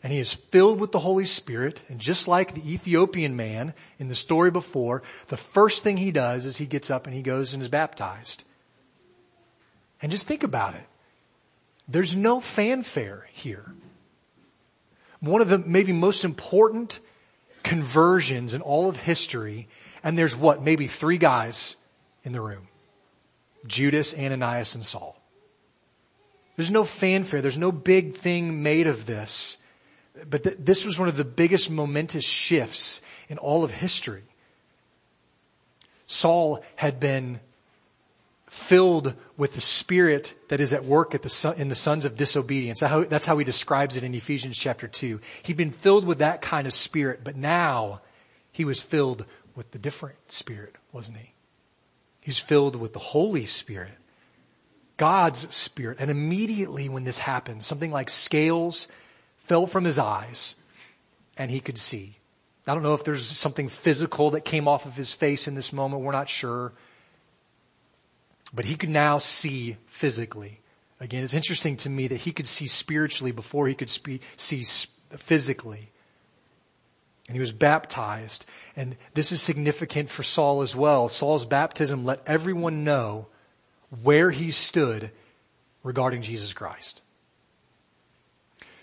and 0.01 0.13
he 0.13 0.19
is 0.19 0.32
filled 0.32 0.80
with 0.80 0.93
the 0.93 0.99
Holy 0.99 1.25
Spirit. 1.25 1.84
And 1.89 1.99
just 1.99 2.30
like 2.30 2.53
the 2.53 2.73
Ethiopian 2.73 3.36
man 3.36 3.73
in 3.99 4.07
the 4.07 4.15
story 4.15 4.51
before, 4.51 5.03
the 5.28 5.36
first 5.36 5.84
thing 5.84 5.97
he 5.97 6.13
does 6.13 6.45
is 6.45 6.55
he 6.55 6.65
gets 6.65 6.89
up 6.89 7.07
and 7.07 7.13
he 7.13 7.21
goes 7.21 7.53
and 7.53 7.61
is 7.61 7.67
baptized. 7.67 8.45
And 10.01 10.13
just 10.13 10.28
think 10.28 10.43
about 10.43 10.75
it. 10.75 10.86
There's 11.89 12.15
no 12.15 12.39
fanfare 12.39 13.28
here. 13.34 13.73
One 15.19 15.41
of 15.41 15.49
the 15.49 15.57
maybe 15.57 15.91
most 15.91 16.23
important 16.23 17.01
conversions 17.63 18.53
in 18.53 18.61
all 18.61 18.88
of 18.88 18.95
history, 18.95 19.67
and 20.05 20.17
there's 20.17 20.38
what, 20.38 20.63
maybe 20.63 20.88
three 20.88 21.17
guys 21.17 21.75
in 22.23 22.32
the 22.32 22.39
room. 22.39 22.69
Judas, 23.67 24.17
Ananias, 24.17 24.73
and 24.73 24.86
Saul. 24.86 25.16
There's 26.58 26.72
no 26.72 26.84
fanfare. 26.84 27.41
There's 27.41 27.58
no 27.58 27.72
big 27.72 28.16
thing 28.16 28.62
made 28.62 28.88
of 28.88 29.05
this 29.05 29.58
but 30.30 30.43
th- 30.43 30.58
this 30.60 30.86
was 30.86 30.97
one 30.97 31.10
of 31.10 31.18
the 31.18 31.26
biggest 31.26 31.70
momentous 31.70 32.26
shifts 32.26 33.01
in 33.30 33.38
all 33.38 33.64
of 33.64 33.72
history. 33.72 34.24
Saul 36.05 36.64
had 36.76 36.99
been 36.99 37.39
filled 38.45 39.14
with 39.36 39.53
the 39.53 39.62
spirit 39.62 40.34
that 40.47 40.62
is 40.62 40.72
at 40.72 40.86
work 40.86 41.14
at 41.14 41.22
the 41.22 41.30
son, 41.30 41.55
in 41.58 41.70
the 41.70 41.76
sons 41.76 42.05
of 42.05 42.16
disobedience. 42.16 42.80
That's 42.80 42.91
how, 42.91 43.03
that's 43.03 43.26
how 43.26 43.38
he 43.38 43.43
describes 43.43 43.97
it 43.97 44.03
in 44.03 44.16
Ephesians 44.16 44.58
chapter 44.58 44.88
2. 44.88 45.20
He'd 45.43 45.58
been 45.58 45.72
filled 45.72 46.05
with 46.05 46.20
that 46.20 46.41
kind 46.41 46.66
of 46.66 46.74
spirit, 46.74 47.22
but 47.24 47.36
now 47.36 48.01
he 48.51 48.64
was 48.64 48.82
filled 48.82 49.26
with 49.55 49.72
the 49.72 49.80
different 49.80 50.32
spirit, 50.32 50.76
wasn't 50.91 51.18
he? 51.18 51.34
He's 52.22 52.39
filled 52.39 52.76
with 52.76 52.93
the 52.93 52.99
Holy 52.99 53.45
Spirit, 53.45 53.97
God's 54.98 55.54
Spirit. 55.56 55.98
And 56.00 56.12
immediately 56.12 56.89
when 56.89 57.04
this 57.04 57.20
happened, 57.20 57.64
something 57.64 57.91
like 57.91 58.10
scales 58.10 58.88
fell 59.38 59.68
from 59.68 59.86
his 59.86 59.98
eyes 59.98 60.56
and 61.38 61.50
he 61.50 61.60
could 61.60 61.78
see. 61.78 62.18
I 62.66 62.74
don't 62.74 62.84
know 62.84 62.95
if 62.95 63.06
there's 63.06 63.26
something 63.26 63.70
physical 63.70 64.32
that 64.32 64.43
came 64.43 64.68
off 64.68 64.86
of 64.86 64.95
his 64.95 65.14
face 65.14 65.48
in 65.48 65.56
this 65.56 65.72
moment. 65.72 66.02
We're 66.02 66.12
not 66.12 66.28
sure. 66.28 66.74
But 68.54 68.66
he 68.66 68.76
could 68.76 68.89
now 68.89 69.20
see 69.20 69.78
physically. 69.86 70.60
Again, 71.00 71.24
it's 71.24 71.34
interesting 71.34 71.78
to 71.78 71.89
me 71.89 72.08
that 72.08 72.22
he 72.22 72.32
could 72.34 72.48
see 72.48 72.68
spiritually 72.68 73.32
before 73.32 73.68
he 73.68 73.76
could 73.76 73.89
spe- 73.89 74.22
see 74.36 74.64
physically. 75.12 75.91
And 77.28 77.36
he 77.36 77.39
was 77.39 77.52
baptized. 77.52 78.45
And 78.76 78.98
this 79.14 79.32
is 79.32 79.41
significant 79.41 80.10
for 80.10 80.24
Saul 80.24 80.62
as 80.62 80.76
well. 80.76 81.08
Saul's 81.08 81.45
baptism 81.45 82.04
let 82.04 82.22
everyone 82.26 82.84
know 82.84 83.28
where 84.04 84.32
he 84.32 84.52
stood 84.52 85.12
regarding 85.84 86.22
Jesus 86.22 86.54
Christ. 86.54 87.02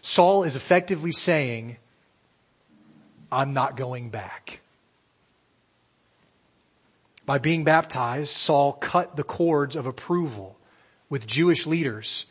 Saul 0.03 0.45
is 0.45 0.57
effectively 0.57 1.13
saying, 1.13 1.77
I'm 3.33 3.53
not 3.53 3.77
going 3.77 4.11
back. 4.11 4.61
By 7.27 7.39
being 7.39 7.65
baptized, 7.65 8.31
Saul 8.37 8.73
cut 8.73 9.17
the 9.17 9.25
cords 9.25 9.77
of 9.77 9.87
approval 9.87 10.59
with 11.09 11.27
Jewish 11.27 11.67
leaders 11.67 12.27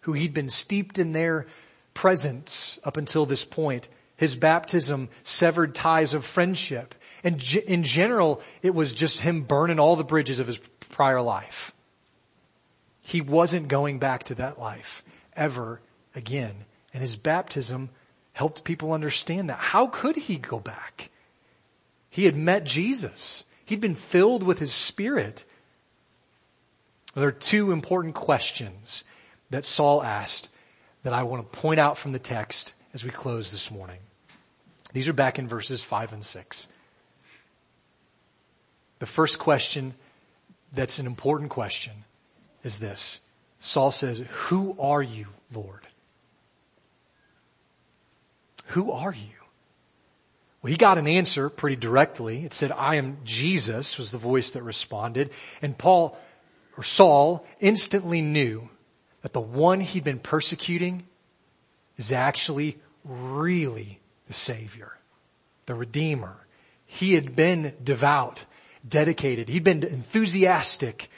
who 0.00 0.12
he'd 0.12 0.34
been 0.34 0.48
steeped 0.48 0.98
in 0.98 1.12
their 1.12 1.46
presence 1.94 2.78
up 2.84 2.96
until 2.96 3.26
this 3.26 3.44
point. 3.44 3.88
His 4.16 4.36
baptism 4.36 5.08
severed 5.22 5.74
ties 5.74 6.14
of 6.14 6.24
friendship. 6.24 6.94
And 7.22 7.42
in 7.66 7.82
general, 7.82 8.40
it 8.62 8.74
was 8.74 8.92
just 8.92 9.20
him 9.20 9.42
burning 9.42 9.78
all 9.78 9.96
the 9.96 10.04
bridges 10.04 10.38
of 10.38 10.46
his 10.46 10.58
prior 10.90 11.20
life. 11.20 11.72
He 13.06 13.20
wasn't 13.20 13.68
going 13.68 14.00
back 14.00 14.24
to 14.24 14.34
that 14.34 14.58
life 14.58 15.04
ever 15.36 15.80
again. 16.16 16.64
And 16.92 17.00
his 17.00 17.14
baptism 17.14 17.90
helped 18.32 18.64
people 18.64 18.92
understand 18.92 19.48
that. 19.48 19.60
How 19.60 19.86
could 19.86 20.16
he 20.16 20.38
go 20.38 20.58
back? 20.58 21.10
He 22.10 22.24
had 22.24 22.34
met 22.34 22.64
Jesus. 22.64 23.44
He'd 23.64 23.80
been 23.80 23.94
filled 23.94 24.42
with 24.42 24.58
his 24.58 24.72
spirit. 24.72 25.44
There 27.14 27.28
are 27.28 27.32
two 27.32 27.70
important 27.70 28.16
questions 28.16 29.04
that 29.50 29.64
Saul 29.64 30.02
asked 30.02 30.48
that 31.04 31.12
I 31.12 31.22
want 31.22 31.52
to 31.52 31.58
point 31.60 31.78
out 31.78 31.96
from 31.96 32.10
the 32.10 32.18
text 32.18 32.74
as 32.92 33.04
we 33.04 33.10
close 33.10 33.52
this 33.52 33.70
morning. 33.70 34.00
These 34.92 35.08
are 35.08 35.12
back 35.12 35.38
in 35.38 35.46
verses 35.46 35.84
five 35.84 36.12
and 36.12 36.24
six. 36.24 36.66
The 38.98 39.06
first 39.06 39.38
question 39.38 39.94
that's 40.72 40.98
an 40.98 41.06
important 41.06 41.50
question 41.50 41.92
is 42.66 42.78
this. 42.78 43.20
Saul 43.60 43.90
says, 43.90 44.22
who 44.28 44.76
are 44.78 45.02
you, 45.02 45.26
Lord? 45.54 45.86
Who 48.66 48.92
are 48.92 49.12
you? 49.12 49.36
Well, 50.60 50.70
he 50.70 50.76
got 50.76 50.98
an 50.98 51.06
answer 51.06 51.48
pretty 51.48 51.76
directly. 51.76 52.44
It 52.44 52.52
said, 52.52 52.72
I 52.72 52.96
am 52.96 53.18
Jesus 53.24 53.98
was 53.98 54.10
the 54.10 54.18
voice 54.18 54.50
that 54.50 54.62
responded. 54.62 55.30
And 55.62 55.78
Paul, 55.78 56.18
or 56.76 56.82
Saul, 56.82 57.46
instantly 57.60 58.20
knew 58.20 58.68
that 59.22 59.32
the 59.32 59.40
one 59.40 59.80
he'd 59.80 60.04
been 60.04 60.18
persecuting 60.18 61.04
is 61.96 62.12
actually 62.12 62.78
really 63.04 64.00
the 64.26 64.32
Savior, 64.32 64.98
the 65.66 65.74
Redeemer. 65.74 66.36
He 66.84 67.14
had 67.14 67.36
been 67.36 67.74
devout, 67.82 68.44
dedicated. 68.86 69.48
He'd 69.48 69.64
been 69.64 69.84
enthusiastic, 69.84 71.08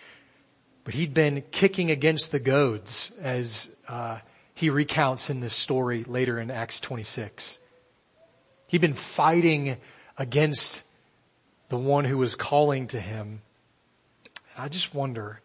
but 0.88 0.94
he'd 0.94 1.12
been 1.12 1.42
kicking 1.50 1.90
against 1.90 2.32
the 2.32 2.38
goads 2.38 3.12
as 3.20 3.70
uh, 3.88 4.20
he 4.54 4.70
recounts 4.70 5.28
in 5.28 5.40
this 5.40 5.52
story 5.52 6.02
later 6.04 6.40
in 6.40 6.50
Acts 6.50 6.80
26. 6.80 7.58
He'd 8.68 8.80
been 8.80 8.94
fighting 8.94 9.76
against 10.16 10.82
the 11.68 11.76
one 11.76 12.06
who 12.06 12.16
was 12.16 12.34
calling 12.34 12.86
to 12.86 12.98
him. 12.98 13.42
I 14.56 14.68
just 14.68 14.94
wonder, 14.94 15.42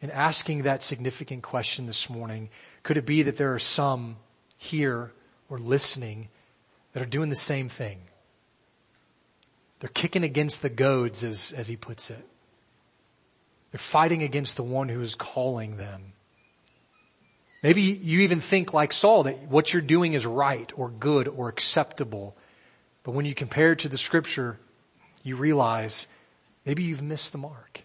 in 0.00 0.12
asking 0.12 0.62
that 0.62 0.84
significant 0.84 1.42
question 1.42 1.86
this 1.86 2.08
morning, 2.08 2.48
could 2.84 2.96
it 2.96 3.06
be 3.06 3.22
that 3.22 3.38
there 3.38 3.54
are 3.54 3.58
some 3.58 4.14
here 4.56 5.10
or 5.50 5.58
listening 5.58 6.28
that 6.92 7.02
are 7.02 7.06
doing 7.06 7.28
the 7.28 7.34
same 7.34 7.68
thing? 7.68 8.02
They're 9.80 9.90
kicking 9.90 10.22
against 10.22 10.62
the 10.62 10.68
goads 10.68 11.24
as, 11.24 11.52
as 11.56 11.66
he 11.66 11.74
puts 11.74 12.08
it. 12.08 12.24
They're 13.70 13.78
fighting 13.78 14.22
against 14.22 14.56
the 14.56 14.62
one 14.62 14.88
who 14.88 15.00
is 15.00 15.14
calling 15.14 15.76
them. 15.76 16.12
Maybe 17.62 17.82
you 17.82 18.20
even 18.20 18.40
think 18.40 18.72
like 18.72 18.92
Saul 18.92 19.24
that 19.24 19.48
what 19.48 19.72
you're 19.72 19.82
doing 19.82 20.12
is 20.12 20.24
right 20.24 20.70
or 20.76 20.88
good 20.88 21.26
or 21.26 21.48
acceptable. 21.48 22.36
But 23.02 23.12
when 23.12 23.24
you 23.24 23.34
compare 23.34 23.72
it 23.72 23.80
to 23.80 23.88
the 23.88 23.98
scripture, 23.98 24.58
you 25.22 25.36
realize 25.36 26.06
maybe 26.64 26.84
you've 26.84 27.02
missed 27.02 27.32
the 27.32 27.38
mark. 27.38 27.82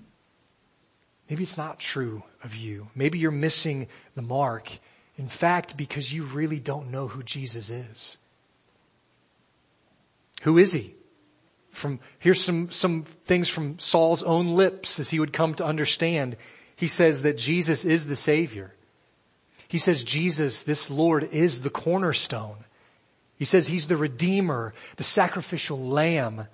Maybe 1.30 1.44
it's 1.44 1.58
not 1.58 1.80
true 1.80 2.24
of 2.44 2.56
you. 2.56 2.90
Maybe 2.94 3.18
you're 3.18 3.32
missing 3.32 3.88
the 4.16 4.22
mark. 4.22 4.70
In 5.18 5.28
fact, 5.28 5.78
because 5.78 6.14
you 6.14 6.24
really 6.24 6.60
don't 6.60 6.92
know 6.92 7.08
who 7.08 7.24
Jesus 7.24 7.70
is. 7.70 8.18
Who 10.44 10.58
is 10.58 10.74
he? 10.74 10.96
From, 11.72 12.00
here's 12.20 12.44
some, 12.44 12.70
some 12.70 13.04
things 13.26 13.50
from 13.50 13.80
Saul's 13.80 14.24
own 14.24 14.56
lips 14.56 15.00
as 15.00 15.10
he 15.10 15.20
would 15.20 15.34
come 15.34 15.56
to 15.56 15.66
understand. 15.66 16.38
He 16.76 16.88
says 16.88 17.24
that 17.24 17.38
Jesus 17.38 17.86
is 17.86 18.06
the 18.06 18.16
Savior. 18.16 18.74
He 19.68 19.78
says 19.78 20.04
Jesus, 20.04 20.64
this 20.64 20.90
Lord, 20.90 21.24
is 21.24 21.62
the 21.62 21.70
cornerstone. 21.70 22.58
He 23.38 23.46
says 23.46 23.68
he's 23.68 23.88
the 23.88 23.98
redeemer, 23.98 24.74
the 24.98 25.04
sacrificial 25.04 25.80
lamb. 25.80 26.48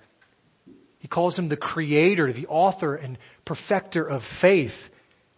He 1.00 1.08
calls 1.08 1.38
him 1.38 1.48
the 1.48 1.56
creator, 1.56 2.32
the 2.32 2.46
author 2.46 2.94
and 2.94 3.18
perfecter 3.44 4.06
of 4.06 4.22
faith. 4.22 4.88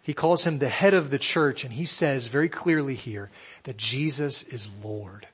He 0.02 0.14
calls 0.14 0.46
him 0.46 0.58
the 0.58 0.68
head 0.68 0.94
of 0.94 1.10
the 1.10 1.18
church 1.18 1.64
and 1.64 1.72
he 1.72 1.86
says 1.86 2.26
very 2.26 2.48
clearly 2.48 2.94
here 2.94 3.30
that 3.64 3.76
Jesus 3.76 4.42
is 4.42 4.70
Lord. 4.84 5.26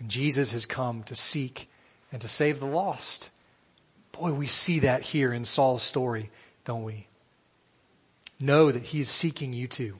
And 0.00 0.08
Jesus 0.10 0.52
has 0.52 0.66
come 0.66 1.02
to 1.04 1.14
seek 1.14 1.70
and 2.16 2.22
to 2.22 2.28
save 2.28 2.60
the 2.60 2.66
lost. 2.66 3.30
Boy, 4.12 4.32
we 4.32 4.46
see 4.46 4.78
that 4.78 5.02
here 5.02 5.34
in 5.34 5.44
Saul's 5.44 5.82
story, 5.82 6.30
don't 6.64 6.82
we? 6.82 7.08
Know 8.40 8.72
that 8.72 8.84
he 8.84 9.00
is 9.00 9.10
seeking 9.10 9.52
you 9.52 9.66
too. 9.66 9.98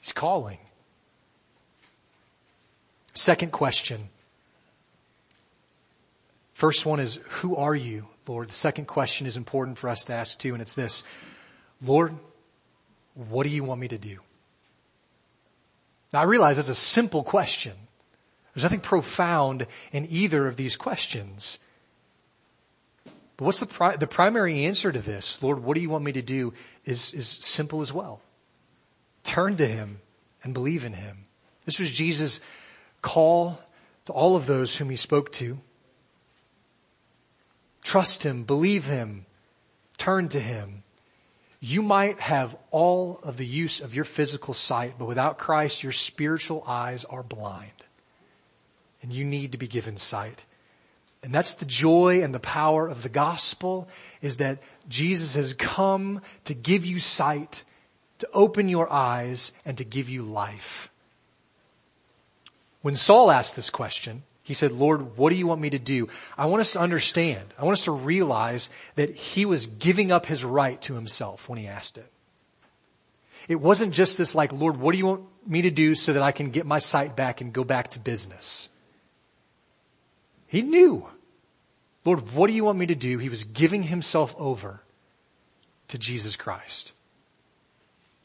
He's 0.00 0.10
calling. 0.12 0.58
Second 3.14 3.52
question. 3.52 4.08
First 6.52 6.84
one 6.84 6.98
is, 6.98 7.20
who 7.28 7.54
are 7.54 7.76
you, 7.76 8.08
Lord? 8.26 8.48
The 8.48 8.54
second 8.54 8.86
question 8.86 9.28
is 9.28 9.36
important 9.36 9.78
for 9.78 9.88
us 9.88 10.02
to 10.06 10.14
ask 10.14 10.36
too, 10.36 10.52
and 10.52 10.60
it's 10.60 10.74
this. 10.74 11.04
Lord, 11.80 12.12
what 13.14 13.44
do 13.44 13.50
you 13.50 13.62
want 13.62 13.80
me 13.80 13.86
to 13.86 13.98
do? 13.98 14.18
Now 16.12 16.22
I 16.22 16.24
realize 16.24 16.56
that's 16.56 16.68
a 16.68 16.74
simple 16.74 17.22
question. 17.22 17.74
There's 18.54 18.64
nothing 18.64 18.80
profound 18.80 19.66
in 19.92 20.06
either 20.10 20.46
of 20.46 20.56
these 20.56 20.76
questions. 20.76 21.58
But 23.36 23.46
what's 23.46 23.60
the, 23.60 23.66
pri- 23.66 23.96
the 23.96 24.06
primary 24.06 24.64
answer 24.64 24.92
to 24.92 25.00
this? 25.00 25.42
Lord, 25.42 25.62
what 25.62 25.74
do 25.74 25.80
you 25.80 25.90
want 25.90 26.04
me 26.04 26.12
to 26.12 26.22
do 26.22 26.52
is, 26.84 27.14
is 27.14 27.26
simple 27.26 27.80
as 27.80 27.92
well. 27.92 28.20
Turn 29.22 29.56
to 29.56 29.66
Him 29.66 30.00
and 30.44 30.52
believe 30.52 30.84
in 30.84 30.92
Him. 30.92 31.24
This 31.64 31.78
was 31.78 31.90
Jesus' 31.90 32.40
call 33.00 33.58
to 34.06 34.12
all 34.12 34.36
of 34.36 34.46
those 34.46 34.76
whom 34.76 34.90
he 34.90 34.96
spoke 34.96 35.30
to. 35.32 35.58
Trust 37.82 38.22
him, 38.22 38.44
believe 38.44 38.86
him, 38.86 39.26
turn 39.98 40.28
to 40.28 40.40
him. 40.40 40.82
You 41.60 41.82
might 41.82 42.18
have 42.20 42.56
all 42.70 43.20
of 43.22 43.36
the 43.36 43.46
use 43.46 43.80
of 43.80 43.94
your 43.94 44.04
physical 44.04 44.54
sight, 44.54 44.94
but 44.98 45.06
without 45.06 45.38
Christ, 45.38 45.82
your 45.82 45.92
spiritual 45.92 46.64
eyes 46.66 47.04
are 47.04 47.22
blind. 47.22 47.70
And 49.02 49.12
you 49.12 49.24
need 49.24 49.52
to 49.52 49.58
be 49.58 49.66
given 49.66 49.96
sight. 49.96 50.44
And 51.22 51.32
that's 51.32 51.54
the 51.54 51.66
joy 51.66 52.22
and 52.22 52.34
the 52.34 52.40
power 52.40 52.88
of 52.88 53.02
the 53.02 53.08
gospel 53.08 53.88
is 54.20 54.38
that 54.38 54.58
Jesus 54.88 55.36
has 55.36 55.54
come 55.54 56.20
to 56.44 56.54
give 56.54 56.84
you 56.84 56.98
sight, 56.98 57.62
to 58.18 58.28
open 58.32 58.68
your 58.68 58.92
eyes, 58.92 59.52
and 59.64 59.78
to 59.78 59.84
give 59.84 60.08
you 60.08 60.22
life. 60.22 60.90
When 62.82 62.96
Saul 62.96 63.30
asked 63.30 63.54
this 63.54 63.70
question, 63.70 64.24
He 64.42 64.54
said, 64.54 64.72
Lord, 64.72 65.16
what 65.16 65.30
do 65.30 65.36
you 65.36 65.46
want 65.46 65.60
me 65.60 65.70
to 65.70 65.78
do? 65.78 66.08
I 66.36 66.46
want 66.46 66.62
us 66.62 66.72
to 66.72 66.80
understand. 66.80 67.54
I 67.56 67.64
want 67.64 67.78
us 67.78 67.84
to 67.84 67.92
realize 67.92 68.70
that 68.96 69.14
he 69.14 69.46
was 69.46 69.66
giving 69.66 70.10
up 70.10 70.26
his 70.26 70.44
right 70.44 70.80
to 70.82 70.94
himself 70.94 71.48
when 71.48 71.60
he 71.60 71.68
asked 71.68 71.96
it. 71.98 72.10
It 73.48 73.60
wasn't 73.60 73.94
just 73.94 74.18
this 74.18 74.34
like, 74.34 74.52
Lord, 74.52 74.78
what 74.78 74.92
do 74.92 74.98
you 74.98 75.06
want 75.06 75.22
me 75.46 75.62
to 75.62 75.70
do 75.70 75.94
so 75.94 76.12
that 76.12 76.22
I 76.22 76.32
can 76.32 76.50
get 76.50 76.66
my 76.66 76.80
sight 76.80 77.14
back 77.14 77.40
and 77.40 77.52
go 77.52 77.62
back 77.62 77.90
to 77.90 78.00
business? 78.00 78.68
He 80.52 80.60
knew. 80.60 81.08
Lord, 82.04 82.34
what 82.34 82.48
do 82.48 82.52
you 82.52 82.64
want 82.64 82.78
me 82.78 82.84
to 82.84 82.94
do? 82.94 83.16
He 83.16 83.30
was 83.30 83.44
giving 83.44 83.84
himself 83.84 84.36
over 84.38 84.82
to 85.88 85.96
Jesus 85.96 86.36
Christ, 86.36 86.92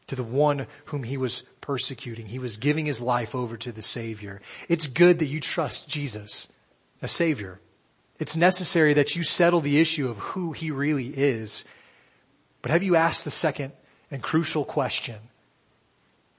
to 0.08 0.16
the 0.18 0.24
one 0.24 0.68
whom 0.86 1.04
he 1.04 1.16
was 1.16 1.44
persecuting. 1.62 2.26
He 2.26 2.38
was 2.38 2.58
giving 2.58 2.86
his 2.86 3.00
life 3.02 3.34
over 3.34 3.56
to 3.56 3.72
the 3.72 3.82
Savior. 3.82 4.42
It's 4.68 4.88
good 4.88 5.20
that 5.20 5.28
you 5.28 5.40
trust 5.40 5.88
Jesus, 5.88 6.50
a 7.02 7.08
Savior. 7.08 7.62
It's 8.20 8.36
necessary 8.36 8.94
that 8.96 9.16
you 9.16 9.24
settle 9.24 9.62
the 9.62 9.80
issue 9.80 10.10
of 10.10 10.18
who 10.18 10.52
he 10.52 10.70
really 10.70 11.08
is. 11.08 11.64
But 12.62 12.72
have 12.72 12.84
you 12.84 12.98
asked 12.98 13.24
the 13.24 13.32
second 13.32 13.72
and 14.12 14.22
crucial 14.22 14.66
question. 14.66 15.16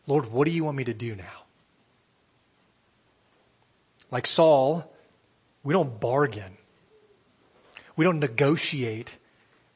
Lord, 0.07 0.30
what 0.30 0.45
do 0.45 0.51
you 0.51 0.64
want 0.64 0.76
me 0.76 0.84
to 0.84 0.93
do 0.93 1.14
now? 1.14 1.45
Like 4.11 4.26
Saul, 4.26 4.95
we 5.62 5.72
don't 5.72 6.00
bargain. 6.00 6.56
We 7.96 8.04
don't 8.04 8.20
negotiate. 8.20 9.16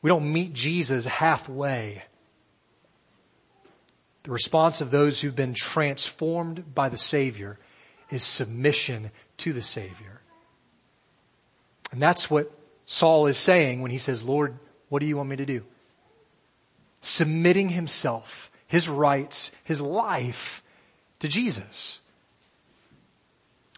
We 0.00 0.08
don't 0.08 0.32
meet 0.32 0.52
Jesus 0.52 1.06
halfway. 1.06 2.02
The 4.22 4.30
response 4.30 4.80
of 4.80 4.90
those 4.90 5.20
who've 5.20 5.34
been 5.34 5.54
transformed 5.54 6.74
by 6.74 6.88
the 6.88 6.98
Savior 6.98 7.58
is 8.10 8.22
submission 8.22 9.10
to 9.38 9.52
the 9.52 9.62
Savior. 9.62 10.20
And 11.90 12.00
that's 12.00 12.30
what 12.30 12.50
Saul 12.86 13.26
is 13.26 13.36
saying 13.36 13.82
when 13.82 13.90
he 13.90 13.98
says, 13.98 14.22
Lord, 14.22 14.56
what 14.88 15.00
do 15.00 15.06
you 15.06 15.16
want 15.16 15.28
me 15.28 15.36
to 15.36 15.46
do? 15.46 15.64
submitting 17.02 17.68
himself, 17.68 18.50
his 18.66 18.88
rights, 18.88 19.52
his 19.64 19.82
life 19.82 20.62
to 21.18 21.28
Jesus. 21.28 22.00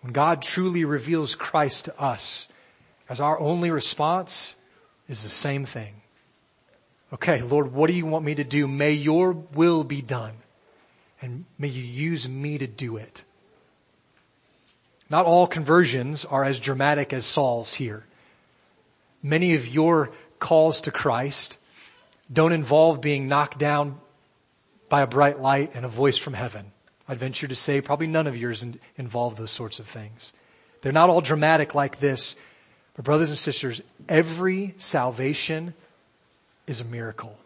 When 0.05 0.13
God 0.13 0.43
truly 0.43 0.85
reveals 0.85 1.35
Christ 1.35 1.87
to 1.87 1.99
us, 1.99 2.47
as 3.09 3.23
our 3.23 3.41
only 3.41 3.71
response 3.71 4.55
is 5.09 5.23
the 5.23 5.31
same 5.31 5.65
thing. 5.65 5.95
Okay, 7.11 7.41
Lord, 7.41 7.73
what 7.73 7.87
do 7.87 7.95
you 7.97 8.05
want 8.05 8.23
me 8.23 8.35
to 8.35 8.45
do? 8.45 8.69
May 8.69 8.93
your 8.93 9.33
will 9.33 9.83
be 9.83 10.03
done 10.03 10.35
and 11.23 11.47
may 11.59 11.69
you 11.69 11.83
use 11.83 12.29
me 12.29 12.59
to 12.59 12.67
do 12.67 12.99
it. 12.99 13.25
Not 15.09 15.25
all 15.25 15.47
conversions 15.47 16.27
are 16.27 16.45
as 16.45 16.61
dramatic 16.61 17.15
as 17.15 17.25
Saul's 17.25 17.73
here. 17.73 18.05
Many 19.23 19.55
of 19.55 19.67
your 19.67 20.11
calls 20.39 20.83
to 20.83 20.91
Christ 20.91 21.57
don't 22.31 22.53
involve 22.53 23.01
being 23.01 23.27
knocked 23.27 23.57
down 23.57 23.99
by 24.91 25.01
a 25.01 25.07
bright 25.07 25.41
light 25.41 25.71
and 25.73 25.87
a 25.87 25.89
voice 25.89 26.19
from 26.19 26.35
heaven. 26.35 26.74
I'd 27.09 27.19
venture 27.19 27.47
to 27.47 27.55
say 27.55 27.81
probably 27.81 28.07
none 28.07 28.27
of 28.27 28.37
yours 28.37 28.67
involve 28.97 29.37
those 29.37 29.51
sorts 29.51 29.79
of 29.79 29.87
things. 29.87 30.33
They're 30.81 30.93
not 30.93 31.11
all 31.11 31.21
dramatic 31.21 31.75
like 31.75 31.99
this, 31.99 32.37
but 32.95 33.05
brothers 33.05 33.31
and 33.31 33.39
sisters, 33.39 33.83
every 34.09 34.75
salvation 34.79 35.75
is 36.67 36.81
a 36.81 36.85
miracle. 36.85 37.37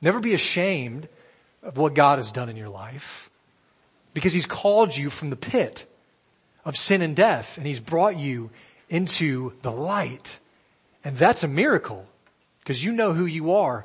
Never 0.00 0.20
be 0.20 0.34
ashamed 0.34 1.08
of 1.62 1.76
what 1.76 1.94
God 1.94 2.18
has 2.18 2.30
done 2.30 2.48
in 2.48 2.56
your 2.56 2.68
life 2.68 3.30
because 4.14 4.32
He's 4.32 4.46
called 4.46 4.96
you 4.96 5.10
from 5.10 5.30
the 5.30 5.36
pit 5.36 5.86
of 6.64 6.76
sin 6.76 7.02
and 7.02 7.16
death 7.16 7.58
and 7.58 7.66
He's 7.66 7.80
brought 7.80 8.16
you 8.16 8.50
into 8.88 9.52
the 9.62 9.72
light. 9.72 10.38
And 11.04 11.16
that's 11.16 11.44
a 11.44 11.48
miracle 11.48 12.06
because 12.60 12.82
you 12.82 12.92
know 12.92 13.12
who 13.12 13.26
you 13.26 13.54
are. 13.54 13.84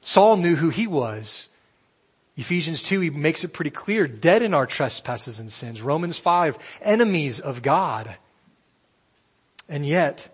Saul 0.00 0.36
knew 0.36 0.56
who 0.56 0.68
he 0.68 0.86
was. 0.86 1.48
Ephesians 2.36 2.82
2, 2.82 3.00
he 3.00 3.10
makes 3.10 3.44
it 3.44 3.52
pretty 3.52 3.70
clear, 3.70 4.06
dead 4.06 4.42
in 4.42 4.54
our 4.54 4.66
trespasses 4.66 5.38
and 5.38 5.50
sins. 5.50 5.82
Romans 5.82 6.18
5, 6.18 6.58
enemies 6.80 7.40
of 7.40 7.62
God. 7.62 8.16
And 9.68 9.84
yet, 9.84 10.28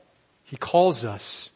he 0.44 0.56
calls 0.56 1.04
us 1.04 1.50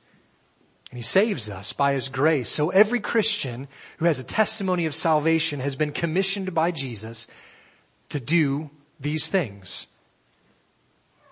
and 0.91 0.99
he 0.99 1.03
saves 1.03 1.49
us 1.49 1.73
by 1.73 1.95
his 1.95 2.09
grace. 2.09 2.51
So 2.51 2.69
every 2.69 3.01
Christian 3.01 3.67
who 3.97 4.05
has 4.05 4.19
a 4.19 4.25
testimony 4.25 4.85
of 4.85 4.95
salvation 4.95 5.61
has 5.61 5.75
been 5.75 5.93
commissioned 5.93 6.53
by 6.53 6.71
Jesus 6.71 7.27
to 8.11 8.21
do 8.21 8.69
these 9.01 9.29
things. 9.29 9.87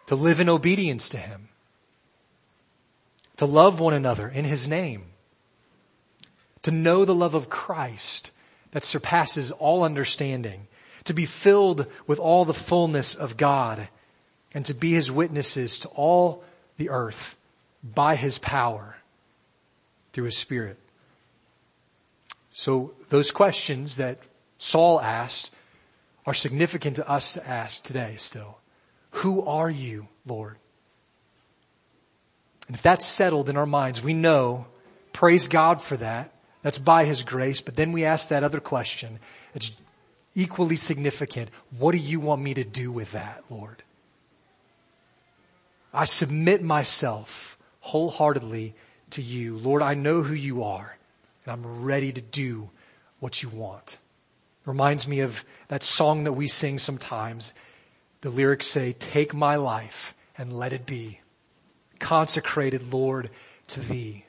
To 0.06 0.14
live 0.14 0.40
in 0.40 0.48
obedience 0.48 1.10
to 1.10 1.18
him 1.18 1.50
to 3.40 3.46
love 3.46 3.80
one 3.80 3.94
another 3.94 4.28
in 4.28 4.44
His 4.44 4.68
name, 4.68 5.02
to 6.60 6.70
know 6.70 7.06
the 7.06 7.14
love 7.14 7.32
of 7.32 7.48
Christ 7.48 8.32
that 8.72 8.84
surpasses 8.84 9.50
all 9.52 9.82
understanding, 9.82 10.66
to 11.04 11.14
be 11.14 11.26
filled 11.26 11.86
with 12.06 12.18
all 12.18 12.44
the 12.44 12.54
fullness 12.54 13.14
of 13.14 13.36
God, 13.36 13.88
and 14.54 14.64
to 14.66 14.74
be 14.74 14.92
His 14.92 15.10
witnesses 15.10 15.78
to 15.80 15.88
all 15.88 16.44
the 16.76 16.90
earth 16.90 17.36
by 17.82 18.16
His 18.16 18.38
power 18.38 18.96
through 20.12 20.24
His 20.24 20.36
Spirit. 20.36 20.78
So 22.52 22.92
those 23.08 23.30
questions 23.30 23.96
that 23.96 24.18
Saul 24.58 25.00
asked 25.00 25.52
are 26.26 26.34
significant 26.34 26.96
to 26.96 27.08
us 27.08 27.34
to 27.34 27.48
ask 27.48 27.82
today 27.82 28.14
still. 28.16 28.58
Who 29.12 29.44
are 29.46 29.70
you, 29.70 30.08
Lord? 30.26 30.56
And 32.66 32.76
if 32.76 32.82
that's 32.82 33.06
settled 33.06 33.48
in 33.48 33.56
our 33.56 33.66
minds, 33.66 34.02
we 34.02 34.14
know, 34.14 34.66
praise 35.12 35.48
God 35.48 35.82
for 35.82 35.96
that. 35.96 36.32
That's 36.62 36.78
by 36.78 37.04
His 37.04 37.22
grace. 37.22 37.60
But 37.60 37.76
then 37.76 37.92
we 37.92 38.04
ask 38.04 38.28
that 38.28 38.44
other 38.44 38.60
question. 38.60 39.18
It's 39.54 39.72
equally 40.34 40.76
significant. 40.76 41.50
What 41.76 41.92
do 41.92 41.98
you 41.98 42.20
want 42.20 42.42
me 42.42 42.54
to 42.54 42.64
do 42.64 42.92
with 42.92 43.12
that, 43.12 43.44
Lord? 43.50 43.82
I 45.92 46.04
submit 46.04 46.62
myself 46.62 47.58
wholeheartedly 47.80 48.74
to 49.10 49.22
you. 49.22 49.56
Lord, 49.56 49.82
I 49.82 49.94
know 49.94 50.22
who 50.22 50.34
you 50.34 50.62
are 50.62 50.96
and 51.44 51.52
I'm 51.52 51.82
ready 51.82 52.12
to 52.12 52.20
do 52.20 52.70
what 53.18 53.42
you 53.42 53.48
want. 53.48 53.98
Reminds 54.64 55.08
me 55.08 55.20
of 55.20 55.44
that 55.68 55.82
song 55.82 56.24
that 56.24 56.32
we 56.32 56.46
sing 56.46 56.78
sometimes. 56.78 57.52
The 58.20 58.30
lyrics 58.30 58.66
say, 58.66 58.92
take 58.92 59.34
my 59.34 59.56
life 59.56 60.14
and 60.36 60.52
let 60.52 60.72
it 60.72 60.86
be 60.86 61.20
consecrated, 61.98 62.92
Lord, 62.92 63.30
to 63.68 63.80
thee. 63.80 64.26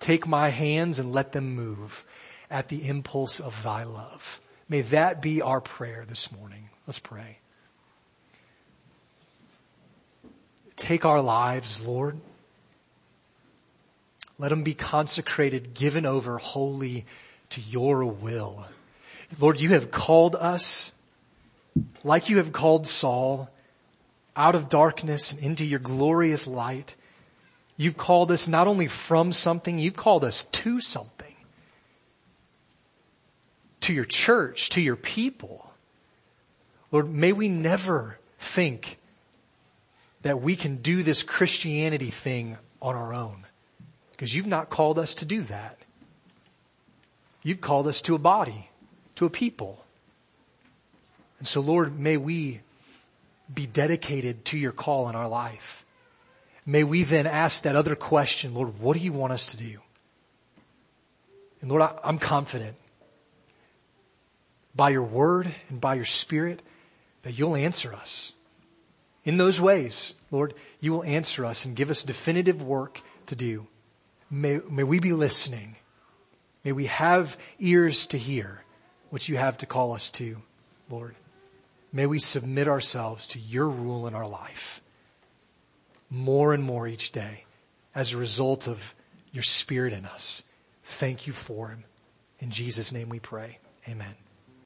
Take 0.00 0.26
my 0.26 0.48
hands 0.48 0.98
and 0.98 1.12
let 1.12 1.32
them 1.32 1.54
move 1.54 2.04
at 2.50 2.68
the 2.68 2.86
impulse 2.88 3.40
of 3.40 3.62
thy 3.62 3.82
love. 3.84 4.40
May 4.68 4.82
that 4.82 5.22
be 5.22 5.42
our 5.42 5.60
prayer 5.60 6.04
this 6.06 6.32
morning. 6.32 6.68
Let's 6.86 6.98
pray. 6.98 7.38
Take 10.76 11.04
our 11.04 11.22
lives, 11.22 11.86
Lord. 11.86 12.18
Let 14.38 14.50
them 14.50 14.62
be 14.62 14.74
consecrated, 14.74 15.72
given 15.74 16.04
over 16.04 16.38
wholly 16.38 17.06
to 17.50 17.60
your 17.60 18.04
will. 18.04 18.66
Lord, 19.40 19.60
you 19.60 19.70
have 19.70 19.90
called 19.90 20.36
us 20.36 20.92
like 22.04 22.28
you 22.28 22.36
have 22.38 22.52
called 22.52 22.86
Saul 22.86 23.50
out 24.36 24.54
of 24.54 24.68
darkness 24.68 25.32
and 25.32 25.40
into 25.40 25.64
your 25.64 25.78
glorious 25.78 26.46
light. 26.46 26.94
You've 27.76 27.96
called 27.96 28.30
us 28.32 28.48
not 28.48 28.66
only 28.66 28.86
from 28.86 29.32
something, 29.32 29.78
you've 29.78 29.96
called 29.96 30.24
us 30.24 30.44
to 30.44 30.80
something. 30.80 31.34
To 33.80 33.92
your 33.92 34.04
church, 34.04 34.70
to 34.70 34.80
your 34.80 34.96
people. 34.96 35.70
Lord, 36.90 37.12
may 37.12 37.32
we 37.32 37.48
never 37.48 38.18
think 38.38 38.98
that 40.22 40.40
we 40.40 40.56
can 40.56 40.76
do 40.76 41.02
this 41.02 41.22
Christianity 41.22 42.10
thing 42.10 42.56
on 42.80 42.94
our 42.94 43.12
own. 43.12 43.44
Because 44.12 44.34
you've 44.34 44.46
not 44.46 44.70
called 44.70 44.98
us 44.98 45.14
to 45.16 45.24
do 45.24 45.42
that. 45.42 45.76
You've 47.42 47.60
called 47.60 47.86
us 47.86 48.00
to 48.02 48.14
a 48.14 48.18
body, 48.18 48.70
to 49.16 49.26
a 49.26 49.30
people. 49.30 49.84
And 51.38 51.46
so 51.46 51.60
Lord, 51.60 51.98
may 51.98 52.16
we 52.16 52.60
be 53.52 53.66
dedicated 53.66 54.44
to 54.46 54.58
your 54.58 54.72
call 54.72 55.08
in 55.08 55.14
our 55.14 55.28
life. 55.28 55.85
May 56.66 56.82
we 56.82 57.04
then 57.04 57.28
ask 57.28 57.62
that 57.62 57.76
other 57.76 57.94
question, 57.94 58.52
Lord, 58.52 58.80
what 58.80 58.96
do 58.96 59.02
you 59.02 59.12
want 59.12 59.32
us 59.32 59.52
to 59.52 59.56
do? 59.56 59.78
And 61.60 61.70
Lord, 61.70 61.82
I, 61.82 62.08
am 62.08 62.18
confident 62.18 62.76
by 64.74 64.90
your 64.90 65.04
word 65.04 65.48
and 65.68 65.80
by 65.80 65.94
your 65.94 66.04
spirit 66.04 66.60
that 67.22 67.38
you'll 67.38 67.54
answer 67.54 67.94
us. 67.94 68.32
In 69.24 69.36
those 69.36 69.60
ways, 69.60 70.14
Lord, 70.30 70.54
you 70.80 70.92
will 70.92 71.04
answer 71.04 71.44
us 71.44 71.64
and 71.64 71.76
give 71.76 71.88
us 71.88 72.02
definitive 72.02 72.62
work 72.62 73.00
to 73.26 73.36
do. 73.36 73.66
May, 74.28 74.60
may 74.68 74.82
we 74.82 74.98
be 74.98 75.12
listening. 75.12 75.76
May 76.64 76.72
we 76.72 76.86
have 76.86 77.38
ears 77.60 78.08
to 78.08 78.18
hear 78.18 78.62
what 79.10 79.28
you 79.28 79.36
have 79.36 79.58
to 79.58 79.66
call 79.66 79.92
us 79.92 80.10
to, 80.10 80.36
Lord. 80.90 81.14
May 81.92 82.06
we 82.06 82.18
submit 82.18 82.66
ourselves 82.66 83.28
to 83.28 83.38
your 83.38 83.68
rule 83.68 84.08
in 84.08 84.14
our 84.14 84.28
life 84.28 84.80
more 86.10 86.52
and 86.52 86.62
more 86.62 86.86
each 86.86 87.12
day 87.12 87.44
as 87.94 88.12
a 88.12 88.18
result 88.18 88.68
of 88.68 88.94
your 89.32 89.42
spirit 89.42 89.92
in 89.92 90.04
us. 90.04 90.42
Thank 90.84 91.26
you 91.26 91.32
for 91.32 91.68
him. 91.68 91.84
In 92.38 92.50
Jesus' 92.50 92.92
name 92.92 93.08
we 93.08 93.20
pray. 93.20 93.58
Amen. 93.88 94.25